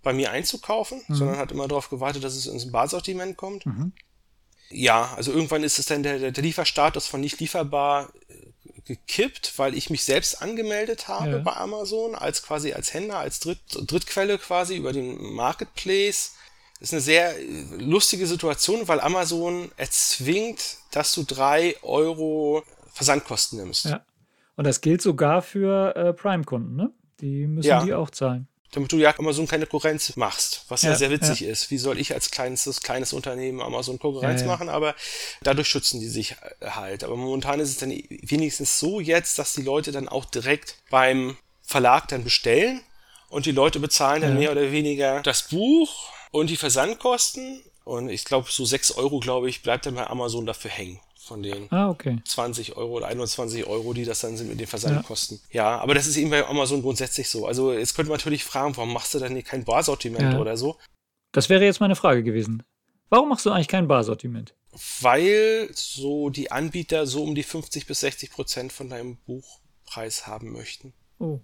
bei 0.01 0.13
mir 0.13 0.31
einzukaufen, 0.31 1.01
mhm. 1.07 1.15
sondern 1.15 1.37
hat 1.37 1.51
immer 1.51 1.67
darauf 1.67 1.89
gewartet, 1.89 2.23
dass 2.23 2.35
es 2.35 2.47
ins 2.47 2.71
Barsortiment 2.71 3.37
kommt. 3.37 3.65
Mhm. 3.65 3.93
Ja, 4.69 5.13
also 5.15 5.31
irgendwann 5.31 5.63
ist 5.63 5.79
es 5.79 5.87
dann 5.87 6.03
der, 6.03 6.31
der 6.31 6.43
Lieferstatus 6.43 7.07
von 7.07 7.21
nicht 7.21 7.39
lieferbar 7.39 8.11
äh, 8.27 8.33
gekippt, 8.85 9.53
weil 9.57 9.73
ich 9.73 9.89
mich 9.89 10.03
selbst 10.03 10.41
angemeldet 10.41 11.07
habe 11.07 11.31
ja. 11.31 11.37
bei 11.39 11.53
Amazon 11.53 12.15
als 12.15 12.43
quasi 12.43 12.73
als 12.73 12.93
Händler, 12.93 13.17
als 13.17 13.39
Dritt, 13.39 13.59
Drittquelle 13.71 14.37
quasi 14.37 14.77
über 14.77 14.93
den 14.93 15.33
Marketplace. 15.33 16.35
Das 16.79 16.89
ist 16.89 16.93
eine 16.93 17.01
sehr 17.01 17.37
äh, 17.37 17.63
lustige 17.77 18.27
Situation, 18.27 18.87
weil 18.87 19.01
Amazon 19.01 19.71
erzwingt, 19.75 20.77
dass 20.91 21.13
du 21.13 21.23
drei 21.23 21.75
Euro 21.81 22.63
Versandkosten 22.93 23.59
nimmst. 23.59 23.85
Ja. 23.85 24.05
Und 24.55 24.65
das 24.65 24.81
gilt 24.81 25.01
sogar 25.01 25.41
für 25.41 25.95
äh, 25.95 26.13
Prime-Kunden, 26.13 26.75
ne? 26.75 26.91
Die 27.21 27.47
müssen 27.47 27.67
ja. 27.67 27.83
die 27.83 27.93
auch 27.93 28.09
zahlen 28.11 28.48
damit 28.71 28.91
du 28.91 28.97
ja 28.97 29.17
Amazon 29.17 29.47
keine 29.47 29.65
Konkurrenz 29.65 30.15
machst, 30.15 30.65
was 30.67 30.83
ja, 30.83 30.91
ja 30.91 30.95
sehr 30.95 31.09
witzig 31.09 31.41
ja. 31.41 31.49
ist. 31.49 31.71
Wie 31.71 31.77
soll 31.77 31.99
ich 31.99 32.13
als 32.13 32.31
kleines, 32.31 32.81
kleines 32.81 33.13
Unternehmen 33.13 33.61
Amazon 33.61 33.97
Konkurrenz 33.97 34.41
ja, 34.41 34.47
machen? 34.47 34.69
Aber 34.69 34.95
dadurch 35.41 35.67
schützen 35.67 35.99
die 35.99 36.07
sich 36.07 36.35
halt. 36.61 37.03
Aber 37.03 37.15
momentan 37.15 37.59
ist 37.59 37.69
es 37.69 37.77
dann 37.77 37.89
wenigstens 37.89 38.79
so 38.79 38.99
jetzt, 38.99 39.39
dass 39.39 39.53
die 39.53 39.63
Leute 39.63 39.91
dann 39.91 40.07
auch 40.07 40.25
direkt 40.25 40.75
beim 40.89 41.37
Verlag 41.63 42.07
dann 42.09 42.23
bestellen 42.23 42.81
und 43.29 43.45
die 43.45 43.51
Leute 43.51 43.79
bezahlen 43.79 44.21
dann 44.21 44.37
mehr 44.37 44.51
oder 44.51 44.71
weniger 44.71 45.21
das 45.23 45.43
Buch 45.49 46.11
und 46.31 46.49
die 46.49 46.57
Versandkosten. 46.57 47.63
Und 47.85 48.09
ich 48.09 48.23
glaube, 48.23 48.49
so 48.51 48.65
sechs 48.65 48.91
Euro, 48.91 49.19
glaube 49.19 49.49
ich, 49.49 49.63
bleibt 49.63 49.87
dann 49.87 49.95
bei 49.95 50.05
Amazon 50.05 50.45
dafür 50.45 50.69
hängen 50.69 50.99
von 51.29 51.43
den 51.43 51.71
ah, 51.71 51.89
okay. 51.89 52.19
20 52.25 52.75
Euro 52.75 52.97
oder 52.97 53.07
21 53.07 53.65
Euro, 53.67 53.93
die 53.93 54.03
das 54.03 54.21
dann 54.21 54.35
sind 54.35 54.49
mit 54.49 54.59
den 54.59 54.65
Versandkosten. 54.65 55.39
Ja. 55.51 55.63
ja, 55.63 55.79
aber 55.79 55.93
das 55.93 56.07
ist 56.07 56.17
eben 56.17 56.31
bei 56.31 56.45
Amazon 56.45 56.81
grundsätzlich 56.81 57.29
so. 57.29 57.45
Also 57.45 57.71
jetzt 57.71 57.95
könnte 57.95 58.09
man 58.09 58.17
natürlich 58.17 58.43
fragen, 58.43 58.75
warum 58.75 58.91
machst 58.91 59.13
du 59.13 59.19
dann 59.19 59.41
kein 59.43 59.63
Barsortiment 59.63 60.33
ja. 60.33 60.39
oder 60.39 60.57
so? 60.57 60.77
Das 61.31 61.47
wäre 61.47 61.63
jetzt 61.63 61.79
meine 61.79 61.95
Frage 61.95 62.23
gewesen. 62.23 62.63
Warum 63.09 63.29
machst 63.29 63.45
du 63.45 63.51
eigentlich 63.51 63.67
kein 63.67 63.87
Barsortiment? 63.87 64.55
Weil 65.01 65.69
so 65.73 66.31
die 66.31 66.51
Anbieter 66.51 67.05
so 67.05 67.23
um 67.23 67.35
die 67.35 67.43
50 67.43 67.85
bis 67.85 67.99
60 67.99 68.31
Prozent 68.31 68.73
von 68.73 68.89
deinem 68.89 69.17
Buchpreis 69.17 70.25
haben 70.25 70.51
möchten. 70.51 70.93
Oh. 71.19 71.39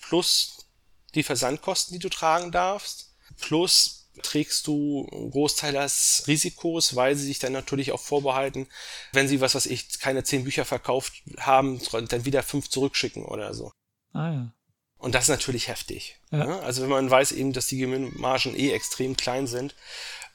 Plus 0.00 0.66
die 1.14 1.22
Versandkosten, 1.22 1.94
die 1.94 1.98
du 1.98 2.08
tragen 2.08 2.52
darfst. 2.52 3.14
Plus 3.38 4.05
trägst 4.22 4.66
du 4.66 5.08
einen 5.12 5.30
Großteil 5.30 5.72
des 5.72 6.24
Risikos, 6.26 6.96
weil 6.96 7.16
sie 7.16 7.26
sich 7.26 7.38
dann 7.38 7.52
natürlich 7.52 7.92
auch 7.92 8.00
vorbehalten, 8.00 8.68
wenn 9.12 9.28
sie, 9.28 9.40
was 9.40 9.54
weiß 9.54 9.66
ich, 9.66 9.98
keine 9.98 10.24
zehn 10.24 10.44
Bücher 10.44 10.64
verkauft 10.64 11.22
haben, 11.38 11.80
dann 12.08 12.24
wieder 12.24 12.42
fünf 12.42 12.68
zurückschicken 12.68 13.24
oder 13.24 13.54
so. 13.54 13.72
Ah 14.12 14.32
ja. 14.32 14.52
Und 14.98 15.14
das 15.14 15.24
ist 15.24 15.30
natürlich 15.30 15.68
heftig. 15.68 16.20
Ja. 16.30 16.46
Ne? 16.46 16.60
Also 16.60 16.82
wenn 16.82 16.90
man 16.90 17.10
weiß 17.10 17.32
eben, 17.32 17.52
dass 17.52 17.66
die 17.66 17.78
Gewinnmargen 17.78 18.56
eh 18.56 18.72
extrem 18.72 19.16
klein 19.16 19.46
sind. 19.46 19.74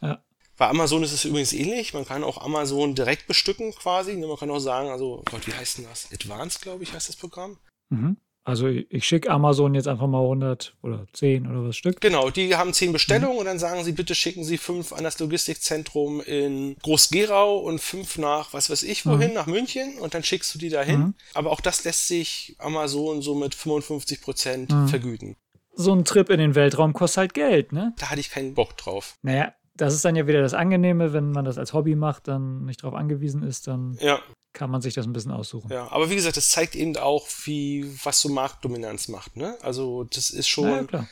Ja. 0.02 0.24
Bei 0.58 0.70
Amazon 0.70 1.04
ist 1.04 1.12
es 1.12 1.26
übrigens 1.26 1.54
ähnlich. 1.54 1.94
Man 1.94 2.06
kann 2.06 2.24
auch 2.24 2.38
Amazon 2.38 2.94
direkt 2.94 3.26
bestücken 3.28 3.74
quasi. 3.74 4.16
Man 4.16 4.38
kann 4.38 4.52
auch 4.52 4.60
sagen, 4.60 4.90
also 4.90 5.24
Gott, 5.26 5.48
wie 5.48 5.54
heißt 5.54 5.80
denn 5.80 5.86
das? 5.86 6.10
Advanced, 6.14 6.62
glaube 6.62 6.84
ich, 6.84 6.94
heißt 6.94 7.10
das 7.10 7.16
Programm. 7.16 7.58
Mhm. 7.90 8.18
Also 8.44 8.68
ich 8.68 9.06
schicke 9.06 9.30
Amazon 9.30 9.76
jetzt 9.76 9.88
einfach 9.88 10.08
mal 10.08 10.22
100 10.22 10.76
oder 10.82 11.06
10 11.14 11.46
oder 11.46 11.68
was 11.68 11.76
Stück. 11.76 12.02
Genau, 12.02 12.32
die 12.32 12.56
haben 12.56 12.74
10 12.74 12.92
Bestellungen 12.92 13.34
mhm. 13.34 13.40
und 13.40 13.46
dann 13.46 13.60
sagen 13.60 13.84
sie, 13.84 13.92
bitte 13.92 14.16
schicken 14.16 14.44
Sie 14.44 14.58
5 14.58 14.94
an 14.94 15.04
das 15.04 15.20
Logistikzentrum 15.20 16.22
in 16.22 16.76
Groß-Gerau 16.82 17.60
und 17.60 17.80
5 17.80 18.18
nach, 18.18 18.54
was 18.54 18.70
weiß 18.72 18.84
ich, 18.84 19.06
wohin, 19.06 19.30
mhm. 19.30 19.36
nach 19.36 19.46
München 19.46 20.00
und 20.00 20.16
dann 20.16 20.24
schickst 20.24 20.54
du 20.56 20.60
die 20.60 20.70
dahin. 20.70 21.00
Mhm. 21.00 21.14
Aber 21.36 21.52
auch 21.52 21.62
das 21.62 21.84
lässt 21.84 22.08
sich 22.08 22.56
Amazon 22.58 23.22
so 23.22 23.36
mit 23.36 23.54
55 23.54 24.22
Prozent 24.22 24.72
mhm. 24.72 24.88
vergüten. 24.88 25.36
So 25.74 25.94
ein 25.94 26.04
Trip 26.04 26.30
in 26.30 26.40
den 26.40 26.56
Weltraum 26.56 26.94
kostet 26.94 27.18
halt 27.18 27.34
Geld, 27.34 27.72
ne? 27.72 27.94
Da 27.98 28.10
hatte 28.10 28.20
ich 28.20 28.30
keinen 28.30 28.56
Bock 28.56 28.76
drauf. 28.76 29.18
Naja, 29.22 29.54
das 29.76 29.94
ist 29.94 30.06
dann 30.06 30.16
ja 30.16 30.28
wieder 30.28 30.42
das 30.42 30.54
Angenehme, 30.54 31.14
wenn 31.14 31.32
man 31.32 31.46
das 31.46 31.58
als 31.58 31.74
Hobby 31.74 31.96
macht, 31.96 32.28
dann 32.28 32.66
nicht 32.66 32.84
drauf 32.84 32.94
angewiesen 32.94 33.44
ist, 33.44 33.68
dann 33.68 33.98
ja 34.00 34.20
kann 34.54 34.70
man 34.70 34.82
sich 34.82 34.94
das 34.94 35.06
ein 35.06 35.14
bisschen 35.14 35.32
aussuchen. 35.32 35.72
Ja, 35.72 35.92
aber 35.92 36.10
wie 36.10 36.16
gesagt, 36.16 36.38
das 36.38 36.50
zeigt 36.50 36.76
eben 36.76 36.98
auch, 36.98 37.28
wie, 37.46 37.90
was 38.04 38.22
so 38.22 38.30
Marktdominanz 38.30 39.08
macht, 39.08 39.38
ne? 39.38 39.58
Also, 39.62 40.04
das 40.04 40.30
ist 40.30 40.48
schon, 40.48 40.88
ja, 40.92 41.08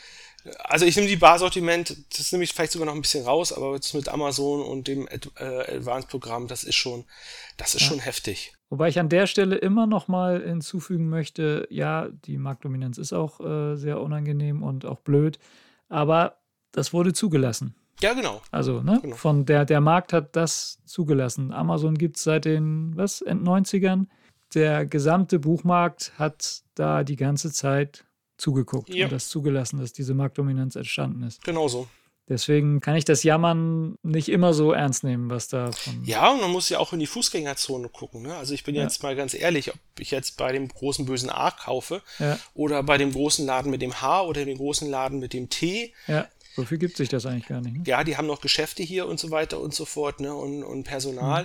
Also 0.63 0.85
ich 0.85 0.95
nehme 0.95 1.07
die 1.07 1.15
Barsortiment, 1.15 1.97
das 2.17 2.31
nehme 2.31 2.43
ich 2.43 2.53
vielleicht 2.53 2.71
sogar 2.71 2.85
noch 2.85 2.95
ein 2.95 3.01
bisschen 3.01 3.25
raus, 3.25 3.51
aber 3.53 3.75
jetzt 3.75 3.93
mit 3.93 4.09
Amazon 4.09 4.61
und 4.61 4.87
dem 4.87 5.07
Ad 5.07 5.29
äh, 5.37 5.77
Advanced-Programm, 5.77 6.47
das 6.47 6.63
ist 6.63 6.75
schon, 6.75 7.05
das 7.57 7.75
ist 7.75 7.81
ja. 7.81 7.87
schon 7.87 7.99
heftig. 7.99 8.53
Wobei 8.69 8.89
ich 8.89 8.99
an 8.99 9.09
der 9.09 9.27
Stelle 9.27 9.55
immer 9.55 9.87
noch 9.87 10.07
mal 10.07 10.41
hinzufügen 10.41 11.09
möchte, 11.09 11.67
ja, 11.69 12.09
die 12.09 12.37
Marktdominanz 12.37 12.97
ist 12.97 13.13
auch 13.13 13.39
äh, 13.39 13.75
sehr 13.75 13.99
unangenehm 13.99 14.63
und 14.63 14.85
auch 14.85 14.99
blöd, 14.99 15.39
aber 15.87 16.37
das 16.71 16.93
wurde 16.93 17.13
zugelassen. 17.13 17.75
Ja, 18.01 18.13
genau. 18.13 18.41
Also, 18.51 18.81
ne, 18.81 18.99
genau. 19.01 19.15
von 19.15 19.45
der, 19.45 19.65
der 19.65 19.81
Markt 19.81 20.13
hat 20.13 20.35
das 20.35 20.79
zugelassen. 20.85 21.51
Amazon 21.51 21.97
gibt 21.97 22.17
es 22.17 22.23
seit 22.23 22.45
den, 22.45 22.95
was, 22.95 23.21
End 23.21 23.45
90ern. 23.47 24.07
Der 24.53 24.85
gesamte 24.85 25.39
Buchmarkt 25.39 26.13
hat 26.17 26.63
da 26.75 27.03
die 27.03 27.17
ganze 27.17 27.51
Zeit 27.51 28.05
zugeguckt 28.37 28.89
ja. 28.89 29.05
und 29.05 29.11
das 29.11 29.29
zugelassen, 29.29 29.79
dass 29.79 29.93
diese 29.93 30.13
Marktdominanz 30.13 30.75
entstanden 30.75 31.23
ist. 31.23 31.43
Genau 31.43 31.67
so. 31.67 31.87
Deswegen 32.29 32.79
kann 32.79 32.95
ich 32.95 33.05
das 33.05 33.23
Jammern 33.23 33.95
nicht 34.03 34.29
immer 34.29 34.53
so 34.53 34.71
ernst 34.71 35.03
nehmen, 35.03 35.31
was 35.31 35.47
da 35.47 35.71
von. 35.71 36.05
Ja, 36.05 36.31
und 36.31 36.41
man 36.41 36.51
muss 36.51 36.69
ja 36.69 36.77
auch 36.77 36.93
in 36.93 36.99
die 36.99 37.07
Fußgängerzone 37.07 37.89
gucken. 37.89 38.21
Ne? 38.21 38.35
Also 38.35 38.53
ich 38.53 38.63
bin 38.63 38.75
ja. 38.75 38.83
jetzt 38.83 39.01
mal 39.01 39.15
ganz 39.15 39.33
ehrlich, 39.33 39.73
ob 39.73 39.79
ich 39.97 40.11
jetzt 40.11 40.37
bei 40.37 40.51
dem 40.51 40.67
großen 40.67 41.05
bösen 41.05 41.31
A 41.31 41.49
kaufe 41.49 42.03
ja. 42.19 42.37
oder 42.53 42.83
bei 42.83 42.99
dem 42.99 43.11
großen 43.11 43.47
Laden 43.47 43.71
mit 43.71 43.81
dem 43.81 43.99
H 43.99 44.21
oder 44.21 44.45
dem 44.45 44.57
großen 44.57 44.87
Laden 44.87 45.17
mit 45.17 45.33
dem 45.33 45.49
T. 45.49 45.91
Ja. 46.05 46.27
So 46.59 46.65
viel 46.65 46.77
gibt 46.77 46.97
sich 46.97 47.09
das 47.09 47.25
eigentlich 47.25 47.47
gar 47.47 47.61
nicht. 47.61 47.77
Ne? 47.77 47.83
Ja, 47.85 48.03
die 48.03 48.17
haben 48.17 48.27
noch 48.27 48.41
Geschäfte 48.41 48.83
hier 48.83 49.07
und 49.07 49.19
so 49.19 49.31
weiter 49.31 49.59
und 49.59 49.73
so 49.73 49.85
fort, 49.85 50.19
ne? 50.19 50.33
Und, 50.33 50.63
und 50.63 50.83
Personal. 50.83 51.43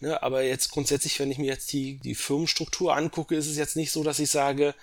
Mhm. 0.00 0.08
Ne? 0.08 0.22
Aber 0.22 0.42
jetzt 0.42 0.70
grundsätzlich, 0.70 1.18
wenn 1.20 1.30
ich 1.30 1.38
mir 1.38 1.46
jetzt 1.46 1.72
die, 1.72 1.98
die 1.98 2.14
Firmenstruktur 2.14 2.96
angucke, 2.96 3.34
ist 3.34 3.46
es 3.46 3.56
jetzt 3.56 3.76
nicht 3.76 3.92
so, 3.92 4.04
dass 4.04 4.18
ich 4.18 4.30
sage, 4.30 4.74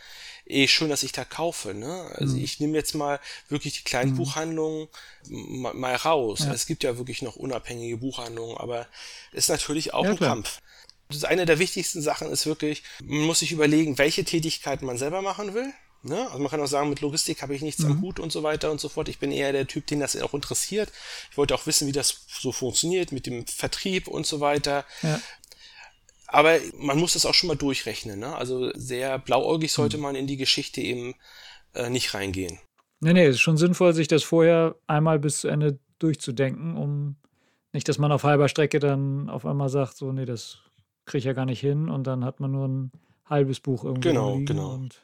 eh 0.45 0.67
schön, 0.67 0.89
dass 0.89 1.03
ich 1.03 1.11
da 1.11 1.23
kaufe. 1.23 1.73
Ne? 1.73 2.11
Also 2.15 2.35
mhm. 2.35 2.43
ich 2.43 2.59
nehme 2.59 2.77
jetzt 2.77 2.95
mal 2.95 3.19
wirklich 3.47 3.77
die 3.77 3.83
kleinen 3.83 4.11
mhm. 4.11 4.17
Buchhandlungen 4.17 4.87
mal, 5.29 5.73
mal 5.73 5.95
raus. 5.95 6.39
Ja. 6.41 6.53
Es 6.53 6.65
gibt 6.65 6.83
ja 6.83 6.97
wirklich 6.97 7.21
noch 7.21 7.35
unabhängige 7.35 7.97
Buchhandlungen, 7.97 8.57
aber 8.57 8.87
ist 9.31 9.49
natürlich 9.49 9.93
auch 9.93 10.03
ja, 10.03 10.11
ein 10.11 10.17
klar. 10.17 10.29
Kampf. 10.31 10.61
Das 11.07 11.17
ist 11.17 11.25
eine 11.25 11.45
der 11.45 11.57
wichtigsten 11.57 12.01
Sachen 12.01 12.31
ist 12.31 12.45
wirklich, 12.45 12.83
man 13.03 13.21
muss 13.21 13.39
sich 13.39 13.51
überlegen, 13.51 13.97
welche 13.97 14.23
Tätigkeiten 14.23 14.85
man 14.85 14.97
selber 14.97 15.21
machen 15.21 15.53
will. 15.55 15.73
Ne? 16.01 16.27
Also 16.27 16.39
man 16.39 16.49
kann 16.49 16.61
auch 16.61 16.67
sagen, 16.67 16.89
mit 16.89 17.01
Logistik 17.01 17.41
habe 17.41 17.53
ich 17.55 17.61
nichts 17.61 17.83
mhm. 17.83 17.91
am 17.91 18.01
Hut 18.01 18.19
und 18.19 18.31
so 18.31 18.43
weiter 18.43 18.71
und 18.71 18.79
so 18.79 18.89
fort. 18.89 19.09
Ich 19.09 19.19
bin 19.19 19.31
eher 19.31 19.51
der 19.51 19.67
Typ, 19.67 19.87
den 19.87 19.99
das 19.99 20.19
auch 20.21 20.33
interessiert. 20.33 20.91
Ich 21.31 21.37
wollte 21.37 21.53
auch 21.55 21.65
wissen, 21.65 21.87
wie 21.87 21.91
das 21.91 22.25
so 22.27 22.51
funktioniert 22.51 23.11
mit 23.11 23.25
dem 23.25 23.45
Vertrieb 23.47 24.07
und 24.07 24.25
so 24.25 24.39
weiter. 24.39 24.85
Ja. 25.01 25.19
Aber 26.27 26.57
man 26.77 26.99
muss 26.99 27.13
das 27.13 27.25
auch 27.25 27.33
schon 27.33 27.47
mal 27.47 27.57
durchrechnen. 27.57 28.19
Ne? 28.19 28.35
Also 28.35 28.71
sehr 28.75 29.19
blauäugig 29.19 29.71
sollte 29.71 29.97
hm. 29.97 30.03
man 30.03 30.15
in 30.15 30.27
die 30.27 30.37
Geschichte 30.37 30.79
eben 30.79 31.15
äh, 31.73 31.89
nicht 31.89 32.13
reingehen. 32.13 32.59
Nee, 33.01 33.13
nee, 33.13 33.25
es 33.25 33.35
ist 33.35 33.41
schon 33.41 33.57
sinnvoll, 33.57 33.93
sich 33.93 34.07
das 34.07 34.23
vorher 34.23 34.75
einmal 34.87 35.19
bis 35.19 35.39
zu 35.39 35.47
Ende 35.47 35.79
durchzudenken, 35.99 36.75
um 36.75 37.15
nicht, 37.71 37.87
dass 37.87 37.97
man 37.97 38.11
auf 38.11 38.23
halber 38.23 38.49
Strecke 38.49 38.79
dann 38.79 39.29
auf 39.29 39.45
einmal 39.45 39.69
sagt, 39.69 39.95
so, 39.95 40.11
nee, 40.11 40.25
das 40.25 40.59
kriege 41.05 41.19
ich 41.19 41.25
ja 41.25 41.33
gar 41.33 41.45
nicht 41.45 41.59
hin 41.59 41.89
und 41.89 42.05
dann 42.07 42.25
hat 42.25 42.39
man 42.39 42.51
nur 42.51 42.67
ein 42.67 42.91
halbes 43.25 43.59
Buch 43.59 43.83
irgendwie. 43.83 44.09
Genau, 44.09 44.39
genau. 44.39 44.73
Und 44.73 45.01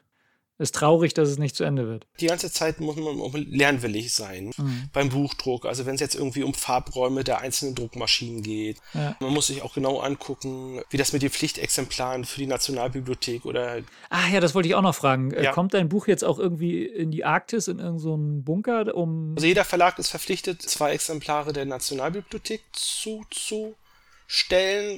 ist 0.58 0.76
traurig, 0.76 1.14
dass 1.14 1.28
es 1.28 1.38
nicht 1.38 1.56
zu 1.56 1.66
Ende 1.66 1.88
wird. 1.88 2.08
Die 2.22 2.28
ganze 2.28 2.50
Zeit 2.52 2.80
muss 2.80 2.96
man 2.96 3.18
lernwillig 3.50 4.14
sein 4.14 4.54
mhm. 4.58 4.90
beim 4.94 5.10
Buchdruck. 5.10 5.66
Also 5.66 5.86
wenn 5.86 5.96
es 5.96 6.02
jetzt 6.02 6.16
irgendwie 6.16 6.44
um 6.44 6.54
Farbräume 6.54 7.26
der 7.26 7.40
einzelnen 7.40 7.76
Druckmaschinen 7.76 8.42
geht. 8.42 8.78
Ja. 8.94 9.18
Man 9.20 9.34
muss 9.34 9.48
sich 9.48 9.62
auch 9.64 9.74
genau 9.74 10.00
angucken, 10.00 10.82
wie 10.90 10.98
das 10.98 11.12
mit 11.12 11.24
den 11.24 11.30
Pflichtexemplaren 11.30 12.24
für 12.24 12.40
die 12.40 12.48
Nationalbibliothek 12.48 13.46
oder. 13.46 13.82
Ah 14.10 14.30
ja, 14.32 14.40
das 14.40 14.56
wollte 14.56 14.70
ich 14.70 14.76
auch 14.76 14.82
noch 14.82 14.96
fragen. 14.96 15.32
Äh, 15.32 15.44
ja. 15.44 15.52
Kommt 15.52 15.74
dein 15.74 15.90
Buch 15.90 16.08
jetzt 16.08 16.24
auch 16.24 16.40
irgendwie 16.40 16.86
in 16.86 17.12
die 17.12 17.26
Arktis, 17.26 17.68
in 17.68 17.80
irgendeinen 17.80 18.00
so 18.00 18.16
Bunker, 18.18 18.96
um. 18.96 19.34
Also 19.36 19.48
jeder 19.48 19.66
Verlag 19.66 20.00
ist 20.00 20.08
verpflichtet, 20.10 20.62
zwei 20.62 20.92
Exemplare 20.94 21.52
der 21.52 21.66
Nationalbibliothek 21.66 22.62
zuzustellen. 22.72 23.76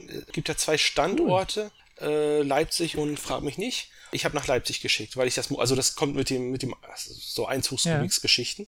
Es 0.09 0.33
gibt 0.33 0.49
ja 0.49 0.55
zwei 0.55 0.77
Standorte, 0.77 1.71
cool. 2.01 2.07
äh, 2.07 2.43
Leipzig 2.43 2.97
und 2.97 3.19
frag 3.19 3.41
mich 3.41 3.57
nicht. 3.57 3.89
Ich 4.11 4.25
habe 4.25 4.35
nach 4.35 4.47
Leipzig 4.47 4.81
geschickt, 4.81 5.17
weil 5.17 5.27
ich 5.27 5.35
das, 5.35 5.51
also 5.51 5.75
das 5.75 5.95
kommt 5.95 6.15
mit 6.15 6.29
dem, 6.29 6.51
mit 6.51 6.61
dem, 6.61 6.73
so 6.95 7.45
Einzugscomics-Geschichten. 7.45 8.67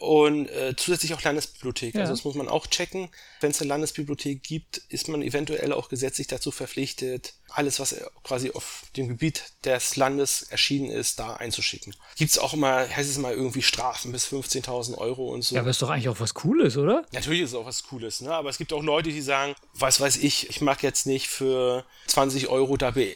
Und 0.00 0.48
äh, 0.48 0.74
zusätzlich 0.76 1.12
auch 1.12 1.22
Landesbibliothek. 1.22 1.94
Ja. 1.94 2.00
Also 2.00 2.14
das 2.14 2.24
muss 2.24 2.34
man 2.34 2.48
auch 2.48 2.66
checken. 2.66 3.10
Wenn 3.40 3.50
es 3.50 3.60
eine 3.60 3.68
Landesbibliothek 3.68 4.42
gibt, 4.42 4.78
ist 4.88 5.08
man 5.08 5.20
eventuell 5.20 5.74
auch 5.74 5.90
gesetzlich 5.90 6.26
dazu 6.26 6.50
verpflichtet, 6.50 7.34
alles, 7.50 7.80
was 7.80 7.96
quasi 8.22 8.50
auf 8.52 8.84
dem 8.96 9.08
Gebiet 9.08 9.42
des 9.64 9.96
Landes 9.96 10.42
erschienen 10.42 10.90
ist, 10.90 11.18
da 11.18 11.34
einzuschicken. 11.34 11.94
Gibt 12.16 12.30
es 12.30 12.38
auch 12.38 12.54
immer, 12.54 12.88
heißt 12.88 13.10
es 13.10 13.18
mal 13.18 13.34
irgendwie 13.34 13.60
Strafen 13.60 14.10
bis 14.12 14.26
15.000 14.26 14.96
Euro 14.96 15.28
und 15.34 15.42
so. 15.42 15.54
Ja, 15.54 15.60
aber 15.60 15.70
ist 15.70 15.82
doch 15.82 15.90
eigentlich 15.90 16.08
auch 16.08 16.20
was 16.20 16.32
Cooles, 16.32 16.78
oder? 16.78 17.04
Natürlich 17.12 17.42
ist 17.42 17.50
es 17.50 17.54
auch 17.54 17.66
was 17.66 17.82
Cooles, 17.82 18.22
ne? 18.22 18.32
aber 18.32 18.48
es 18.48 18.56
gibt 18.56 18.72
auch 18.72 18.82
Leute, 18.82 19.10
die 19.10 19.20
sagen, 19.20 19.54
was 19.74 20.00
weiß 20.00 20.16
ich, 20.16 20.48
ich 20.48 20.62
mag 20.62 20.82
jetzt 20.82 21.06
nicht 21.06 21.28
für 21.28 21.84
20 22.06 22.48
Euro 22.48 22.78
da 22.78 22.92
Be 22.92 23.12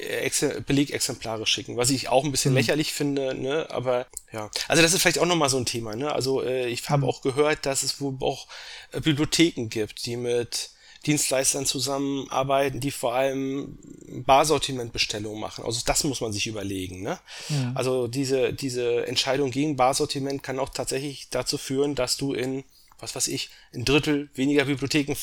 Belegexemplare 0.67 1.47
schicken, 1.47 1.79
was 1.79 1.89
ich 1.89 2.09
auch 2.09 2.25
ein 2.25 2.31
bisschen 2.31 2.51
hm. 2.51 2.57
lächerlich 2.57 2.93
finde, 2.93 3.35
ne? 3.35 3.71
aber 3.71 4.07
ja. 4.35 4.51
Also 4.67 4.83
das 4.83 4.93
ist 4.93 5.01
vielleicht 5.01 5.21
auch 5.21 5.27
nochmal 5.27 5.49
so 5.49 5.57
ein 5.57 5.67
Thema. 5.67 5.95
Ne? 5.95 6.13
Also 6.13 6.43
äh, 6.43 6.67
ich 6.67 6.89
habe 6.91 7.03
hm. 7.03 7.09
auch 7.09 7.23
gehört, 7.23 7.67
dass 7.67 7.85
es 7.85 8.01
wohl 8.01 8.17
auch 8.21 8.49
äh, 8.91 9.01
Bibliotheken 9.01 9.69
gibt, 9.69 10.05
die 10.07 10.17
mit 10.17 10.71
Dienstleistern 11.07 11.67
zusammenarbeiten, 11.67 12.81
die 12.81 12.91
vor 12.91 13.15
allem 13.15 13.79
Barsortimentbestellungen 14.27 15.39
machen. 15.39 15.65
Also 15.65 15.83
das 15.87 16.03
muss 16.05 16.21
man 16.21 16.33
sich 16.33 16.47
überlegen. 16.47 17.03
Ne? 17.03 17.19
Ja. 17.49 17.73
Also 17.75 18.09
diese, 18.09 18.53
diese 18.53 19.07
Entscheidung 19.07 19.51
gegen 19.51 19.77
Barsortiment 19.77 20.43
kann 20.43 20.59
auch 20.59 20.71
tatsächlich 20.71 21.29
dazu 21.31 21.59
führen, 21.59 21.95
dass 21.95 22.17
du 22.17 22.33
in, 22.33 22.65
was 22.99 23.15
weiß 23.15 23.29
ich, 23.29 23.51
ein 23.73 23.85
Drittel 23.85 24.31
weniger 24.35 24.65
Bibliotheken 24.65 25.15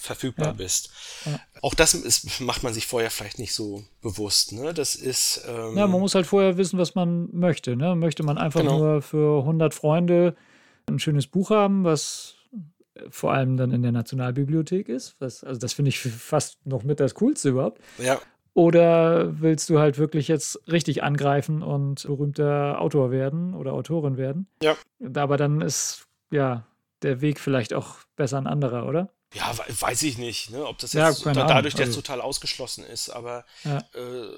verfügbar 0.00 0.48
ja. 0.48 0.52
bist. 0.52 0.90
Ja. 1.26 1.38
Auch 1.62 1.74
das 1.74 1.94
ist, 1.94 2.40
macht 2.40 2.62
man 2.62 2.72
sich 2.72 2.86
vorher 2.86 3.10
vielleicht 3.10 3.38
nicht 3.38 3.54
so 3.54 3.84
bewusst. 4.00 4.52
Ne? 4.52 4.74
Das 4.74 4.94
ist. 4.94 5.42
Ähm, 5.46 5.76
ja, 5.76 5.86
man 5.86 6.00
muss 6.00 6.14
halt 6.14 6.26
vorher 6.26 6.56
wissen, 6.56 6.78
was 6.78 6.94
man 6.94 7.28
möchte. 7.32 7.76
Ne? 7.76 7.94
Möchte 7.94 8.22
man 8.22 8.38
einfach 8.38 8.60
genau. 8.60 8.78
nur 8.78 9.02
für 9.02 9.40
100 9.40 9.74
Freunde 9.74 10.34
ein 10.88 10.98
schönes 10.98 11.26
Buch 11.26 11.50
haben, 11.50 11.84
was 11.84 12.34
vor 13.08 13.32
allem 13.32 13.56
dann 13.56 13.72
in 13.72 13.82
der 13.82 13.92
Nationalbibliothek 13.92 14.88
ist. 14.88 15.16
Was, 15.20 15.44
also 15.44 15.58
das 15.58 15.72
finde 15.72 15.90
ich 15.90 16.00
fast 16.00 16.64
noch 16.66 16.82
mit 16.82 17.00
das 17.00 17.14
Coolste 17.14 17.50
überhaupt. 17.50 17.80
Ja. 17.98 18.20
Oder 18.54 19.40
willst 19.40 19.70
du 19.70 19.78
halt 19.78 19.98
wirklich 19.98 20.28
jetzt 20.28 20.60
richtig 20.70 21.02
angreifen 21.02 21.62
und 21.62 22.02
berühmter 22.02 22.80
Autor 22.80 23.10
werden 23.10 23.54
oder 23.54 23.72
Autorin 23.72 24.16
werden? 24.16 24.48
Ja. 24.62 24.76
Aber 25.14 25.36
dann 25.36 25.60
ist 25.60 26.08
ja 26.30 26.66
der 27.02 27.20
Weg 27.20 27.38
vielleicht 27.38 27.72
auch 27.72 27.96
besser 28.16 28.38
ein 28.38 28.46
anderer, 28.46 28.86
oder? 28.86 29.10
Ja, 29.32 29.56
weiß 29.68 30.02
ich 30.02 30.18
nicht, 30.18 30.50
ne? 30.50 30.66
ob 30.66 30.78
das 30.78 30.92
jetzt 30.92 31.24
ja, 31.24 31.32
dadurch 31.32 31.74
jetzt 31.74 31.88
also, 31.88 32.00
total 32.00 32.20
ausgeschlossen 32.20 32.84
ist, 32.84 33.10
aber 33.10 33.44
ja. 33.64 33.78
äh, 33.78 34.28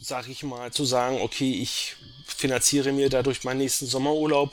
sage 0.00 0.32
ich 0.32 0.42
mal, 0.42 0.72
zu 0.72 0.84
sagen, 0.84 1.20
okay, 1.20 1.52
ich 1.52 1.94
finanziere 2.26 2.90
mir 2.90 3.08
dadurch 3.08 3.44
meinen 3.44 3.58
nächsten 3.58 3.86
Sommerurlaub, 3.86 4.52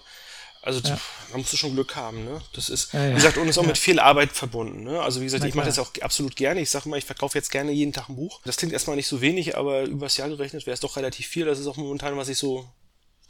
also 0.62 0.80
ja. 0.88 1.00
da 1.32 1.38
musst 1.38 1.52
du 1.52 1.58
schon 1.58 1.74
Glück 1.74 1.96
haben, 1.96 2.24
ne? 2.24 2.39
Das 2.54 2.70
ist, 2.70 2.94
ja, 2.94 3.04
ja. 3.04 3.10
wie 3.12 3.15
gesagt, 3.15 3.38
und 3.38 3.48
ist 3.48 3.58
auch 3.58 3.65
mit 3.65 3.80
viel 3.80 4.00
Arbeit 4.00 4.32
verbunden, 4.32 4.84
ne? 4.84 5.02
Also 5.02 5.20
wie 5.20 5.26
gesagt, 5.26 5.41
Na, 5.41 5.50
ich 5.50 5.56
mache 5.56 5.65
das 5.65 5.80
auch 5.80 5.91
absolut 6.02 6.36
gerne. 6.36 6.62
Ich 6.62 6.70
sage 6.70 6.88
mal, 6.88 6.98
ich 6.98 7.06
verkaufe 7.06 7.36
jetzt 7.36 7.50
gerne 7.50 7.72
jeden 7.72 7.94
Tag 7.94 8.10
ein 8.10 8.15
Buch. 8.15 8.39
Das 8.46 8.58
klingt 8.58 8.72
erstmal 8.72 8.96
nicht 8.96 9.08
so 9.08 9.22
wenig, 9.22 9.58
aber 9.58 9.84
übers 9.84 10.17
Jahr 10.17 10.30
gerechnet 10.30 10.67
wäre 10.67 10.76
es 10.76 10.80
doch 10.80 10.98
relativ 10.98 11.26
viel. 11.26 11.46
Das 11.46 11.58
ist 11.58 11.65
auch 11.65 11.78
momentan, 11.78 12.15
was 12.15 12.30
ich 12.30 12.38
so 12.38 12.70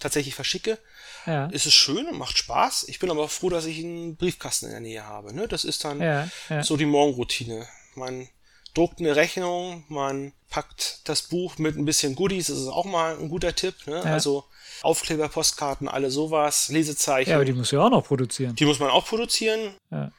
tatsächlich 0.02 0.36
verschicke. 0.36 0.78
Ja. 1.26 1.50
Es 1.54 1.66
ist 1.66 1.74
schön 1.74 2.08
und 2.08 2.18
macht 2.18 2.38
Spaß. 2.38 2.86
Ich 2.90 3.00
bin 3.00 3.10
aber 3.10 3.30
froh, 3.30 3.50
dass 3.50 3.66
ich 3.66 3.80
einen 3.80 4.16
Briefkasten 4.18 4.66
in 4.66 4.72
der 4.72 4.82
Nähe 4.82 5.06
habe. 5.06 5.34
Ne? 5.34 5.48
Das 5.48 5.64
ist 5.64 5.86
dann 5.86 6.02
ja, 6.02 6.28
ja. 6.50 6.64
so 6.64 6.76
die 6.76 6.86
Morgenroutine. 6.86 7.68
Man 7.96 8.28
druckt 8.74 9.00
eine 9.00 9.16
Rechnung, 9.16 9.84
man 9.88 10.34
packt 10.50 11.02
das 11.06 11.24
Buch 11.24 11.58
mit 11.58 11.78
ein 11.78 11.86
bisschen 11.86 12.16
Goodies, 12.16 12.48
das 12.48 12.58
ist 12.58 12.68
auch 12.68 12.86
mal 12.86 13.18
ein 13.18 13.30
guter 13.30 13.54
Tipp. 13.56 13.76
Ne? 13.86 14.02
Also 14.04 14.46
Aufkleber, 14.82 15.30
Postkarten, 15.30 15.88
alle 15.88 16.10
sowas, 16.10 16.70
Lesezeichen. 16.70 17.30
Ja, 17.30 17.36
aber 17.38 17.46
die 17.46 17.54
muss 17.54 17.72
ja 17.72 17.80
auch 17.82 17.90
noch 17.90 18.06
produzieren. 18.06 18.56
Die 18.56 18.66
muss 18.66 18.80
man 18.80 18.90
auch 18.90 19.06
produzieren. 19.06 19.76
Ja. 19.92 20.12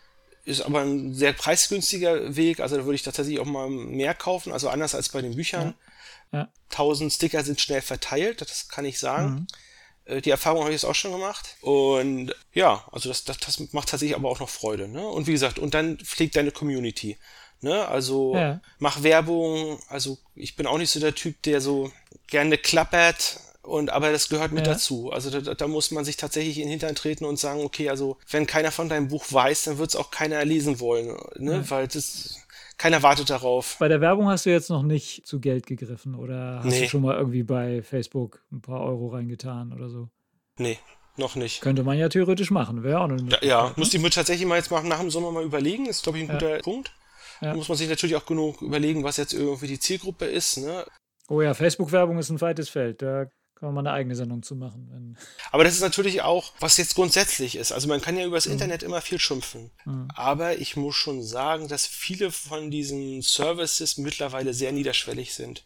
Ist 0.44 0.62
aber 0.62 0.80
ein 0.80 1.14
sehr 1.14 1.32
preisgünstiger 1.32 2.34
Weg. 2.34 2.60
Also 2.60 2.76
da 2.76 2.84
würde 2.84 2.96
ich 2.96 3.02
tatsächlich 3.02 3.38
auch 3.38 3.46
mal 3.46 3.68
mehr 3.68 4.14
kaufen. 4.14 4.52
Also 4.52 4.68
anders 4.68 4.94
als 4.94 5.08
bei 5.08 5.22
den 5.22 5.36
Büchern. 5.36 5.74
Ja. 6.32 6.38
Ja. 6.38 6.48
1000 6.70 7.12
Sticker 7.12 7.44
sind 7.44 7.60
schnell 7.60 7.82
verteilt, 7.82 8.40
das 8.40 8.68
kann 8.68 8.84
ich 8.84 8.98
sagen. 8.98 9.30
Mhm. 9.30 9.46
Äh, 10.04 10.20
die 10.20 10.30
Erfahrung 10.30 10.62
habe 10.62 10.70
ich 10.70 10.82
jetzt 10.82 10.88
auch 10.88 10.94
schon 10.94 11.12
gemacht. 11.12 11.56
Und 11.60 12.34
ja, 12.52 12.84
also 12.92 13.08
das, 13.08 13.24
das, 13.24 13.38
das 13.38 13.72
macht 13.72 13.88
tatsächlich 13.88 14.16
aber 14.16 14.28
auch 14.28 14.40
noch 14.40 14.48
Freude. 14.48 14.88
Ne? 14.88 15.06
Und 15.06 15.26
wie 15.26 15.32
gesagt, 15.32 15.58
und 15.58 15.74
dann 15.74 15.98
pflegt 15.98 16.36
deine 16.36 16.50
Community. 16.50 17.18
Ne? 17.60 17.86
Also 17.86 18.34
ja. 18.34 18.60
mach 18.78 19.02
Werbung. 19.02 19.78
Also 19.88 20.18
ich 20.34 20.56
bin 20.56 20.66
auch 20.66 20.78
nicht 20.78 20.90
so 20.90 21.00
der 21.00 21.14
Typ, 21.14 21.40
der 21.42 21.60
so 21.60 21.92
gerne 22.26 22.58
klappert. 22.58 23.38
Und 23.62 23.90
aber 23.90 24.10
das 24.10 24.28
gehört 24.28 24.50
mit 24.50 24.66
ja. 24.66 24.72
dazu. 24.72 25.12
Also 25.12 25.30
da, 25.30 25.54
da, 25.54 25.68
muss 25.68 25.92
man 25.92 26.04
sich 26.04 26.16
tatsächlich 26.16 26.58
in 26.58 26.64
den 26.64 26.70
Hintern 26.70 26.96
treten 26.96 27.24
und 27.24 27.38
sagen, 27.38 27.60
okay, 27.60 27.90
also 27.90 28.16
wenn 28.28 28.44
keiner 28.44 28.72
von 28.72 28.88
deinem 28.88 29.06
Buch 29.06 29.24
weiß, 29.30 29.64
dann 29.64 29.78
wird 29.78 29.90
es 29.90 29.96
auch 29.96 30.10
keiner 30.10 30.44
lesen 30.44 30.80
wollen, 30.80 31.16
ne? 31.38 31.52
Ja. 31.52 31.70
Weil 31.70 31.86
das 31.86 32.40
keiner 32.82 33.02
wartet 33.04 33.30
darauf. 33.30 33.76
Bei 33.78 33.86
der 33.86 34.00
Werbung 34.00 34.28
hast 34.28 34.44
du 34.44 34.50
jetzt 34.50 34.68
noch 34.68 34.82
nicht 34.82 35.24
zu 35.24 35.38
Geld 35.38 35.66
gegriffen 35.66 36.16
oder 36.16 36.62
hast 36.64 36.72
nee. 36.72 36.80
du 36.80 36.88
schon 36.88 37.02
mal 37.02 37.16
irgendwie 37.16 37.44
bei 37.44 37.80
Facebook 37.82 38.42
ein 38.50 38.60
paar 38.60 38.80
Euro 38.80 39.06
reingetan 39.08 39.72
oder 39.72 39.88
so? 39.88 40.08
Nee. 40.58 40.78
Noch 41.16 41.36
nicht. 41.36 41.60
Könnte 41.60 41.84
man 41.84 41.96
ja 41.96 42.08
theoretisch 42.08 42.50
machen, 42.50 42.82
wäre 42.82 43.00
auch 43.00 43.08
eine 43.08 43.22
Ja, 43.30 43.38
ja. 43.42 43.72
müsste 43.76 43.98
ich 43.98 44.02
mir 44.02 44.10
tatsächlich 44.10 44.48
mal 44.48 44.56
jetzt 44.56 44.70
mal 44.70 44.82
nach 44.82 44.98
dem 44.98 45.10
Sommer 45.10 45.30
mal 45.30 45.44
überlegen. 45.44 45.86
Ist, 45.86 46.02
glaube 46.02 46.18
ich, 46.18 46.24
ein 46.24 46.28
Ja. 46.28 46.38
guter 46.38 46.58
Punkt. 46.58 46.90
Ja. 47.40 47.50
Da 47.50 47.54
muss 47.56 47.68
man 47.68 47.78
sich 47.78 47.88
natürlich 47.88 48.16
auch 48.16 48.26
genug 48.26 48.62
überlegen, 48.62 49.04
was 49.04 49.16
jetzt 49.16 49.32
irgendwie 49.34 49.68
die 49.68 49.78
Zielgruppe 49.78 50.24
ist. 50.24 50.56
Ne? 50.56 50.84
Oh 51.28 51.40
ja, 51.40 51.54
Facebook-Werbung 51.54 52.18
ist 52.18 52.30
ein 52.30 52.40
weites 52.40 52.68
Feld. 52.68 53.02
Da 53.02 53.26
kann 53.62 53.72
man 53.72 53.84
mal 53.84 53.90
eine 53.90 53.96
eigene 53.96 54.16
Sendung 54.16 54.42
zu 54.42 54.56
machen. 54.56 55.16
Aber 55.52 55.62
das 55.62 55.74
ist 55.74 55.82
natürlich 55.82 56.22
auch, 56.22 56.52
was 56.58 56.78
jetzt 56.78 56.96
grundsätzlich 56.96 57.54
ist. 57.54 57.70
Also 57.70 57.86
man 57.86 58.00
kann 58.00 58.16
ja 58.16 58.26
übers 58.26 58.46
Mhm. 58.46 58.52
Internet 58.54 58.82
immer 58.82 59.00
viel 59.00 59.20
schimpfen. 59.20 59.70
Aber 60.16 60.58
ich 60.58 60.74
muss 60.74 60.96
schon 60.96 61.22
sagen, 61.22 61.68
dass 61.68 61.86
viele 61.86 62.32
von 62.32 62.72
diesen 62.72 63.22
Services 63.22 63.98
mittlerweile 63.98 64.52
sehr 64.52 64.72
niederschwellig 64.72 65.32
sind. 65.34 65.62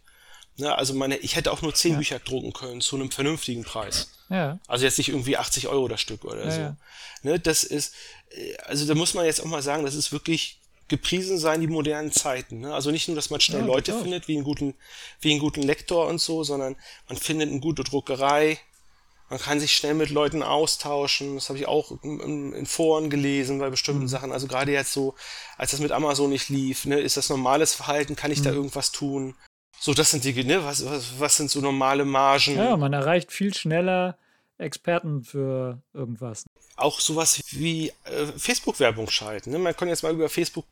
Ne? 0.59 0.77
Also 0.77 0.93
meine, 0.93 1.17
ich 1.17 1.37
hätte 1.37 1.51
auch 1.51 1.63
nur 1.63 1.73
zehn 1.75 1.93
Ja. 1.93 1.99
Bücher 1.99 2.19
drucken 2.19 2.53
können 2.53 2.83
zu 2.83 2.97
einem 2.97 3.11
vernünftigen 3.11 3.65
Preis. 3.65 4.11
ja, 4.29 4.59
Also 4.67 4.85
jetzt 4.85 4.99
nicht 4.99 5.09
irgendwie 5.09 5.39
80 5.39 5.69
Euro 5.69 5.89
das 5.89 6.03
Stück 6.03 6.27
oder 6.27 6.45
Ja, 6.45 6.51
so. 7.23 7.29
Ne, 7.31 7.41
das 7.41 7.65
ist, 7.65 7.95
äh, 8.31 8.57
also 8.59 8.85
da 8.87 8.95
muss 8.95 9.15
man 9.15 9.25
jetzt 9.25 9.41
auch 9.41 9.47
mal 9.47 9.63
sagen, 9.63 9.85
das 9.87 9.95
ist 9.95 10.13
wirklich 10.13 10.61
gepriesen 10.89 11.39
sein, 11.39 11.61
die 11.61 11.67
modernen 11.67 12.13
Zeiten. 12.13 12.61
Ne? 12.61 12.73
Also 12.75 12.91
nicht 12.91 13.09
nur, 13.09 13.15
dass 13.17 13.31
man 13.31 13.41
schnell 13.41 13.61
Ja, 13.61 13.67
Leute 13.67 13.91
durchaus. 13.91 14.03
findet, 14.03 14.29
wie 14.29 14.37
einen 14.37 14.45
guten, 14.45 14.75
wie 15.21 15.31
einen 15.33 15.41
guten 15.41 15.63
Lektor 15.63 16.07
und 16.07 16.21
so, 16.21 16.45
sondern 16.45 16.77
man 17.09 17.19
findet 17.19 17.51
eine 17.51 17.61
gute 17.61 17.83
Druckerei. 17.85 18.59
Man 19.29 19.41
kann 19.41 19.59
sich 19.59 19.75
schnell 19.75 19.95
mit 19.95 20.11
Leuten 20.11 20.45
austauschen. 20.45 21.35
Das 21.35 21.49
habe 21.49 21.59
ich 21.59 21.67
auch 21.67 21.91
in, 22.05 22.53
in, 22.53 22.67
Foren 22.67 23.11
gelesen 23.11 23.59
bei 23.59 23.71
bestimmten 23.71 24.03
Mhm. 24.03 24.09
Sachen. 24.09 24.31
Also 24.33 24.47
gerade 24.47 24.71
jetzt 24.71 24.93
so, 24.93 25.15
als 25.57 25.73
das 25.73 25.81
mit 25.81 25.91
Amazon 25.91 26.31
nicht 26.31 26.49
lief, 26.49 26.85
ne, 26.85 27.01
ist 27.01 27.17
das 27.17 27.29
normales 27.29 27.75
Verhalten? 27.75 28.15
Kann 28.15 28.31
ich 28.31 28.43
da 28.43 28.51
Mhm. 28.51 28.57
irgendwas 28.57 28.93
tun? 28.93 29.35
So, 29.81 29.93
das 29.95 30.13
sind 30.13 30.23
die, 30.25 30.33
ne, 30.45 30.65
was, 30.65 30.85
was, 30.87 31.19
was 31.19 31.37
sind 31.37 31.51
so 31.51 31.61
normale 31.61 32.05
Margen? 32.05 32.55
ja, 32.57 32.77
man 32.77 32.93
erreicht 32.93 33.33
viel 33.33 33.53
schneller 33.53 34.17
Experten 34.59 35.23
für 35.23 35.83
irgendwas. 35.93 36.45
auch 36.77 37.01
sowas 37.01 37.43
wie 37.51 37.93
äh, 38.05 38.27
Facebook-Werbung 38.37 39.09
schalten. 39.11 39.51
Ne? 39.51 39.59
Man 39.59 39.77
kann 39.77 39.89
jetzt 39.89 40.03
mal 40.03 40.13
über 40.15 40.29
Facebook 40.29 40.65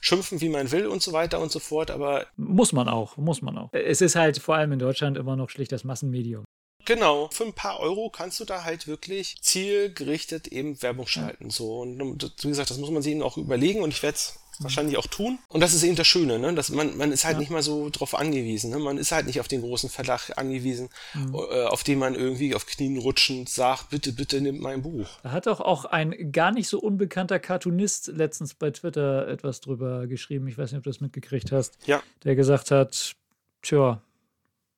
schimpfen, 0.00 0.40
wie 0.40 0.48
man 0.48 0.70
will 0.70 0.86
und 0.86 1.02
so 1.02 1.12
weiter 1.12 1.40
und 1.40 1.50
so 1.52 1.58
fort, 1.58 1.90
aber 1.90 2.26
Muss 2.36 2.72
man 2.72 2.88
auch, 2.88 3.16
muss 3.16 3.42
man 3.42 3.58
auch. 3.58 3.70
Es 3.72 4.00
ist 4.00 4.16
halt 4.16 4.38
vor 4.38 4.56
allem 4.56 4.72
in 4.72 4.78
Deutschland 4.78 5.16
immer 5.16 5.36
noch 5.36 5.50
schlicht 5.50 5.72
das 5.72 5.84
Massenmedium. 5.84 6.44
genau, 6.84 7.28
für 7.32 7.44
ein 7.44 7.52
paar 7.52 7.78
Euro 7.80 8.10
kannst 8.10 8.40
du 8.40 8.44
da 8.44 8.64
halt 8.64 8.86
wirklich 8.88 9.36
zielgerichtet 9.40 10.48
eben 10.48 10.80
Werbung 10.82 11.06
schalten. 11.06 11.50
So. 11.50 11.80
Und 11.80 12.22
wie 12.42 12.48
gesagt, 12.48 12.70
das 12.70 12.78
muss 12.78 12.90
man 12.90 13.02
sich 13.02 13.12
eben 13.12 13.22
auch 13.22 13.36
überlegen 13.36 13.82
und 13.82 13.90
ich 13.90 14.02
werde 14.02 14.16
es 14.16 14.38
wahrscheinlich 14.60 14.96
auch 14.98 15.06
tun. 15.06 15.38
Und 15.48 15.60
das 15.60 15.74
ist 15.74 15.82
eben 15.82 15.96
das 15.96 16.06
Schöne, 16.06 16.38
ne? 16.38 16.54
dass 16.54 16.68
man, 16.70 16.96
man 16.96 17.10
ist 17.12 17.24
halt 17.24 17.34
Ja. 17.34 17.40
nicht 17.40 17.50
mal 17.50 17.62
so 17.62 17.88
drauf 17.90 18.14
angewiesen. 18.14 18.70
Ne? 18.70 18.78
Man 18.78 18.98
ist 18.98 19.10
halt 19.12 19.26
nicht 19.26 19.40
auf 19.40 19.48
den 19.48 19.60
großen 19.62 19.88
Verlag 19.90 20.30
angewiesen, 20.36 20.88
Mhm. 21.14 21.34
äh, 21.34 21.64
auf 21.66 21.82
den 21.84 21.98
man 21.98 22.14
irgendwie 22.14 22.54
auf 22.54 22.66
Knien 22.66 22.98
rutschend 22.98 23.48
sagt, 23.48 23.90
bitte, 23.90 24.12
bitte 24.12 24.40
nimm 24.40 24.60
mein 24.60 24.82
Buch. 24.82 25.06
Da 25.22 25.32
hat 25.32 25.46
doch 25.46 25.60
auch 25.60 25.84
ein 25.86 26.32
gar 26.32 26.50
nicht 26.52 26.68
so 26.68 26.78
unbekannter 26.80 27.38
Cartoonist 27.38 28.08
letztens 28.08 28.54
bei 28.54 28.70
Twitter 28.70 29.26
etwas 29.28 29.60
drüber 29.60 30.06
geschrieben. 30.06 30.46
Ich 30.48 30.58
weiß 30.58 30.70
nicht, 30.72 30.78
ob 30.78 30.84
du 30.84 30.90
das 30.90 31.00
mitgekriegt 31.00 31.50
hast. 31.52 31.78
Ja. 31.86 32.02
Der 32.24 32.36
gesagt 32.36 32.70
hat, 32.70 33.14
tja, 33.62 34.00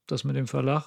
das 0.07 0.25
mit 0.25 0.37
dem 0.37 0.47
Verlag 0.47 0.85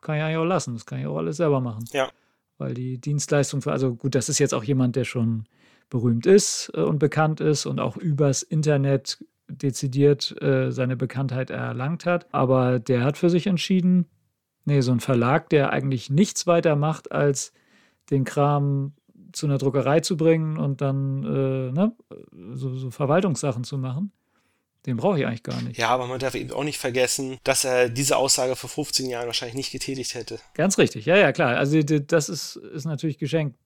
kann 0.00 0.16
ich 0.16 0.22
eigentlich 0.22 0.36
auch 0.38 0.44
lassen. 0.44 0.74
Das 0.74 0.86
kann 0.86 1.00
ich 1.00 1.06
auch 1.06 1.16
alles 1.16 1.36
selber 1.38 1.60
machen. 1.60 1.84
Ja. 1.92 2.10
Weil 2.58 2.74
die 2.74 2.98
Dienstleistung 2.98 3.60
für, 3.62 3.72
also 3.72 3.94
gut, 3.94 4.14
das 4.14 4.28
ist 4.28 4.38
jetzt 4.38 4.54
auch 4.54 4.64
jemand, 4.64 4.96
der 4.96 5.04
schon 5.04 5.46
berühmt 5.88 6.26
ist 6.26 6.70
äh, 6.74 6.80
und 6.80 6.98
bekannt 6.98 7.40
ist 7.40 7.66
und 7.66 7.80
auch 7.80 7.96
übers 7.96 8.42
Internet 8.42 9.24
dezidiert 9.48 10.34
äh, 10.42 10.72
seine 10.72 10.96
Bekanntheit 10.96 11.50
erlangt 11.50 12.06
hat. 12.06 12.26
Aber 12.32 12.78
der 12.78 13.04
hat 13.04 13.16
für 13.16 13.30
sich 13.30 13.46
entschieden, 13.46 14.06
nee, 14.64 14.80
so 14.80 14.92
ein 14.92 15.00
Verlag, 15.00 15.48
der 15.50 15.70
eigentlich 15.70 16.10
nichts 16.10 16.46
weiter 16.46 16.76
macht, 16.76 17.12
als 17.12 17.52
den 18.10 18.24
Kram 18.24 18.92
zu 19.32 19.46
einer 19.46 19.58
Druckerei 19.58 20.00
zu 20.00 20.16
bringen 20.16 20.56
und 20.56 20.80
dann 20.80 21.22
äh, 21.22 21.72
ne, 21.72 21.92
so, 22.52 22.74
so 22.74 22.90
Verwaltungssachen 22.90 23.64
zu 23.64 23.78
machen, 23.78 24.12
den 24.86 24.96
brauche 24.96 25.18
ich 25.18 25.26
eigentlich 25.26 25.42
gar 25.42 25.60
nicht. 25.62 25.78
Ja, 25.78 25.88
aber 25.88 26.06
man 26.06 26.18
darf 26.18 26.34
eben 26.34 26.52
auch 26.52 26.64
nicht 26.64 26.78
vergessen, 26.78 27.38
dass 27.44 27.64
er 27.64 27.88
diese 27.88 28.16
Aussage 28.16 28.56
vor 28.56 28.70
15 28.70 29.10
Jahren 29.10 29.26
wahrscheinlich 29.26 29.56
nicht 29.56 29.72
getätigt 29.72 30.14
hätte. 30.14 30.38
Ganz 30.54 30.78
richtig, 30.78 31.06
ja, 31.06 31.16
ja, 31.16 31.32
klar. 31.32 31.56
Also 31.56 31.82
das 31.82 32.28
ist, 32.28 32.56
ist 32.56 32.84
natürlich 32.84 33.18
geschenkt. 33.18 33.58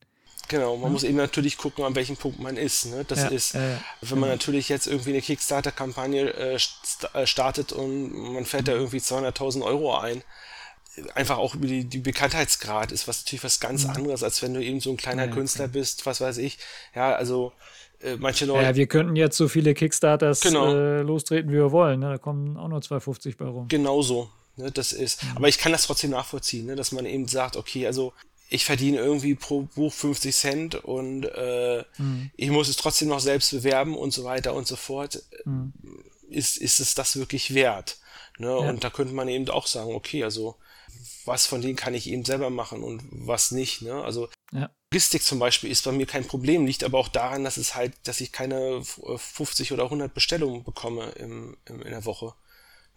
Genau, 0.51 0.77
man 0.77 0.91
muss 0.91 1.05
eben 1.05 1.17
natürlich 1.17 1.57
gucken, 1.57 1.85
an 1.85 1.95
welchem 1.95 2.17
Punkt 2.17 2.41
man 2.41 2.57
ist. 2.57 2.87
Ne? 2.87 3.05
Das 3.07 3.21
ja, 3.21 3.29
ist, 3.29 3.55
äh, 3.55 3.77
wenn 4.01 4.19
man 4.19 4.29
natürlich 4.29 4.69
jetzt 4.69 4.89
irgendwie 4.89 5.11
eine 5.11 5.23
Kickstarter-Kampagne 5.23 6.29
äh, 6.35 6.59
äh, 7.15 7.27
startet 7.27 7.73
und 7.73 8.33
man 8.33 8.45
fährt 8.45 8.67
da 8.67 8.73
irgendwie 8.73 8.99
200.000 8.99 9.63
Euro 9.63 9.97
ein, 9.97 10.25
einfach 11.15 11.39
auch 11.39 11.55
über 11.55 11.69
die, 11.69 11.85
die 11.85 11.99
Bekanntheitsgrad 11.99 12.91
ist 12.91 13.07
was 13.07 13.23
natürlich 13.25 13.45
was 13.45 13.61
ganz 13.61 13.87
anderes, 13.87 14.25
als 14.25 14.43
wenn 14.43 14.53
du 14.53 14.61
eben 14.63 14.81
so 14.81 14.91
ein 14.91 14.97
kleiner 14.97 15.23
Mhm. 15.23 15.29
Ja, 15.29 15.35
ja, 15.35 15.35
Künstler 15.35 15.69
bist, 15.69 16.05
was 16.05 16.21
weiß 16.21 16.39
ich. 16.39 16.59
Ja, 16.97 17.15
also 17.15 17.53
äh, 18.01 18.17
manche 18.17 18.45
Leute. 18.45 18.65
ja, 18.65 18.75
wir 18.75 18.89
könnten 18.89 19.15
jetzt 19.15 19.37
so 19.37 19.47
viele 19.47 19.73
Kickstarters 19.75 20.41
Genau. 20.41 20.75
äh, 20.75 21.03
lostreten, 21.03 21.51
wie 21.51 21.57
wir 21.59 21.71
wollen. 21.71 22.01
Ne? 22.01 22.11
Da 22.11 22.19
kommen 22.19 22.57
auch 22.57 22.67
nur 22.67 22.81
2,50 22.81 23.37
bei 23.37 23.45
rum. 23.47 23.69
Genauso. 23.69 24.31
Ne, 24.57 24.73
das 24.73 24.93
ist, 24.93 25.23
aber 25.37 25.49
ich 25.49 25.59
kann 25.59 25.71
das 25.71 25.85
trotzdem 25.87 26.11
nachvollziehen, 26.11 26.67
ne, 26.67 26.75
dass 26.75 26.91
man 26.91 27.07
eben 27.07 27.29
sagt, 27.29 27.57
okay, 27.57 27.87
also 27.87 28.13
ich 28.51 28.65
verdiene 28.65 28.99
irgendwie 28.99 29.35
pro 29.37 29.63
Buch 29.63 29.93
50 29.93 30.35
Cent 30.35 30.75
und 30.75 31.25
äh, 31.25 31.85
ich 32.37 32.51
muss 32.51 32.69
es 32.69 32.77
trotzdem 32.77 33.09
noch 33.09 33.21
selbst 33.21 33.51
bewerben 33.53 33.97
und 33.97 34.13
so 34.13 34.25
weiter 34.25 34.55
und 34.55 34.67
so 34.67 34.77
fort. 34.77 35.23
Ist, 36.29 36.57
ist 36.59 36.81
es 36.81 36.95
das 36.95 37.17
wirklich 37.17 37.55
wert? 37.55 37.99
Ne? 38.39 38.47
Ja. 38.49 38.55
Und 38.55 38.85
da 38.85 38.91
könnte 38.91 39.15
man 39.15 39.29
eben 39.29 39.49
auch 39.51 39.67
sagen, 39.67 39.95
okay, 39.95 40.23
also 40.25 40.57
was 41.25 41.47
von 41.47 41.61
denen 41.63 41.77
kann 41.77 41.95
ich 41.95 42.09
eben 42.09 42.25
selber 42.25 42.51
machen 42.51 42.83
und 42.83 43.03
was 43.11 43.51
nicht. 43.53 43.83
Ne? 43.83 44.03
Also 44.03 44.29
Ja. 44.53 44.71
Logistik 44.93 45.23
zum 45.23 45.39
Beispiel 45.39 45.71
ist 45.71 45.85
bei 45.85 45.93
mir 45.93 46.07
kein 46.07 46.27
Problem, 46.27 46.67
liegt 46.67 46.83
aber 46.83 46.99
auch 46.99 47.09
daran, 47.09 47.45
dass 47.45 47.57
es 47.57 47.75
halt, 47.77 47.93
dass 48.05 48.21
ich 48.21 48.33
keine 48.33 48.79
f- 48.79 49.01
50 49.17 49.73
oder 49.73 49.85
100 49.85 50.13
Bestellungen 50.13 50.65
bekomme 50.65 51.11
im, 51.13 51.57
im, 51.67 51.83
in 51.83 51.91
der 51.91 52.05
Woche. 52.05 52.35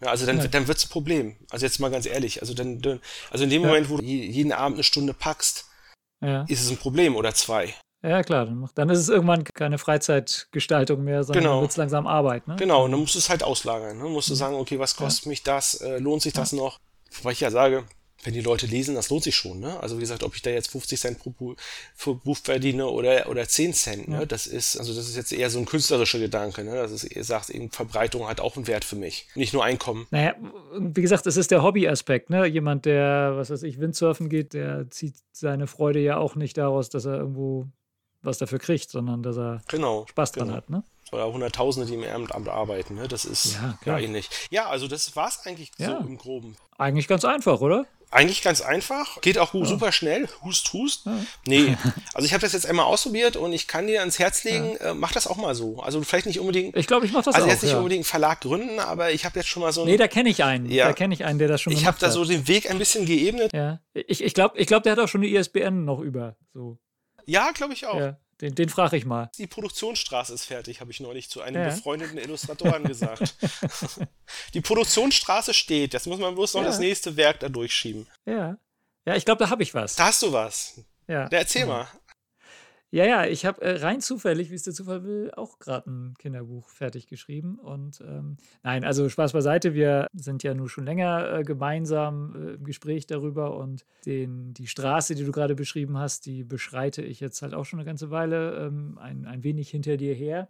Ja, 0.04 0.10
also 0.10 0.26
dann, 0.26 0.38
Ja. 0.38 0.46
dann 0.48 0.68
wird's 0.68 0.84
ein 0.84 0.90
Problem. 0.90 1.36
Also 1.50 1.64
jetzt 1.66 1.80
mal 1.80 1.90
ganz 1.90 2.04
ehrlich. 2.06 2.40
Also 2.42 2.52
dann, 2.54 2.80
dann 2.80 3.00
also 3.30 3.44
in 3.44 3.50
dem 3.50 3.62
Ja. 3.62 3.68
Moment, 3.68 3.88
wo 3.90 3.96
du 3.96 4.04
je- 4.04 4.26
jeden 4.26 4.52
Abend 4.52 4.76
eine 4.76 4.84
Stunde 4.84 5.14
packst, 5.14 5.64
Ja. 6.22 6.44
ist 6.48 6.62
es 6.62 6.70
ein 6.70 6.76
Problem 6.76 7.16
oder 7.16 7.34
zwei. 7.34 7.74
ja, 8.02 8.22
klar. 8.22 8.44
Dann, 8.44 8.68
dann 8.74 8.90
ist 8.90 8.98
es 8.98 9.08
irgendwann 9.08 9.44
keine 9.44 9.78
Freizeitgestaltung 9.78 11.02
mehr, 11.04 11.24
sondern 11.24 11.42
Genau. 11.44 11.54
dann 11.54 11.62
wird 11.62 11.70
es 11.70 11.76
langsam 11.78 12.06
Arbeit. 12.06 12.46
Ne? 12.46 12.56
Genau, 12.56 12.84
und 12.84 12.90
dann 12.90 13.00
musst 13.00 13.14
du 13.14 13.18
es 13.18 13.30
halt 13.30 13.42
auslagern. 13.42 13.96
Ne? 13.96 14.04
Musst 14.04 14.28
du 14.28 14.34
sagen, 14.34 14.56
okay, 14.56 14.78
was 14.78 14.94
kostet 14.96 15.24
mich 15.26 15.42
das? 15.42 15.74
Äh, 15.80 15.98
lohnt 15.98 16.20
sich 16.22 16.34
das 16.34 16.52
noch? 16.52 16.78
Wobei 17.18 17.32
ich 17.32 17.40
ja 17.40 17.50
sage, 17.50 17.84
wenn 18.24 18.34
die 18.34 18.40
Leute 18.40 18.66
lesen, 18.66 18.94
das 18.94 19.10
lohnt 19.10 19.22
sich 19.22 19.36
schon. 19.36 19.60
Ne? 19.60 19.78
Also 19.80 19.96
wie 19.96 20.00
gesagt, 20.00 20.22
ob 20.24 20.34
ich 20.34 20.42
da 20.42 20.50
jetzt 20.50 20.70
50 20.70 20.98
Cent 21.00 21.18
pro 21.18 21.30
Bu 21.30 21.54
Buch 22.24 22.36
verdiene 22.42 22.86
oder, 22.86 23.28
oder 23.28 23.46
10 23.46 23.72
Cent, 23.74 24.08
ne? 24.08 24.26
das 24.26 24.46
ist, 24.46 24.76
also 24.78 24.94
das 24.94 25.08
ist 25.08 25.16
jetzt 25.16 25.32
eher 25.32 25.50
so 25.50 25.58
ein 25.58 25.66
künstlerischer 25.66 26.18
Gedanke. 26.18 26.64
Ne? 26.64 26.74
Das 26.74 26.90
ist, 26.90 27.04
ihr 27.04 27.22
sagt 27.24 27.50
eben, 27.50 27.70
Verbreitung 27.70 28.26
hat 28.26 28.40
auch 28.40 28.56
einen 28.56 28.66
Wert 28.66 28.84
für 28.84 28.96
mich. 28.96 29.26
Nicht 29.34 29.52
nur 29.52 29.62
Einkommen. 29.64 30.06
Naja, 30.10 30.34
wie 30.78 31.02
gesagt, 31.02 31.26
es 31.26 31.36
ist 31.36 31.50
der 31.50 31.62
Hobbyaspekt. 31.62 32.30
Ne? 32.30 32.46
Jemand, 32.46 32.86
der, 32.86 33.34
was 33.36 33.50
weiß 33.50 33.62
ich, 33.62 33.78
Windsurfen 33.78 34.28
geht, 34.28 34.54
der 34.54 34.90
zieht 34.90 35.14
seine 35.32 35.66
Freude 35.66 36.00
ja 36.00 36.16
auch 36.16 36.34
nicht 36.34 36.56
daraus, 36.56 36.88
dass 36.88 37.04
er 37.04 37.18
irgendwo 37.18 37.66
was 38.22 38.38
dafür 38.38 38.58
kriegt, 38.58 38.90
sondern 38.90 39.22
dass 39.22 39.36
er 39.36 39.60
Genau. 39.68 40.06
Spaß 40.08 40.32
dran 40.32 40.46
genau. 40.46 40.56
hat. 40.56 40.70
Ne? 40.70 40.82
Oder 41.12 41.30
Hunderttausende, 41.32 41.86
die 41.86 41.94
im 41.94 42.02
Ehrenamt 42.02 42.48
arbeiten. 42.48 42.94
Ne? 42.94 43.06
Das 43.06 43.24
ist 43.24 43.54
Ja, 43.54 43.78
ja, 43.84 43.98
ähnlich. 43.98 44.28
Ja, 44.50 44.68
also 44.68 44.88
das 44.88 45.14
war's 45.14 45.40
eigentlich 45.44 45.70
Ja. 45.78 46.00
so 46.00 46.08
im 46.08 46.16
Groben. 46.16 46.56
Eigentlich 46.78 47.06
ganz 47.06 47.24
einfach, 47.24 47.60
oder? 47.60 47.86
Eigentlich 48.10 48.42
ganz 48.42 48.60
einfach, 48.60 49.20
geht 49.20 49.38
auch 49.38 49.52
super 49.52 49.90
schnell, 49.90 50.28
hust, 50.42 50.72
hust. 50.72 51.06
Nee, 51.46 51.76
also 52.14 52.26
ich 52.26 52.32
habe 52.32 52.40
das 52.42 52.52
jetzt 52.52 52.66
einmal 52.66 52.86
ausprobiert 52.86 53.36
und 53.36 53.52
ich 53.52 53.66
kann 53.66 53.86
dir 53.86 54.00
ans 54.00 54.18
Herz 54.18 54.44
legen, 54.44 54.76
äh, 54.76 54.94
mach 54.94 55.12
das 55.12 55.26
auch 55.26 55.36
mal 55.36 55.54
so. 55.54 55.80
Also 55.80 56.02
vielleicht 56.02 56.26
nicht 56.26 56.40
unbedingt, 56.40 56.76
Ich 56.76 56.86
glaube, 56.86 57.06
ich 57.06 57.12
mache 57.12 57.24
das 57.24 57.34
also 57.34 57.46
auch. 57.46 57.50
jetzt 57.50 57.62
nicht 57.62 57.72
ja. 57.72 57.78
unbedingt 57.78 58.00
einen 58.00 58.04
Verlag 58.04 58.40
gründen, 58.40 58.78
aber 58.78 59.10
ich 59.12 59.24
habe 59.24 59.38
jetzt 59.38 59.48
schon 59.48 59.62
mal 59.62 59.72
so, 59.72 59.84
Nee, 59.84 59.96
da 59.96 60.08
kenne 60.08 60.28
ich 60.28 60.44
einen. 60.44 60.70
Ja. 60.70 60.86
Da 60.86 60.92
kenne 60.92 61.14
ich 61.14 61.24
einen, 61.24 61.38
der 61.38 61.48
das 61.48 61.60
schon 61.60 61.72
ich 61.72 61.86
habe 61.86 61.96
da 61.98 62.10
so 62.10 62.24
den 62.24 62.46
Weg 62.46 62.70
ein 62.70 62.78
bisschen 62.78 63.06
geebnet. 63.06 63.52
Ja. 63.52 63.80
Ich, 63.92 64.22
ich 64.22 64.34
glaube, 64.34 64.58
ich 64.58 64.66
glaub, 64.66 64.82
der 64.82 64.92
hat 64.92 64.98
auch 64.98 65.08
schon 65.08 65.22
eine 65.22 65.30
ISBN 65.30 65.84
noch 65.84 66.00
über. 66.00 66.36
So. 66.52 66.78
Ja, 67.26 67.50
glaube 67.52 67.72
ich 67.72 67.86
auch. 67.86 67.98
Ja. 67.98 68.18
Den, 68.40 68.54
den 68.54 68.68
frage 68.68 68.96
ich 68.96 69.04
mal. 69.04 69.30
Die 69.38 69.46
Produktionsstraße 69.46 70.34
ist 70.34 70.44
fertig, 70.44 70.80
habe 70.80 70.90
ich 70.90 71.00
neulich 71.00 71.30
zu 71.30 71.40
einem 71.40 71.62
Ja. 71.62 71.68
befreundeten 71.68 72.18
Illustratoren 72.18 72.84
gesagt. 72.84 73.36
Die 74.54 74.60
Produktionsstraße 74.60 75.54
steht, 75.54 75.92
jetzt 75.94 76.06
muss 76.06 76.18
man 76.18 76.34
bloß 76.34 76.54
noch 76.54 76.62
Ja. 76.62 76.68
das 76.68 76.78
nächste 76.78 77.16
Werk 77.16 77.40
da 77.40 77.48
durchschieben. 77.48 78.06
Ja. 78.26 78.56
Ja, 79.06 79.14
ich 79.16 79.24
glaube, 79.24 79.44
da 79.44 79.50
habe 79.50 79.62
ich 79.62 79.74
was. 79.74 79.96
Da 79.96 80.06
hast 80.06 80.22
du 80.22 80.32
was. 80.32 80.80
Ja. 81.06 81.28
Na, 81.30 81.38
erzähl 81.38 81.66
mal. 81.66 81.86
Ja, 82.94 83.04
ja, 83.04 83.26
ich 83.26 83.44
habe 83.44 83.60
äh, 83.60 83.78
rein 83.78 84.00
zufällig, 84.00 84.52
wie 84.52 84.54
es 84.54 84.62
der 84.62 84.72
Zufall 84.72 85.02
will, 85.02 85.32
auch 85.34 85.58
gerade 85.58 85.90
ein 85.90 86.14
Kinderbuch 86.16 86.68
fertig 86.68 87.08
geschrieben. 87.08 87.58
Und 87.58 88.00
ähm, 88.06 88.36
nein, 88.62 88.84
also 88.84 89.08
Spaß 89.08 89.32
beiseite, 89.32 89.74
wir 89.74 90.06
sind 90.12 90.44
ja 90.44 90.54
nun 90.54 90.68
schon 90.68 90.84
länger 90.84 91.40
äh, 91.40 91.42
gemeinsam 91.42 92.36
äh, 92.36 92.52
im 92.52 92.62
Gespräch 92.62 93.08
darüber 93.08 93.56
und 93.56 93.84
den, 94.06 94.54
die 94.54 94.68
Straße, 94.68 95.16
die 95.16 95.24
du 95.24 95.32
gerade 95.32 95.56
beschrieben 95.56 95.98
hast, 95.98 96.24
die 96.26 96.44
beschreite 96.44 97.02
ich 97.02 97.18
jetzt 97.18 97.42
halt 97.42 97.52
auch 97.52 97.64
schon 97.64 97.80
eine 97.80 97.84
ganze 97.84 98.12
Weile 98.12 98.64
ähm, 98.64 98.96
ein, 98.98 99.26
ein 99.26 99.42
wenig 99.42 99.70
hinter 99.70 99.96
dir 99.96 100.14
her 100.14 100.46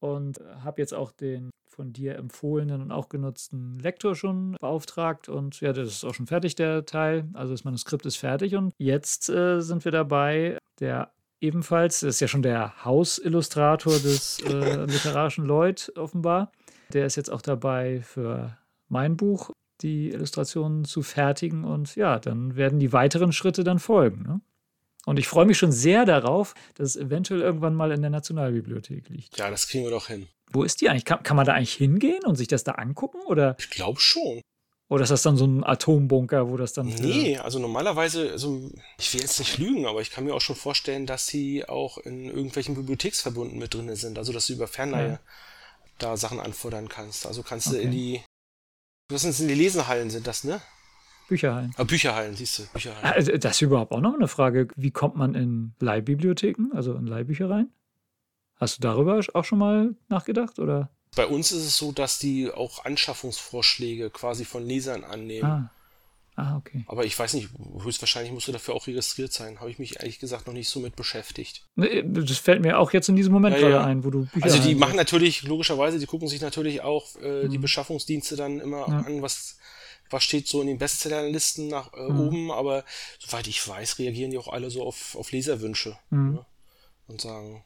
und 0.00 0.40
habe 0.60 0.80
jetzt 0.80 0.94
auch 0.94 1.12
den 1.12 1.50
von 1.68 1.92
dir 1.92 2.16
empfohlenen 2.16 2.80
und 2.80 2.92
auch 2.92 3.10
genutzten 3.10 3.78
Lektor 3.78 4.14
schon 4.14 4.56
beauftragt 4.58 5.28
und 5.28 5.60
ja, 5.60 5.74
das 5.74 5.88
ist 5.88 6.04
auch 6.04 6.14
schon 6.14 6.28
fertig, 6.28 6.54
der 6.54 6.86
Teil. 6.86 7.28
Also 7.34 7.52
das 7.52 7.64
Manuskript 7.64 8.06
ist 8.06 8.16
fertig 8.16 8.56
und 8.56 8.72
jetzt 8.78 9.28
äh, 9.28 9.60
sind 9.60 9.84
wir 9.84 9.92
dabei, 9.92 10.56
der 10.80 11.13
ebenfalls, 11.44 12.00
das 12.00 12.16
ist 12.16 12.20
ja 12.20 12.28
schon 12.28 12.42
der 12.42 12.84
Hausillustrator 12.84 13.92
des 13.98 14.40
äh, 14.40 14.84
literarischen 14.86 15.44
Lloyd 15.44 15.92
offenbar. 15.96 16.50
Der 16.92 17.06
ist 17.06 17.16
jetzt 17.16 17.30
auch 17.30 17.42
dabei 17.42 18.00
für 18.02 18.56
mein 18.88 19.16
Buch 19.16 19.50
die 19.80 20.10
Illustrationen 20.10 20.84
zu 20.84 21.02
fertigen 21.02 21.64
und 21.64 21.96
ja, 21.96 22.18
dann 22.18 22.56
werden 22.56 22.78
die 22.78 22.92
weiteren 22.92 23.32
Schritte 23.32 23.64
dann 23.64 23.78
folgen. 23.78 24.22
Ne? 24.22 24.40
Und 25.04 25.18
ich 25.18 25.28
freue 25.28 25.44
mich 25.44 25.58
schon 25.58 25.72
sehr 25.72 26.04
darauf, 26.04 26.54
dass 26.74 26.90
es 26.90 26.96
eventuell 26.96 27.40
irgendwann 27.40 27.74
mal 27.74 27.92
in 27.92 28.00
der 28.00 28.10
Nationalbibliothek 28.10 29.08
liegt. 29.08 29.36
Ja, 29.36 29.50
das 29.50 29.68
kriegen 29.68 29.84
wir 29.84 29.90
doch 29.90 30.06
hin. 30.06 30.28
Wo 30.52 30.62
ist 30.62 30.80
die 30.80 30.88
eigentlich? 30.88 31.04
Kann, 31.04 31.22
kann 31.22 31.36
man 31.36 31.44
da 31.44 31.52
eigentlich 31.52 31.74
hingehen 31.74 32.24
und 32.24 32.36
sich 32.36 32.48
das 32.48 32.64
da 32.64 32.72
angucken? 32.72 33.18
Oder? 33.26 33.56
Ich 33.58 33.70
glaube 33.70 34.00
schon. 34.00 34.40
Oder 34.94 35.02
ist 35.02 35.10
das 35.10 35.22
dann 35.22 35.36
so 35.36 35.44
ein 35.44 35.64
Atombunker, 35.64 36.48
wo 36.48 36.56
das 36.56 36.72
dann. 36.72 36.86
Nee, 36.86 37.36
also 37.36 37.58
normalerweise, 37.58 38.30
also 38.30 38.70
ich 38.96 39.12
will 39.12 39.22
jetzt 39.22 39.40
nicht 39.40 39.58
lügen, 39.58 39.86
aber 39.86 40.00
ich 40.00 40.12
kann 40.12 40.24
mir 40.24 40.32
auch 40.32 40.40
schon 40.40 40.54
vorstellen, 40.54 41.04
dass 41.04 41.26
sie 41.26 41.68
auch 41.68 41.98
in 41.98 42.26
irgendwelchen 42.26 42.76
Bibliotheksverbunden 42.76 43.58
mit 43.58 43.74
drin 43.74 43.92
sind. 43.96 44.18
Also 44.18 44.32
dass 44.32 44.46
du 44.46 44.52
über 44.52 44.68
Fernleihe 44.68 45.08
ja. 45.08 45.18
da 45.98 46.16
Sachen 46.16 46.38
anfordern 46.38 46.88
kannst. 46.88 47.26
Also 47.26 47.42
kannst 47.42 47.66
okay. 47.66 47.76
du 47.78 47.82
in 47.82 47.90
die. 47.90 48.22
Was 49.10 49.22
sind 49.22 49.38
in 49.40 49.48
die 49.48 49.54
Lesenhallen 49.54 50.10
sind 50.10 50.28
das, 50.28 50.44
ne? 50.44 50.60
Bücherhallen. 51.28 51.74
Ah, 51.76 51.82
Bücherhallen, 51.82 52.36
siehst 52.36 52.60
du, 52.60 52.62
Bücherhallen. 52.72 53.04
Also 53.04 53.36
das 53.36 53.56
ist 53.56 53.62
überhaupt 53.62 53.90
auch 53.90 54.00
noch 54.00 54.14
eine 54.14 54.28
Frage. 54.28 54.68
Wie 54.76 54.92
kommt 54.92 55.16
man 55.16 55.34
in 55.34 55.74
Leihbibliotheken, 55.80 56.70
also 56.72 56.94
in 56.94 57.08
Leihbücher 57.08 57.50
rein? 57.50 57.68
Hast 58.56 58.78
du 58.78 58.82
darüber 58.82 59.20
auch 59.34 59.44
schon 59.44 59.58
mal 59.58 59.96
nachgedacht, 60.08 60.60
oder? 60.60 60.90
Bei 61.14 61.26
uns 61.26 61.52
ist 61.52 61.64
es 61.64 61.76
so, 61.76 61.92
dass 61.92 62.18
die 62.18 62.50
auch 62.50 62.84
Anschaffungsvorschläge 62.84 64.10
quasi 64.10 64.44
von 64.44 64.66
Lesern 64.66 65.04
annehmen. 65.04 65.44
Ah. 65.44 65.70
Ah, 66.36 66.56
okay. 66.56 66.84
Aber 66.88 67.04
ich 67.04 67.16
weiß 67.16 67.34
nicht, 67.34 67.50
höchstwahrscheinlich 67.80 68.32
musst 68.32 68.48
du 68.48 68.52
dafür 68.52 68.74
auch 68.74 68.88
registriert 68.88 69.32
sein. 69.32 69.60
Habe 69.60 69.70
ich 69.70 69.78
mich 69.78 70.00
ehrlich 70.00 70.18
gesagt 70.18 70.48
noch 70.48 70.54
nicht 70.54 70.68
so 70.68 70.80
mit 70.80 70.96
beschäftigt. 70.96 71.64
Das 71.76 72.38
fällt 72.38 72.60
mir 72.60 72.80
auch 72.80 72.92
jetzt 72.92 73.08
in 73.08 73.14
diesem 73.14 73.32
Moment 73.32 73.54
ja, 73.54 73.60
gerade 73.60 73.74
ja. 73.74 73.84
ein, 73.84 74.02
wo 74.02 74.10
du 74.10 74.26
Bücher 74.26 74.44
Also 74.44 74.58
die 74.58 74.74
machen 74.74 74.96
natürlich, 74.96 75.44
logischerweise, 75.44 76.00
die 76.00 76.06
gucken 76.06 76.26
sich 76.26 76.40
natürlich 76.40 76.80
auch 76.80 77.14
äh, 77.22 77.44
mhm. 77.44 77.50
die 77.50 77.58
Beschaffungsdienste 77.58 78.34
dann 78.34 78.58
immer 78.58 78.88
ja. 78.88 78.98
an, 79.06 79.22
was, 79.22 79.58
was 80.10 80.24
steht 80.24 80.48
so 80.48 80.60
in 80.60 80.66
den 80.66 80.78
Bestsellerlisten 80.78 81.68
nach 81.68 81.92
äh, 81.92 82.08
mhm. 82.08 82.20
oben, 82.20 82.50
aber 82.50 82.84
soweit 83.20 83.46
ich 83.46 83.66
weiß, 83.66 84.00
reagieren 84.00 84.32
die 84.32 84.38
auch 84.38 84.48
alle 84.48 84.70
so 84.70 84.84
auf, 84.84 85.14
auf 85.14 85.30
Leserwünsche. 85.30 85.96
Mhm. 86.10 86.32
Ne? 86.32 86.46
Und 87.06 87.20
sagen, 87.20 87.62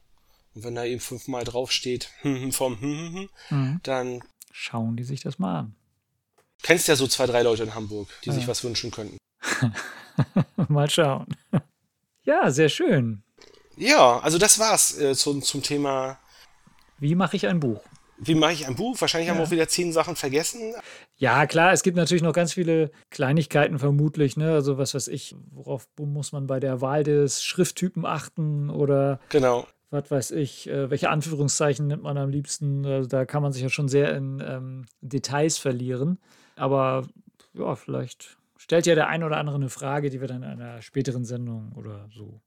und 0.58 0.64
wenn 0.64 0.74
da 0.74 0.84
eben 0.84 1.00
fünfmal 1.00 1.44
draufsteht, 1.44 2.10
vom, 2.50 3.28
mhm. 3.50 3.80
dann 3.84 4.24
schauen 4.50 4.96
die 4.96 5.04
sich 5.04 5.20
das 5.20 5.38
mal 5.38 5.60
an. 5.60 5.76
Kennst 6.62 6.88
ja 6.88 6.96
so 6.96 7.06
zwei, 7.06 7.26
drei 7.26 7.42
Leute 7.42 7.62
in 7.62 7.76
Hamburg, 7.76 8.08
die 8.24 8.30
ja. 8.30 8.34
sich 8.34 8.48
was 8.48 8.64
wünschen 8.64 8.90
könnten. 8.90 9.18
mal 10.68 10.90
schauen. 10.90 11.28
Ja, 12.24 12.50
sehr 12.50 12.68
schön. 12.68 13.22
Ja, 13.76 14.18
also 14.18 14.36
das 14.36 14.58
war's 14.58 14.98
äh, 14.98 15.14
zum, 15.14 15.42
zum 15.42 15.62
Thema. 15.62 16.18
Wie 16.98 17.14
mache 17.14 17.36
ich 17.36 17.46
ein 17.46 17.60
Buch? 17.60 17.80
Wie 18.16 18.34
mache 18.34 18.54
ich 18.54 18.66
ein 18.66 18.74
Buch? 18.74 19.00
Wahrscheinlich 19.00 19.28
ja. 19.28 19.34
haben 19.34 19.38
wir 19.38 19.46
auch 19.46 19.52
wieder 19.52 19.68
zehn 19.68 19.92
Sachen 19.92 20.16
vergessen. 20.16 20.74
Ja, 21.18 21.46
klar, 21.46 21.72
es 21.72 21.84
gibt 21.84 21.96
natürlich 21.96 22.24
noch 22.24 22.32
ganz 22.32 22.54
viele 22.54 22.90
Kleinigkeiten 23.10 23.78
vermutlich, 23.78 24.36
ne? 24.36 24.54
Also 24.54 24.76
was 24.76 24.94
weiß 24.94 25.06
ich, 25.06 25.36
worauf 25.52 25.86
muss 26.00 26.32
man 26.32 26.48
bei 26.48 26.58
der 26.58 26.80
Wahl 26.80 27.04
des 27.04 27.44
Schrifttypen 27.44 28.04
achten 28.04 28.70
oder 28.70 29.20
genau 29.28 29.68
was 29.90 30.10
weiß 30.10 30.30
ich, 30.32 30.68
äh, 30.68 30.90
welche 30.90 31.10
Anführungszeichen 31.10 31.86
nimmt 31.86 32.02
man 32.02 32.18
am 32.18 32.30
liebsten. 32.30 32.84
Also 32.84 33.08
da 33.08 33.24
kann 33.24 33.42
man 33.42 33.52
sich 33.52 33.62
ja 33.62 33.68
schon 33.68 33.88
sehr 33.88 34.14
in 34.14 34.42
ähm, 34.46 34.86
Details 35.00 35.58
verlieren. 35.58 36.18
Aber 36.56 37.06
ja, 37.54 37.74
vielleicht 37.76 38.36
stellt 38.56 38.86
ja 38.86 38.94
der 38.94 39.08
ein 39.08 39.22
oder 39.22 39.38
andere 39.38 39.56
eine 39.56 39.70
Frage, 39.70 40.10
die 40.10 40.20
wir 40.20 40.28
dann 40.28 40.42
in 40.42 40.50
einer 40.50 40.82
späteren 40.82 41.24
Sendung 41.24 41.72
oder 41.76 42.08
so. 42.14 42.40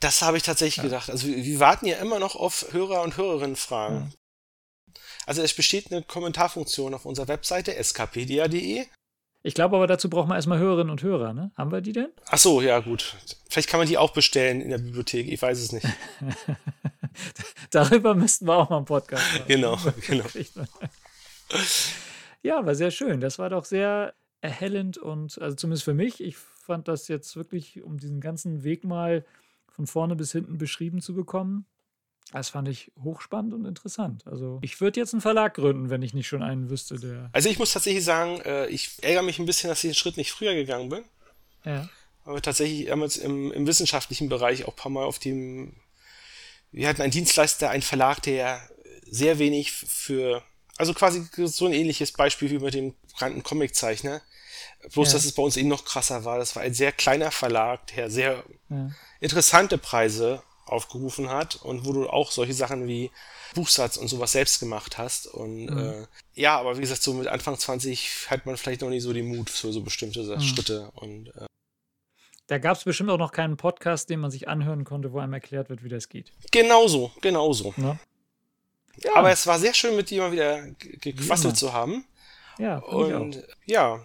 Das 0.00 0.20
habe 0.20 0.36
ich 0.36 0.42
tatsächlich 0.42 0.78
ja. 0.78 0.82
gedacht. 0.82 1.10
Also 1.10 1.28
wir, 1.28 1.36
wir, 1.36 1.60
warten 1.60 1.86
ja 1.86 1.96
immer 1.98 2.18
noch 2.18 2.34
auf 2.34 2.72
Hörer 2.72 3.02
und 3.02 3.16
Hörerinnen-Fragen. 3.16 4.12
Ja. 4.12 5.00
Also 5.26 5.42
es 5.42 5.54
besteht 5.54 5.92
eine 5.92 6.02
Kommentarfunktion 6.02 6.92
auf 6.92 7.06
unserer 7.06 7.28
Webseite 7.28 7.72
skpedia.de 7.82 8.84
ich 9.42 9.54
glaube 9.54 9.76
aber, 9.76 9.86
dazu 9.86 10.08
braucht 10.08 10.28
man 10.28 10.36
erstmal 10.36 10.58
Hörerinnen 10.58 10.90
und 10.90 11.02
Hörer, 11.02 11.32
ne? 11.32 11.50
Haben 11.56 11.72
wir 11.72 11.80
die 11.80 11.92
denn? 11.92 12.10
Ach 12.26 12.38
so, 12.38 12.60
ja, 12.60 12.78
gut. 12.78 13.16
Vielleicht 13.48 13.68
kann 13.68 13.80
man 13.80 13.88
die 13.88 13.98
auch 13.98 14.12
bestellen 14.12 14.60
in 14.60 14.70
der 14.70 14.78
Bibliothek, 14.78 15.28
ich 15.28 15.42
weiß 15.42 15.58
es 15.58 15.72
nicht. 15.72 15.86
Darüber 17.70 18.14
müssten 18.14 18.46
wir 18.46 18.54
auch 18.54 18.70
mal 18.70 18.76
einen 18.76 18.84
Podcast 18.84 19.24
machen. 19.32 19.44
Genau, 19.48 19.76
genau. 20.06 20.24
ja, 22.42 22.64
war 22.64 22.74
sehr 22.74 22.92
schön. 22.92 23.20
Das 23.20 23.38
war 23.40 23.50
doch 23.50 23.64
sehr 23.64 24.14
erhellend 24.40 24.98
und, 24.98 25.40
also 25.40 25.56
zumindest 25.56 25.84
für 25.84 25.94
mich, 25.94 26.22
ich 26.22 26.36
fand 26.36 26.86
das 26.86 27.08
jetzt 27.08 27.34
wirklich, 27.34 27.82
um 27.82 27.98
diesen 27.98 28.20
ganzen 28.20 28.62
Weg 28.62 28.84
mal 28.84 29.24
von 29.68 29.86
vorne 29.86 30.14
bis 30.14 30.32
hinten 30.32 30.58
beschrieben 30.58 31.00
zu 31.00 31.14
bekommen, 31.14 31.66
das 32.32 32.48
fand 32.48 32.66
ich 32.66 32.90
hochspannend 33.02 33.52
und 33.52 33.66
interessant. 33.66 34.26
Also 34.26 34.58
ich 34.62 34.80
würde 34.80 34.98
jetzt 34.98 35.12
einen 35.12 35.20
Verlag 35.20 35.54
gründen, 35.54 35.90
wenn 35.90 36.00
ich 36.00 36.14
nicht 36.14 36.26
schon 36.26 36.42
einen 36.42 36.70
wüsste, 36.70 36.98
der. 36.98 37.28
Also 37.32 37.50
ich 37.50 37.58
muss 37.58 37.72
tatsächlich 37.72 38.04
sagen, 38.04 38.40
äh, 38.40 38.66
ich 38.68 39.02
ärgere 39.02 39.22
mich 39.22 39.38
ein 39.38 39.44
bisschen, 39.44 39.68
dass 39.68 39.84
ich 39.84 39.90
den 39.90 39.94
Schritt 39.94 40.16
nicht 40.16 40.32
früher 40.32 40.54
gegangen 40.54 40.88
bin. 40.88 41.04
Ja. 41.64 41.88
Aber 42.24 42.40
tatsächlich 42.40 42.86
damals 42.86 43.18
im, 43.18 43.52
im 43.52 43.66
wissenschaftlichen 43.66 44.30
Bereich 44.30 44.64
auch 44.64 44.72
ein 44.72 44.76
paar 44.76 44.90
Mal 44.90 45.04
auf 45.04 45.18
dem. 45.18 45.76
Wir 46.70 46.88
hatten 46.88 47.02
einen 47.02 47.10
Dienstleister, 47.10 47.68
einen 47.68 47.82
Verlag, 47.82 48.22
der 48.22 48.62
sehr 49.10 49.38
wenig 49.38 49.72
für. 49.72 50.42
Also 50.78 50.94
quasi 50.94 51.28
so 51.36 51.66
ein 51.66 51.74
ähnliches 51.74 52.12
Beispiel 52.12 52.50
wie 52.50 52.58
mit 52.58 52.72
dem 52.72 52.94
bekannten 53.12 53.42
Comiczeichner. 53.42 54.22
Bloß, 54.94 55.08
ja. 55.08 55.14
dass 55.14 55.26
es 55.26 55.32
bei 55.32 55.42
uns 55.42 55.58
eben 55.58 55.68
noch 55.68 55.84
krasser 55.84 56.24
war. 56.24 56.38
Das 56.38 56.56
war 56.56 56.62
ein 56.62 56.72
sehr 56.72 56.92
kleiner 56.92 57.30
Verlag, 57.30 57.86
der 57.88 58.10
sehr 58.10 58.42
ja. 58.70 58.90
interessante 59.20 59.76
Preise 59.76 60.42
aufgerufen 60.72 61.28
hat 61.28 61.56
und 61.56 61.86
wo 61.86 61.92
du 61.92 62.08
auch 62.08 62.30
solche 62.30 62.54
Sachen 62.54 62.88
wie 62.88 63.10
Buchsatz 63.54 63.96
und 63.96 64.08
sowas 64.08 64.32
selbst 64.32 64.58
gemacht 64.60 64.98
hast. 64.98 65.26
Und 65.26 65.66
mhm. 65.66 65.78
äh, 65.78 66.06
ja, 66.34 66.58
aber 66.58 66.76
wie 66.76 66.80
gesagt, 66.80 67.02
so 67.02 67.14
mit 67.14 67.28
Anfang 67.28 67.58
20 67.58 68.30
hat 68.30 68.46
man 68.46 68.56
vielleicht 68.56 68.80
noch 68.80 68.88
nicht 68.88 69.02
so 69.02 69.12
den 69.12 69.26
Mut 69.26 69.50
für 69.50 69.72
so 69.72 69.82
bestimmte 69.82 70.22
mhm. 70.22 70.40
Schritte. 70.40 70.90
Und 70.94 71.28
äh, 71.36 71.46
da 72.46 72.58
gab 72.58 72.76
es 72.76 72.84
bestimmt 72.84 73.10
auch 73.10 73.18
noch 73.18 73.32
keinen 73.32 73.56
Podcast, 73.56 74.10
den 74.10 74.20
man 74.20 74.30
sich 74.30 74.48
anhören 74.48 74.84
konnte, 74.84 75.12
wo 75.12 75.18
einem 75.18 75.34
erklärt 75.34 75.70
wird, 75.70 75.84
wie 75.84 75.88
das 75.88 76.08
geht. 76.08 76.32
Genauso, 76.50 77.12
genauso. 77.20 77.74
Ja. 77.76 77.98
Ja. 78.96 79.16
Aber 79.16 79.30
es 79.30 79.46
war 79.46 79.58
sehr 79.58 79.74
schön, 79.74 79.96
mit 79.96 80.10
dir 80.10 80.22
mal 80.22 80.32
wieder 80.32 80.66
gequasselt 80.78 81.56
zu 81.56 81.72
haben. 81.72 82.04
Ja, 82.58 82.78
und 82.78 83.42
ja, 83.64 84.04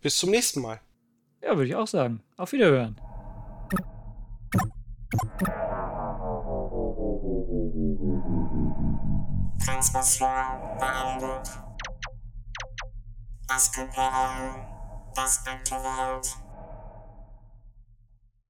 bis 0.00 0.16
zum 0.16 0.30
nächsten 0.30 0.62
Mal. 0.62 0.80
Ja, 1.42 1.56
würde 1.56 1.68
ich 1.68 1.74
auch 1.74 1.86
sagen. 1.86 2.22
Auf 2.36 2.52
Wiederhören. 2.52 2.96
Transmission 9.64 10.78
beendet. 10.78 11.50
Das 13.46 13.68
Imperium, 13.76 14.66
das 15.14 15.46
Antiwelt. 15.46 16.36